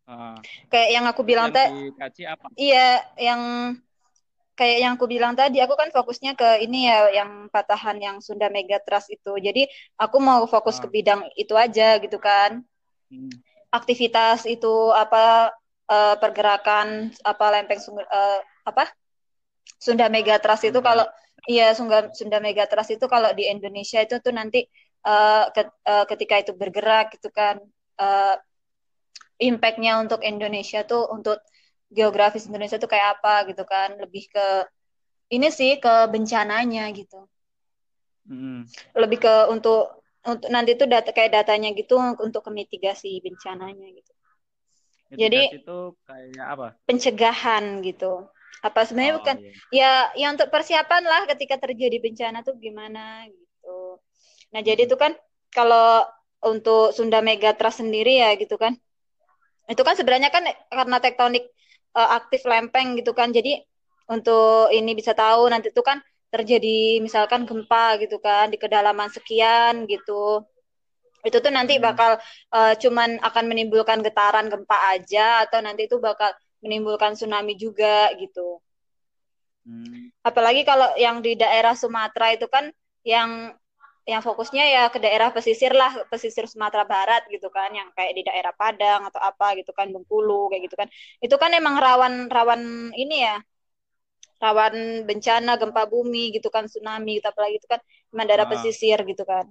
[0.06, 0.38] Uh,
[0.70, 1.90] kayak yang aku bilang tadi.
[2.54, 3.40] Iya, yang
[4.58, 8.52] kayak yang aku bilang tadi, aku kan fokusnya ke ini ya, yang patahan yang Sunda
[8.52, 9.32] Megatrust itu.
[9.40, 9.66] Jadi
[9.96, 12.60] aku mau fokus ke bidang itu aja gitu kan.
[13.08, 13.32] Hmm.
[13.72, 15.52] Aktivitas itu apa
[15.88, 18.92] uh, pergerakan apa lempeng uh, apa
[19.80, 21.08] Sunda Megatrust itu kalau
[21.48, 24.68] iya Sunda Sunda Megatrust itu kalau di Indonesia itu tuh nanti
[25.06, 27.58] uh, ke, uh, ketika itu bergerak gitu kan
[27.98, 28.36] uh,
[29.42, 31.42] impactnya untuk Indonesia tuh untuk
[31.92, 34.48] geografis Indonesia tuh kayak apa gitu kan lebih ke
[35.32, 37.28] ini sih ke bencananya gitu
[38.26, 38.66] hmm.
[38.96, 44.12] lebih ke untuk untuk nanti tuh data kayak datanya gitu untuk ke mitigasi bencananya gitu
[45.12, 45.78] jadi itu
[46.08, 46.66] kayak apa?
[46.88, 48.28] Pencegahan gitu.
[48.62, 49.36] Apa sebenarnya oh, bukan
[49.72, 50.08] iya.
[50.16, 54.00] ya yang untuk persiapan lah ketika terjadi bencana tuh gimana gitu.
[54.54, 55.12] Nah, jadi itu kan
[55.52, 56.06] kalau
[56.42, 58.76] untuk Sunda Megatrust sendiri ya gitu kan.
[59.68, 61.51] Itu kan sebenarnya kan karena tektonik
[61.96, 63.32] uh, aktif lempeng gitu kan.
[63.32, 63.60] Jadi
[64.10, 66.02] untuk ini bisa tahu nanti itu kan
[66.32, 70.40] terjadi misalkan gempa gitu kan di kedalaman sekian gitu
[71.22, 71.84] itu tuh nanti hmm.
[71.86, 72.18] bakal
[72.50, 78.58] uh, cuman akan menimbulkan getaran gempa aja atau nanti itu bakal menimbulkan tsunami juga gitu.
[79.62, 80.10] Hmm.
[80.26, 82.74] Apalagi kalau yang di daerah Sumatera itu kan
[83.06, 83.54] yang
[84.02, 88.22] yang fokusnya ya ke daerah pesisir lah, pesisir Sumatera Barat gitu kan, yang kayak di
[88.26, 90.88] daerah Padang atau apa gitu kan, Bengkulu kayak gitu kan.
[91.22, 93.38] Itu kan emang rawan rawan ini ya,
[94.42, 97.78] rawan bencana gempa bumi gitu kan, tsunami gitu apalagi itu kan
[98.10, 98.50] emang daerah ah.
[98.50, 99.46] pesisir gitu kan.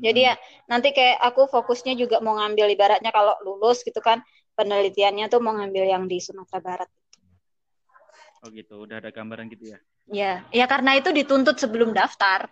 [0.00, 0.34] Jadi ya
[0.66, 4.24] nanti kayak aku fokusnya juga mau ngambil ibaratnya kalau lulus gitu kan
[4.56, 6.90] penelitiannya tuh mau ngambil yang di Sumatera Barat.
[8.40, 9.78] Oh gitu, udah ada gambaran gitu ya?
[10.08, 12.48] Ya, ya karena itu dituntut sebelum daftar.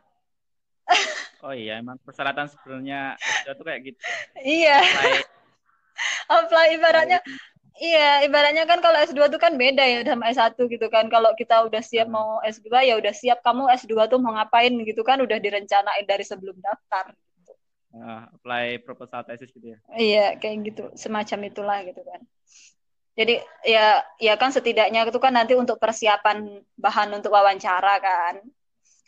[1.43, 3.99] Oh iya, emang persyaratan sebenarnya S2 tuh kayak gitu.
[4.43, 4.79] Iya.
[4.83, 5.13] Apply,
[6.43, 7.21] Apply ibaratnya
[7.79, 11.07] Iya, ibaratnya kan kalau S2 tuh kan beda ya sama S1 gitu kan.
[11.07, 12.15] Kalau kita udah siap hmm.
[12.19, 16.27] mau S2 ya udah siap kamu S2 tuh mau ngapain gitu kan udah direncanain dari
[16.27, 17.15] sebelum daftar
[17.95, 22.21] uh, apply proposal tesis gitu ya iya kayak gitu semacam itulah gitu kan
[23.19, 23.87] jadi ya
[24.23, 28.35] ya kan setidaknya itu kan nanti untuk persiapan bahan untuk wawancara kan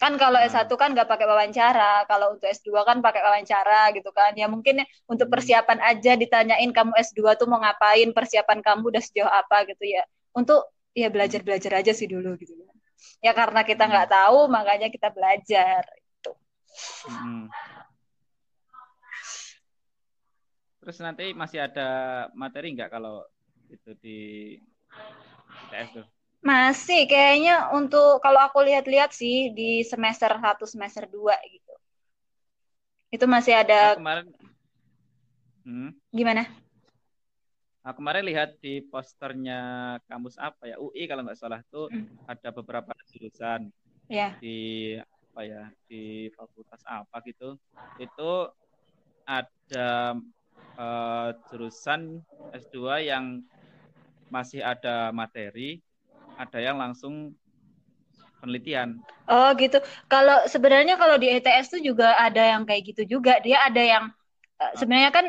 [0.01, 0.78] kan kalau S1 nah.
[0.81, 4.86] kan nggak pakai wawancara kalau untuk S2 kan pakai wawancara gitu kan ya mungkin ya,
[5.05, 5.35] untuk hmm.
[5.36, 10.01] persiapan aja ditanyain kamu S2 tuh mau ngapain persiapan kamu udah sejauh apa gitu ya
[10.32, 10.64] untuk
[10.97, 12.77] ya belajar belajar aja sih dulu gitu kan
[13.20, 14.16] ya karena kita nggak hmm.
[14.16, 16.32] tahu makanya kita belajar itu
[17.05, 17.52] hmm.
[20.81, 21.89] Terus nanti masih ada
[22.32, 23.20] materi nggak kalau
[23.68, 24.18] itu di
[25.68, 26.06] ITS tuh?
[26.41, 31.75] Masih, kayaknya untuk kalau aku lihat-lihat sih di semester 1, semester 2 gitu.
[33.12, 34.27] Itu masih ada nah, kemarin
[35.69, 35.91] hmm.
[36.15, 36.43] Gimana?
[37.81, 39.61] Nah, kemarin lihat di posternya
[40.09, 42.25] kampus apa ya UI kalau nggak salah tuh hmm.
[42.25, 43.69] ada beberapa jurusan
[44.09, 44.37] yeah.
[44.39, 47.57] di apa ya di fakultas apa gitu
[48.03, 48.31] itu
[49.25, 50.19] ada
[50.75, 52.19] uh, jurusan
[52.51, 53.47] S2 yang
[54.31, 55.83] masih ada materi,
[56.41, 57.37] ada yang langsung
[58.41, 58.97] penelitian.
[59.29, 59.85] Oh gitu.
[60.09, 63.37] Kalau sebenarnya kalau di ETS tuh juga ada yang kayak gitu juga.
[63.45, 64.05] Dia ada yang
[64.57, 65.27] uh, sebenarnya kan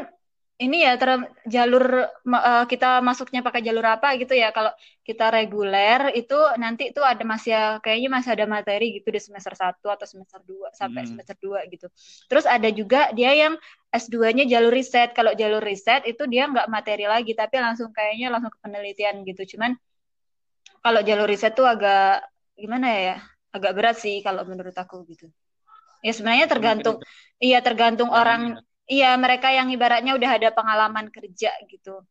[0.62, 1.18] ini ya ter
[1.50, 4.70] jalur uh, kita masuknya pakai jalur apa gitu ya kalau
[5.02, 9.58] kita reguler itu nanti itu ada masih ya, kayaknya masih ada materi gitu di semester
[9.58, 11.10] 1 atau semester 2 sampai hmm.
[11.18, 11.90] semester 2 gitu
[12.30, 13.58] terus ada juga dia yang
[13.90, 18.54] S2-nya jalur riset kalau jalur riset itu dia nggak materi lagi tapi langsung kayaknya langsung
[18.54, 19.74] ke penelitian gitu cuman
[20.82, 22.26] kalau jalur riset tuh agak
[22.58, 23.18] gimana ya ya
[23.56, 25.30] agak berat sih kalau menurut aku gitu
[26.02, 26.98] ya sebenarnya tergantung
[27.38, 28.60] iya tergantung orang
[28.90, 32.02] iya mereka yang ibaratnya udah ada pengalaman kerja gitu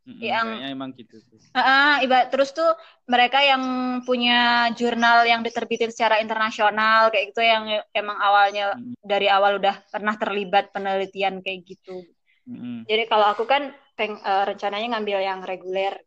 [0.00, 2.78] Mm-hmm, yang emang gitu Uh, uh, ibarat terus tuh
[3.10, 3.62] mereka yang
[4.06, 9.02] punya jurnal yang diterbitin secara internasional kayak gitu yang emang awalnya mm-hmm.
[9.02, 12.06] dari awal udah pernah terlibat penelitian kayak gitu.
[12.46, 12.86] Mm-hmm.
[12.86, 15.98] Jadi kalau aku kan peng, uh, rencananya ngambil yang reguler.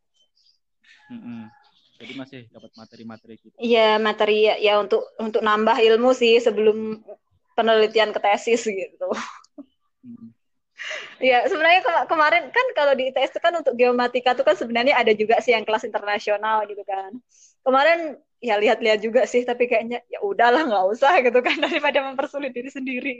[1.11, 1.41] Mm-hmm.
[2.01, 3.55] Jadi masih dapat materi-materi gitu.
[3.61, 7.05] Iya, materi ya, ya untuk untuk nambah ilmu sih sebelum
[7.53, 9.09] penelitian ke tesis gitu.
[10.03, 10.33] Hmm.
[11.23, 14.99] Ya, sebenarnya ke kemarin kan kalau di ITS itu kan untuk geomatika itu kan sebenarnya
[14.99, 17.15] ada juga sih yang kelas internasional gitu kan.
[17.63, 22.51] Kemarin ya lihat-lihat juga sih, tapi kayaknya ya udahlah nggak usah gitu kan daripada mempersulit
[22.51, 23.15] diri sendiri.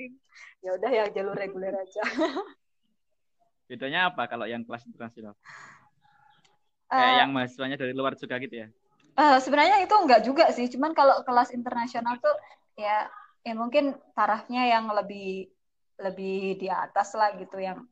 [0.60, 2.04] Ya udah ya jalur reguler aja.
[3.72, 5.40] Bedanya apa kalau yang kelas internasional?
[6.94, 8.68] Kayak uh, yang mahasiswanya dari luar juga gitu ya?
[9.18, 12.34] Uh, sebenarnya itu enggak juga sih, cuman kalau kelas internasional tuh
[12.78, 13.10] ya
[13.44, 15.50] ya mungkin tarafnya yang lebih
[15.98, 17.86] lebih di atas lah gitu yang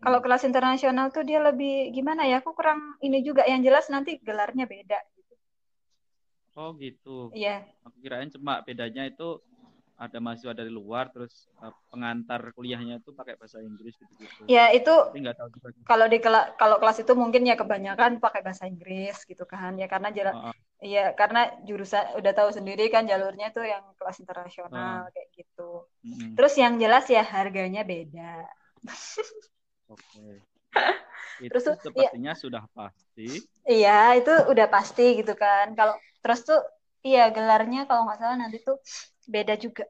[0.00, 2.44] kalau kelas internasional tuh dia lebih gimana ya?
[2.44, 5.34] Aku kurang ini juga yang jelas nanti gelarnya beda gitu.
[6.56, 7.32] Oh gitu.
[7.32, 7.64] Iya.
[7.64, 7.84] Yeah.
[7.88, 9.40] Aku kirain cuma bedanya itu
[9.96, 14.44] ada mahasiswa dari luar terus uh, pengantar kuliahnya itu pakai bahasa Inggris gitu-gitu.
[14.44, 14.92] Ya itu
[15.88, 19.88] kalau di kela kalau kelas itu mungkin ya kebanyakan pakai bahasa Inggris gitu kan ya
[19.88, 20.54] karena jalan uh -uh.
[20.84, 25.12] ya karena jurusan udah tahu sendiri kan jalurnya itu yang kelas internasional uh.
[25.16, 25.88] kayak gitu.
[26.04, 26.36] -hmm.
[26.36, 28.44] Terus yang jelas ya harganya beda.
[29.88, 30.44] Oke.
[31.36, 31.52] Okay.
[31.52, 33.44] terus tuh sepertinya ya, sudah pasti.
[33.68, 35.76] Iya, itu udah pasti gitu kan.
[35.76, 35.92] Kalau
[36.24, 36.64] terus tuh
[37.04, 38.80] iya gelarnya kalau nggak salah nanti tuh
[39.26, 39.84] beda juga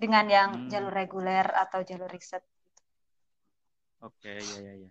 [0.00, 0.68] dengan yang hmm.
[0.72, 2.42] jalur reguler atau jalur riset.
[4.02, 4.90] Oke, okay, ya ya ya.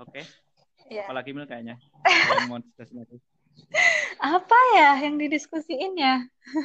[0.00, 0.24] Oke.
[0.24, 0.24] Okay.
[0.88, 1.04] Ya.
[1.04, 1.76] Apalagi mil kayaknya.
[4.16, 6.24] Apa ya yang didiskusiin ya?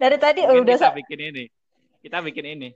[0.00, 1.44] Dari tadi Mungkin udah kita bikin ini.
[2.04, 2.68] Kita bikin ini.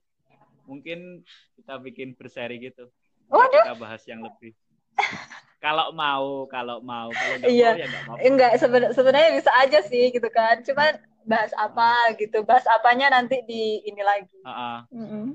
[0.66, 1.20] Mungkin
[1.58, 2.88] kita bikin berseri gitu.
[3.28, 3.64] Waduh.
[3.64, 4.52] Kita bahas yang lebih
[5.62, 7.70] kalau mau kalau mau kalau nggak iya.
[7.70, 12.10] mau ya nggak mau enggak seben sebenarnya bisa aja sih gitu kan cuman bahas apa
[12.10, 12.18] uh.
[12.18, 14.78] gitu bahas apanya nanti di ini lagi uh -uh.
[14.90, 15.26] Mm -hmm.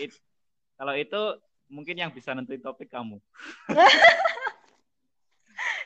[0.00, 0.16] It,
[0.80, 1.20] kalau itu
[1.68, 3.20] mungkin yang bisa nentuin topik kamu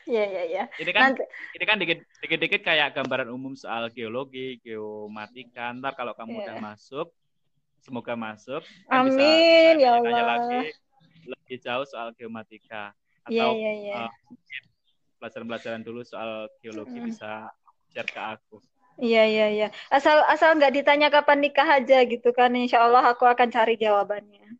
[0.03, 0.63] Iya iya iya.
[0.75, 1.23] Ini kan Nanti.
[1.55, 5.71] ini kan dikit dikit dikit kayak gambaran umum soal geologi, geomatika.
[5.71, 6.43] Ntar kalau kamu yeah.
[6.43, 7.07] udah masuk,
[7.79, 8.67] semoga masuk.
[8.91, 10.23] Kan Amin bisa ya Allah.
[10.35, 10.75] lagi
[11.23, 12.91] lebih jauh soal geomatika.
[13.31, 14.07] Iya, atau yeah, yeah, yeah.
[14.07, 14.11] uh,
[15.23, 17.05] pelajaran-pelajaran dulu soal geologi mm.
[17.07, 17.47] bisa
[17.95, 18.59] share ke aku.
[18.99, 19.67] Iya iya iya.
[19.89, 24.59] Asal asal nggak ditanya kapan nikah aja gitu kan, insya Allah aku akan cari jawabannya.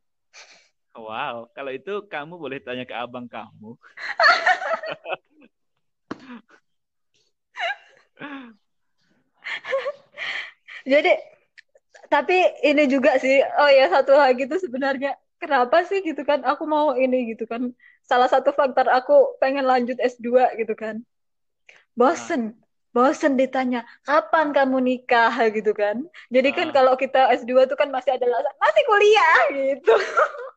[0.94, 3.76] Wow, kalau itu kamu boleh tanya ke abang kamu.
[10.84, 11.16] Jadi,
[12.14, 16.70] tapi ini juga sih, oh ya satu lagi tuh sebenarnya kenapa sih gitu kan, aku
[16.70, 17.74] mau ini gitu kan,
[18.04, 21.02] salah satu faktor aku pengen lanjut S2 gitu kan.
[21.94, 22.58] Bosen,
[22.92, 26.04] bosen ditanya kapan kamu nikah gitu kan.
[26.30, 26.74] Jadi kan uh.
[26.74, 29.96] kalau kita S2 itu kan masih ada alasan masih kuliah gitu.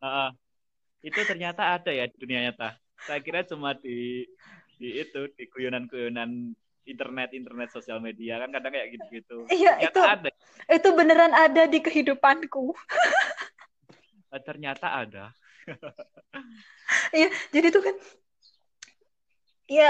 [0.02, 0.30] Uh,
[1.00, 2.76] itu ternyata ada ya di dunia nyata.
[3.06, 4.26] Saya kira cuma di
[4.76, 6.52] di itu di guyonan-guyonan
[6.86, 9.46] internet internet sosial media kan kadang kayak gitu-gitu.
[9.50, 10.30] Iya itu ada.
[10.70, 12.74] Itu beneran ada di kehidupanku.
[14.46, 15.32] ternyata ada.
[17.16, 17.94] Iya, jadi tuh kan
[19.66, 19.84] ya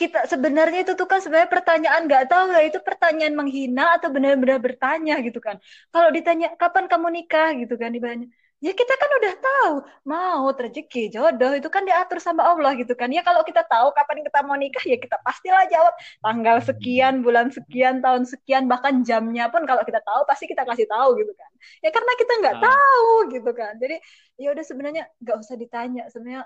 [0.00, 4.58] kita sebenarnya itu tuh kan sebenarnya pertanyaan nggak tahu ya itu pertanyaan menghina atau benar-benar
[4.66, 5.56] bertanya gitu kan.
[5.94, 8.28] Kalau ditanya kapan kamu nikah gitu kan ibaratnya
[8.58, 9.74] ya kita kan udah tahu.
[10.10, 13.06] Mau rezeki jodoh itu kan diatur sama Allah gitu kan.
[13.14, 15.94] Ya kalau kita tahu kapan kita mau nikah ya kita pastilah jawab.
[16.22, 20.90] Tanggal sekian bulan sekian tahun sekian bahkan jamnya pun kalau kita tahu pasti kita kasih
[20.90, 21.50] tahu gitu kan.
[21.86, 22.64] Ya karena kita nggak nah.
[22.66, 23.72] tahu gitu kan.
[23.78, 23.96] Jadi
[24.42, 26.02] ya udah sebenarnya nggak usah ditanya.
[26.10, 26.42] Sebenarnya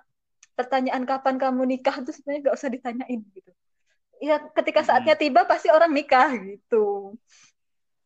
[0.53, 3.53] pertanyaan kapan kamu nikah itu sebenarnya nggak usah ditanyain gitu.
[4.23, 5.23] Ya ketika saatnya hmm.
[5.25, 7.17] tiba pasti orang nikah gitu.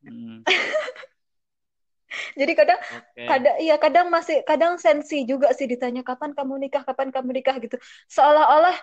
[0.07, 0.47] Hmm.
[2.41, 3.27] Jadi kadang okay.
[3.27, 7.57] kadang iya kadang masih kadang sensi juga sih ditanya kapan kamu nikah, kapan kamu nikah
[7.59, 7.77] gitu.
[8.11, 8.77] Seolah-olah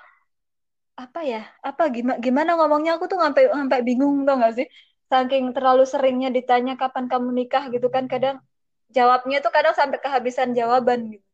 [0.99, 1.41] apa ya?
[1.63, 4.67] Apa gimana gimana ngomongnya aku tuh sampai sampai bingung tau gak sih?
[5.11, 8.41] Saking terlalu seringnya ditanya kapan kamu nikah gitu kan kadang
[8.93, 11.25] jawabnya tuh kadang sampai kehabisan jawaban gitu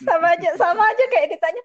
[0.00, 1.62] sama aja sama aja kayak ditanya.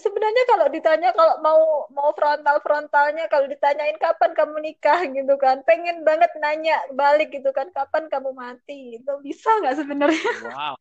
[0.00, 1.60] Sebenarnya kalau ditanya kalau mau
[1.92, 7.52] mau frontal frontalnya kalau ditanyain kapan kamu nikah gitu kan pengen banget nanya balik gitu
[7.52, 10.32] kan kapan kamu mati itu bisa nggak sebenarnya?
[10.52, 10.76] Wow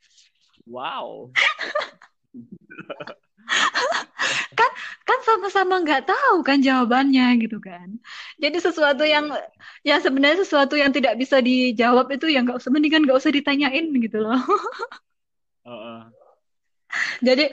[0.70, 1.30] wow.
[4.56, 4.72] Kan
[5.06, 8.00] kan sama-sama nggak tahu kan jawabannya gitu kan.
[8.42, 9.30] Jadi sesuatu yang
[9.86, 13.86] ya sebenarnya sesuatu yang tidak bisa dijawab itu yang nggak usah mendingan nggak usah ditanyain
[14.02, 14.40] gitu loh.
[15.66, 16.15] Uh -uh.
[17.22, 17.46] Jadi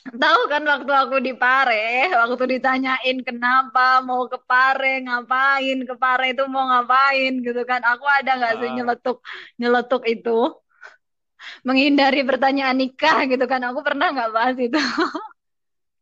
[0.00, 6.32] tahu kan waktu aku di Pare, waktu ditanyain kenapa mau ke Pare, ngapain ke Pare
[6.32, 7.80] itu mau ngapain gitu kan.
[7.84, 8.74] Aku ada nggak sih ah.
[8.76, 9.18] nyeletuk
[9.60, 10.54] nyeletuk itu?
[11.64, 13.60] menghindari pertanyaan nikah gitu kan.
[13.72, 14.80] Aku pernah nggak bahas itu.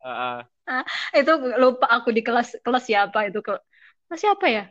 [0.02, 0.36] Uh, uh.
[1.20, 4.64] itu lupa aku di kelas kelas siapa itu kelas siapa ya?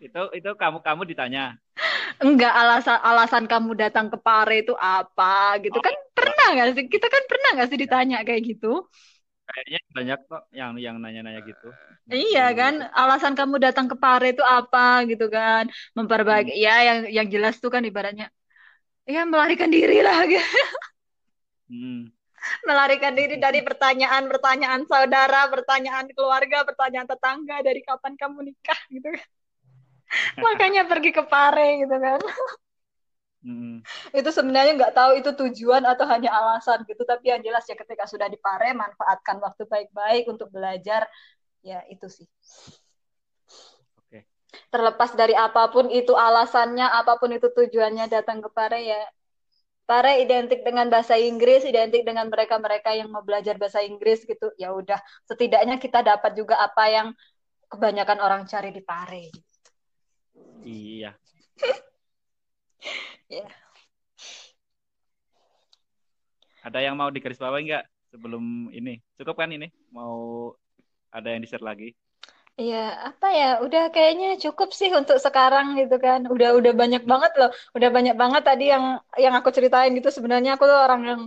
[0.00, 1.56] itu itu kamu kamu ditanya.
[2.22, 5.92] Enggak alasan alasan kamu datang ke Pare itu apa gitu kan?
[5.92, 5.96] oh.
[6.00, 6.84] kan pernah nggak sih?
[6.88, 8.88] Kita kan pernah nggak sih ditanya kayak gitu?
[9.46, 11.68] Kayaknya banyak kok yang yang nanya-nanya gitu.
[12.10, 15.70] Iya kan, alasan kamu datang ke Pare itu apa gitu kan?
[15.94, 16.64] Memperbaiki hmm.
[16.66, 18.32] ya yang yang jelas tuh kan ibaratnya
[19.06, 20.42] ya melarikan diri lah gitu.
[21.66, 22.14] Hmm.
[22.62, 29.26] melarikan diri dari pertanyaan-pertanyaan saudara, pertanyaan keluarga, pertanyaan tetangga dari kapan kamu nikah gitu kan.
[30.44, 32.20] Makanya pergi ke Pare gitu kan.
[33.46, 33.78] Hmm.
[34.10, 38.02] itu sebenarnya nggak tahu itu tujuan atau hanya alasan gitu tapi yang jelas ya ketika
[38.02, 41.06] sudah di Pare manfaatkan waktu baik-baik untuk belajar
[41.62, 42.26] ya itu sih
[44.02, 44.26] okay.
[44.66, 48.98] terlepas dari apa pun itu alasannya apa pun itu tujuannya datang ke Pare ya
[49.86, 54.50] Pare identik dengan bahasa Inggris, identik dengan mereka-mereka yang mau belajar bahasa Inggris gitu.
[54.58, 54.98] Ya udah,
[55.30, 57.08] setidaknya kita dapat juga apa yang
[57.70, 59.30] kebanyakan orang cari di Pare.
[60.66, 61.14] Iya.
[63.26, 63.42] Ya.
[66.62, 67.84] Ada yang mau digarisbawahi nggak
[68.14, 69.02] sebelum ini?
[69.18, 69.66] Cukup kan ini?
[69.90, 70.54] Mau
[71.10, 71.90] ada yang di-share lagi?
[72.54, 73.50] Iya, apa ya?
[73.66, 76.22] Udah kayaknya cukup sih untuk sekarang gitu kan.
[76.30, 77.50] Udah udah banyak banget loh.
[77.74, 80.10] Udah banyak banget tadi yang yang aku ceritain gitu.
[80.14, 81.20] Sebenarnya aku tuh orang yang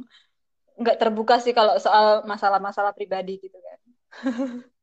[0.79, 3.79] nggak terbuka sih kalau soal masalah-masalah pribadi gitu kan.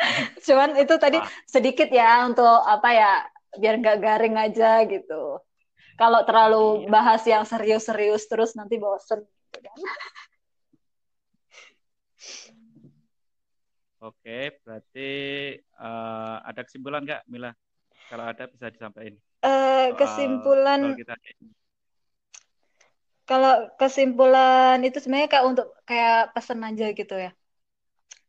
[0.46, 3.12] Cuman itu tadi sedikit ya untuk apa ya?
[3.58, 5.42] Biar nggak garing aja gitu.
[5.98, 6.88] Kalau terlalu iya.
[6.88, 9.20] bahas yang serius-serius terus nanti bosen.
[9.50, 9.78] Gitu kan.
[14.00, 15.10] Oke, berarti
[15.76, 17.52] uh, ada kesimpulan nggak, Mila?
[18.08, 19.20] Kalau ada bisa disampaikan.
[19.44, 20.96] Uh, kesimpulan.
[23.28, 27.30] Kalau kesimpulan itu sebenarnya kayak untuk kayak pesan aja gitu ya.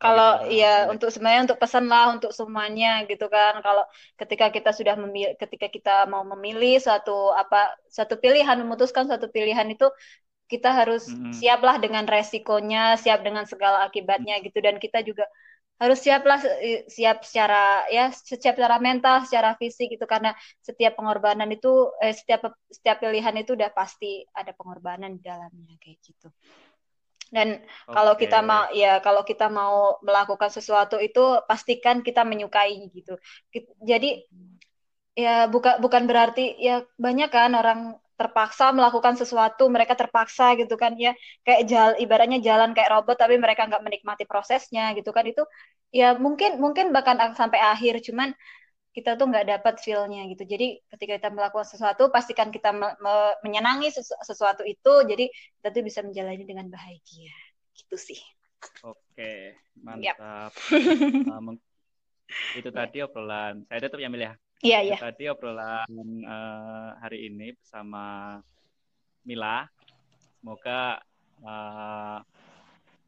[0.02, 0.58] Kalau gitu.
[0.58, 3.62] ya untuk sebenarnya untuk pesan lah untuk semuanya gitu kan.
[3.62, 3.86] Kalau
[4.18, 9.70] ketika kita sudah memilih, ketika kita mau memilih suatu apa suatu pilihan, memutuskan suatu pilihan
[9.70, 9.86] itu
[10.50, 11.38] kita harus mm-hmm.
[11.38, 15.30] siaplah dengan resikonya, siap dengan segala akibatnya gitu dan kita juga
[15.82, 16.38] harus siaplah
[16.94, 22.54] siap secara ya siap secara mental, secara fisik gitu karena setiap pengorbanan itu eh, setiap
[22.70, 26.30] setiap pilihan itu udah pasti ada pengorbanan di dalamnya kayak gitu.
[27.32, 27.96] Dan okay.
[27.96, 33.16] kalau kita mau ya kalau kita mau melakukan sesuatu itu pastikan kita menyukai gitu.
[33.80, 34.28] Jadi
[35.16, 37.80] ya bukan bukan berarti ya banyak kan orang
[38.20, 43.36] terpaksa melakukan sesuatu mereka terpaksa gitu kan ya kayak jalan ibaratnya jalan kayak robot tapi
[43.42, 45.42] mereka nggak menikmati prosesnya gitu kan itu
[45.90, 48.30] ya mungkin mungkin bahkan sampai akhir cuman
[48.92, 50.44] kita tuh nggak dapat feelnya gitu.
[50.44, 53.16] Jadi ketika kita melakukan sesuatu, pastikan kita me me
[53.48, 54.94] menyenangi sesu sesuatu itu.
[55.08, 57.36] Jadi kita tuh bisa menjalani dengan bahagia.
[57.72, 58.20] Gitu sih.
[58.84, 60.52] Oke, mantap.
[61.34, 61.56] um,
[62.60, 63.64] itu tadi obrolan.
[63.72, 64.36] Saya tutup ya, Mil ya.
[64.62, 64.98] Iya, iya.
[65.00, 65.90] Tadi obrolan
[66.28, 68.38] uh, hari ini bersama
[69.24, 69.66] Mila.
[70.38, 71.00] Semoga
[71.42, 72.20] uh,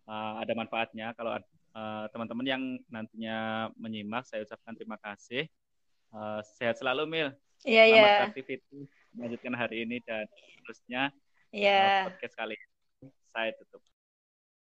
[0.08, 1.12] uh, ada manfaatnya.
[1.14, 1.36] Kalau
[2.10, 3.38] teman-teman uh, yang nantinya
[3.76, 5.44] menyimak, saya ucapkan terima kasih.
[6.14, 7.30] Uh, sehat selalu Mil.
[7.66, 8.06] Iya iya.
[8.06, 8.70] Selamat aktivitas
[9.18, 10.26] melanjutkan hari ini dan
[10.62, 11.10] terusnya
[11.50, 12.06] Iya.
[12.10, 13.82] podcast kali ini saya tutup.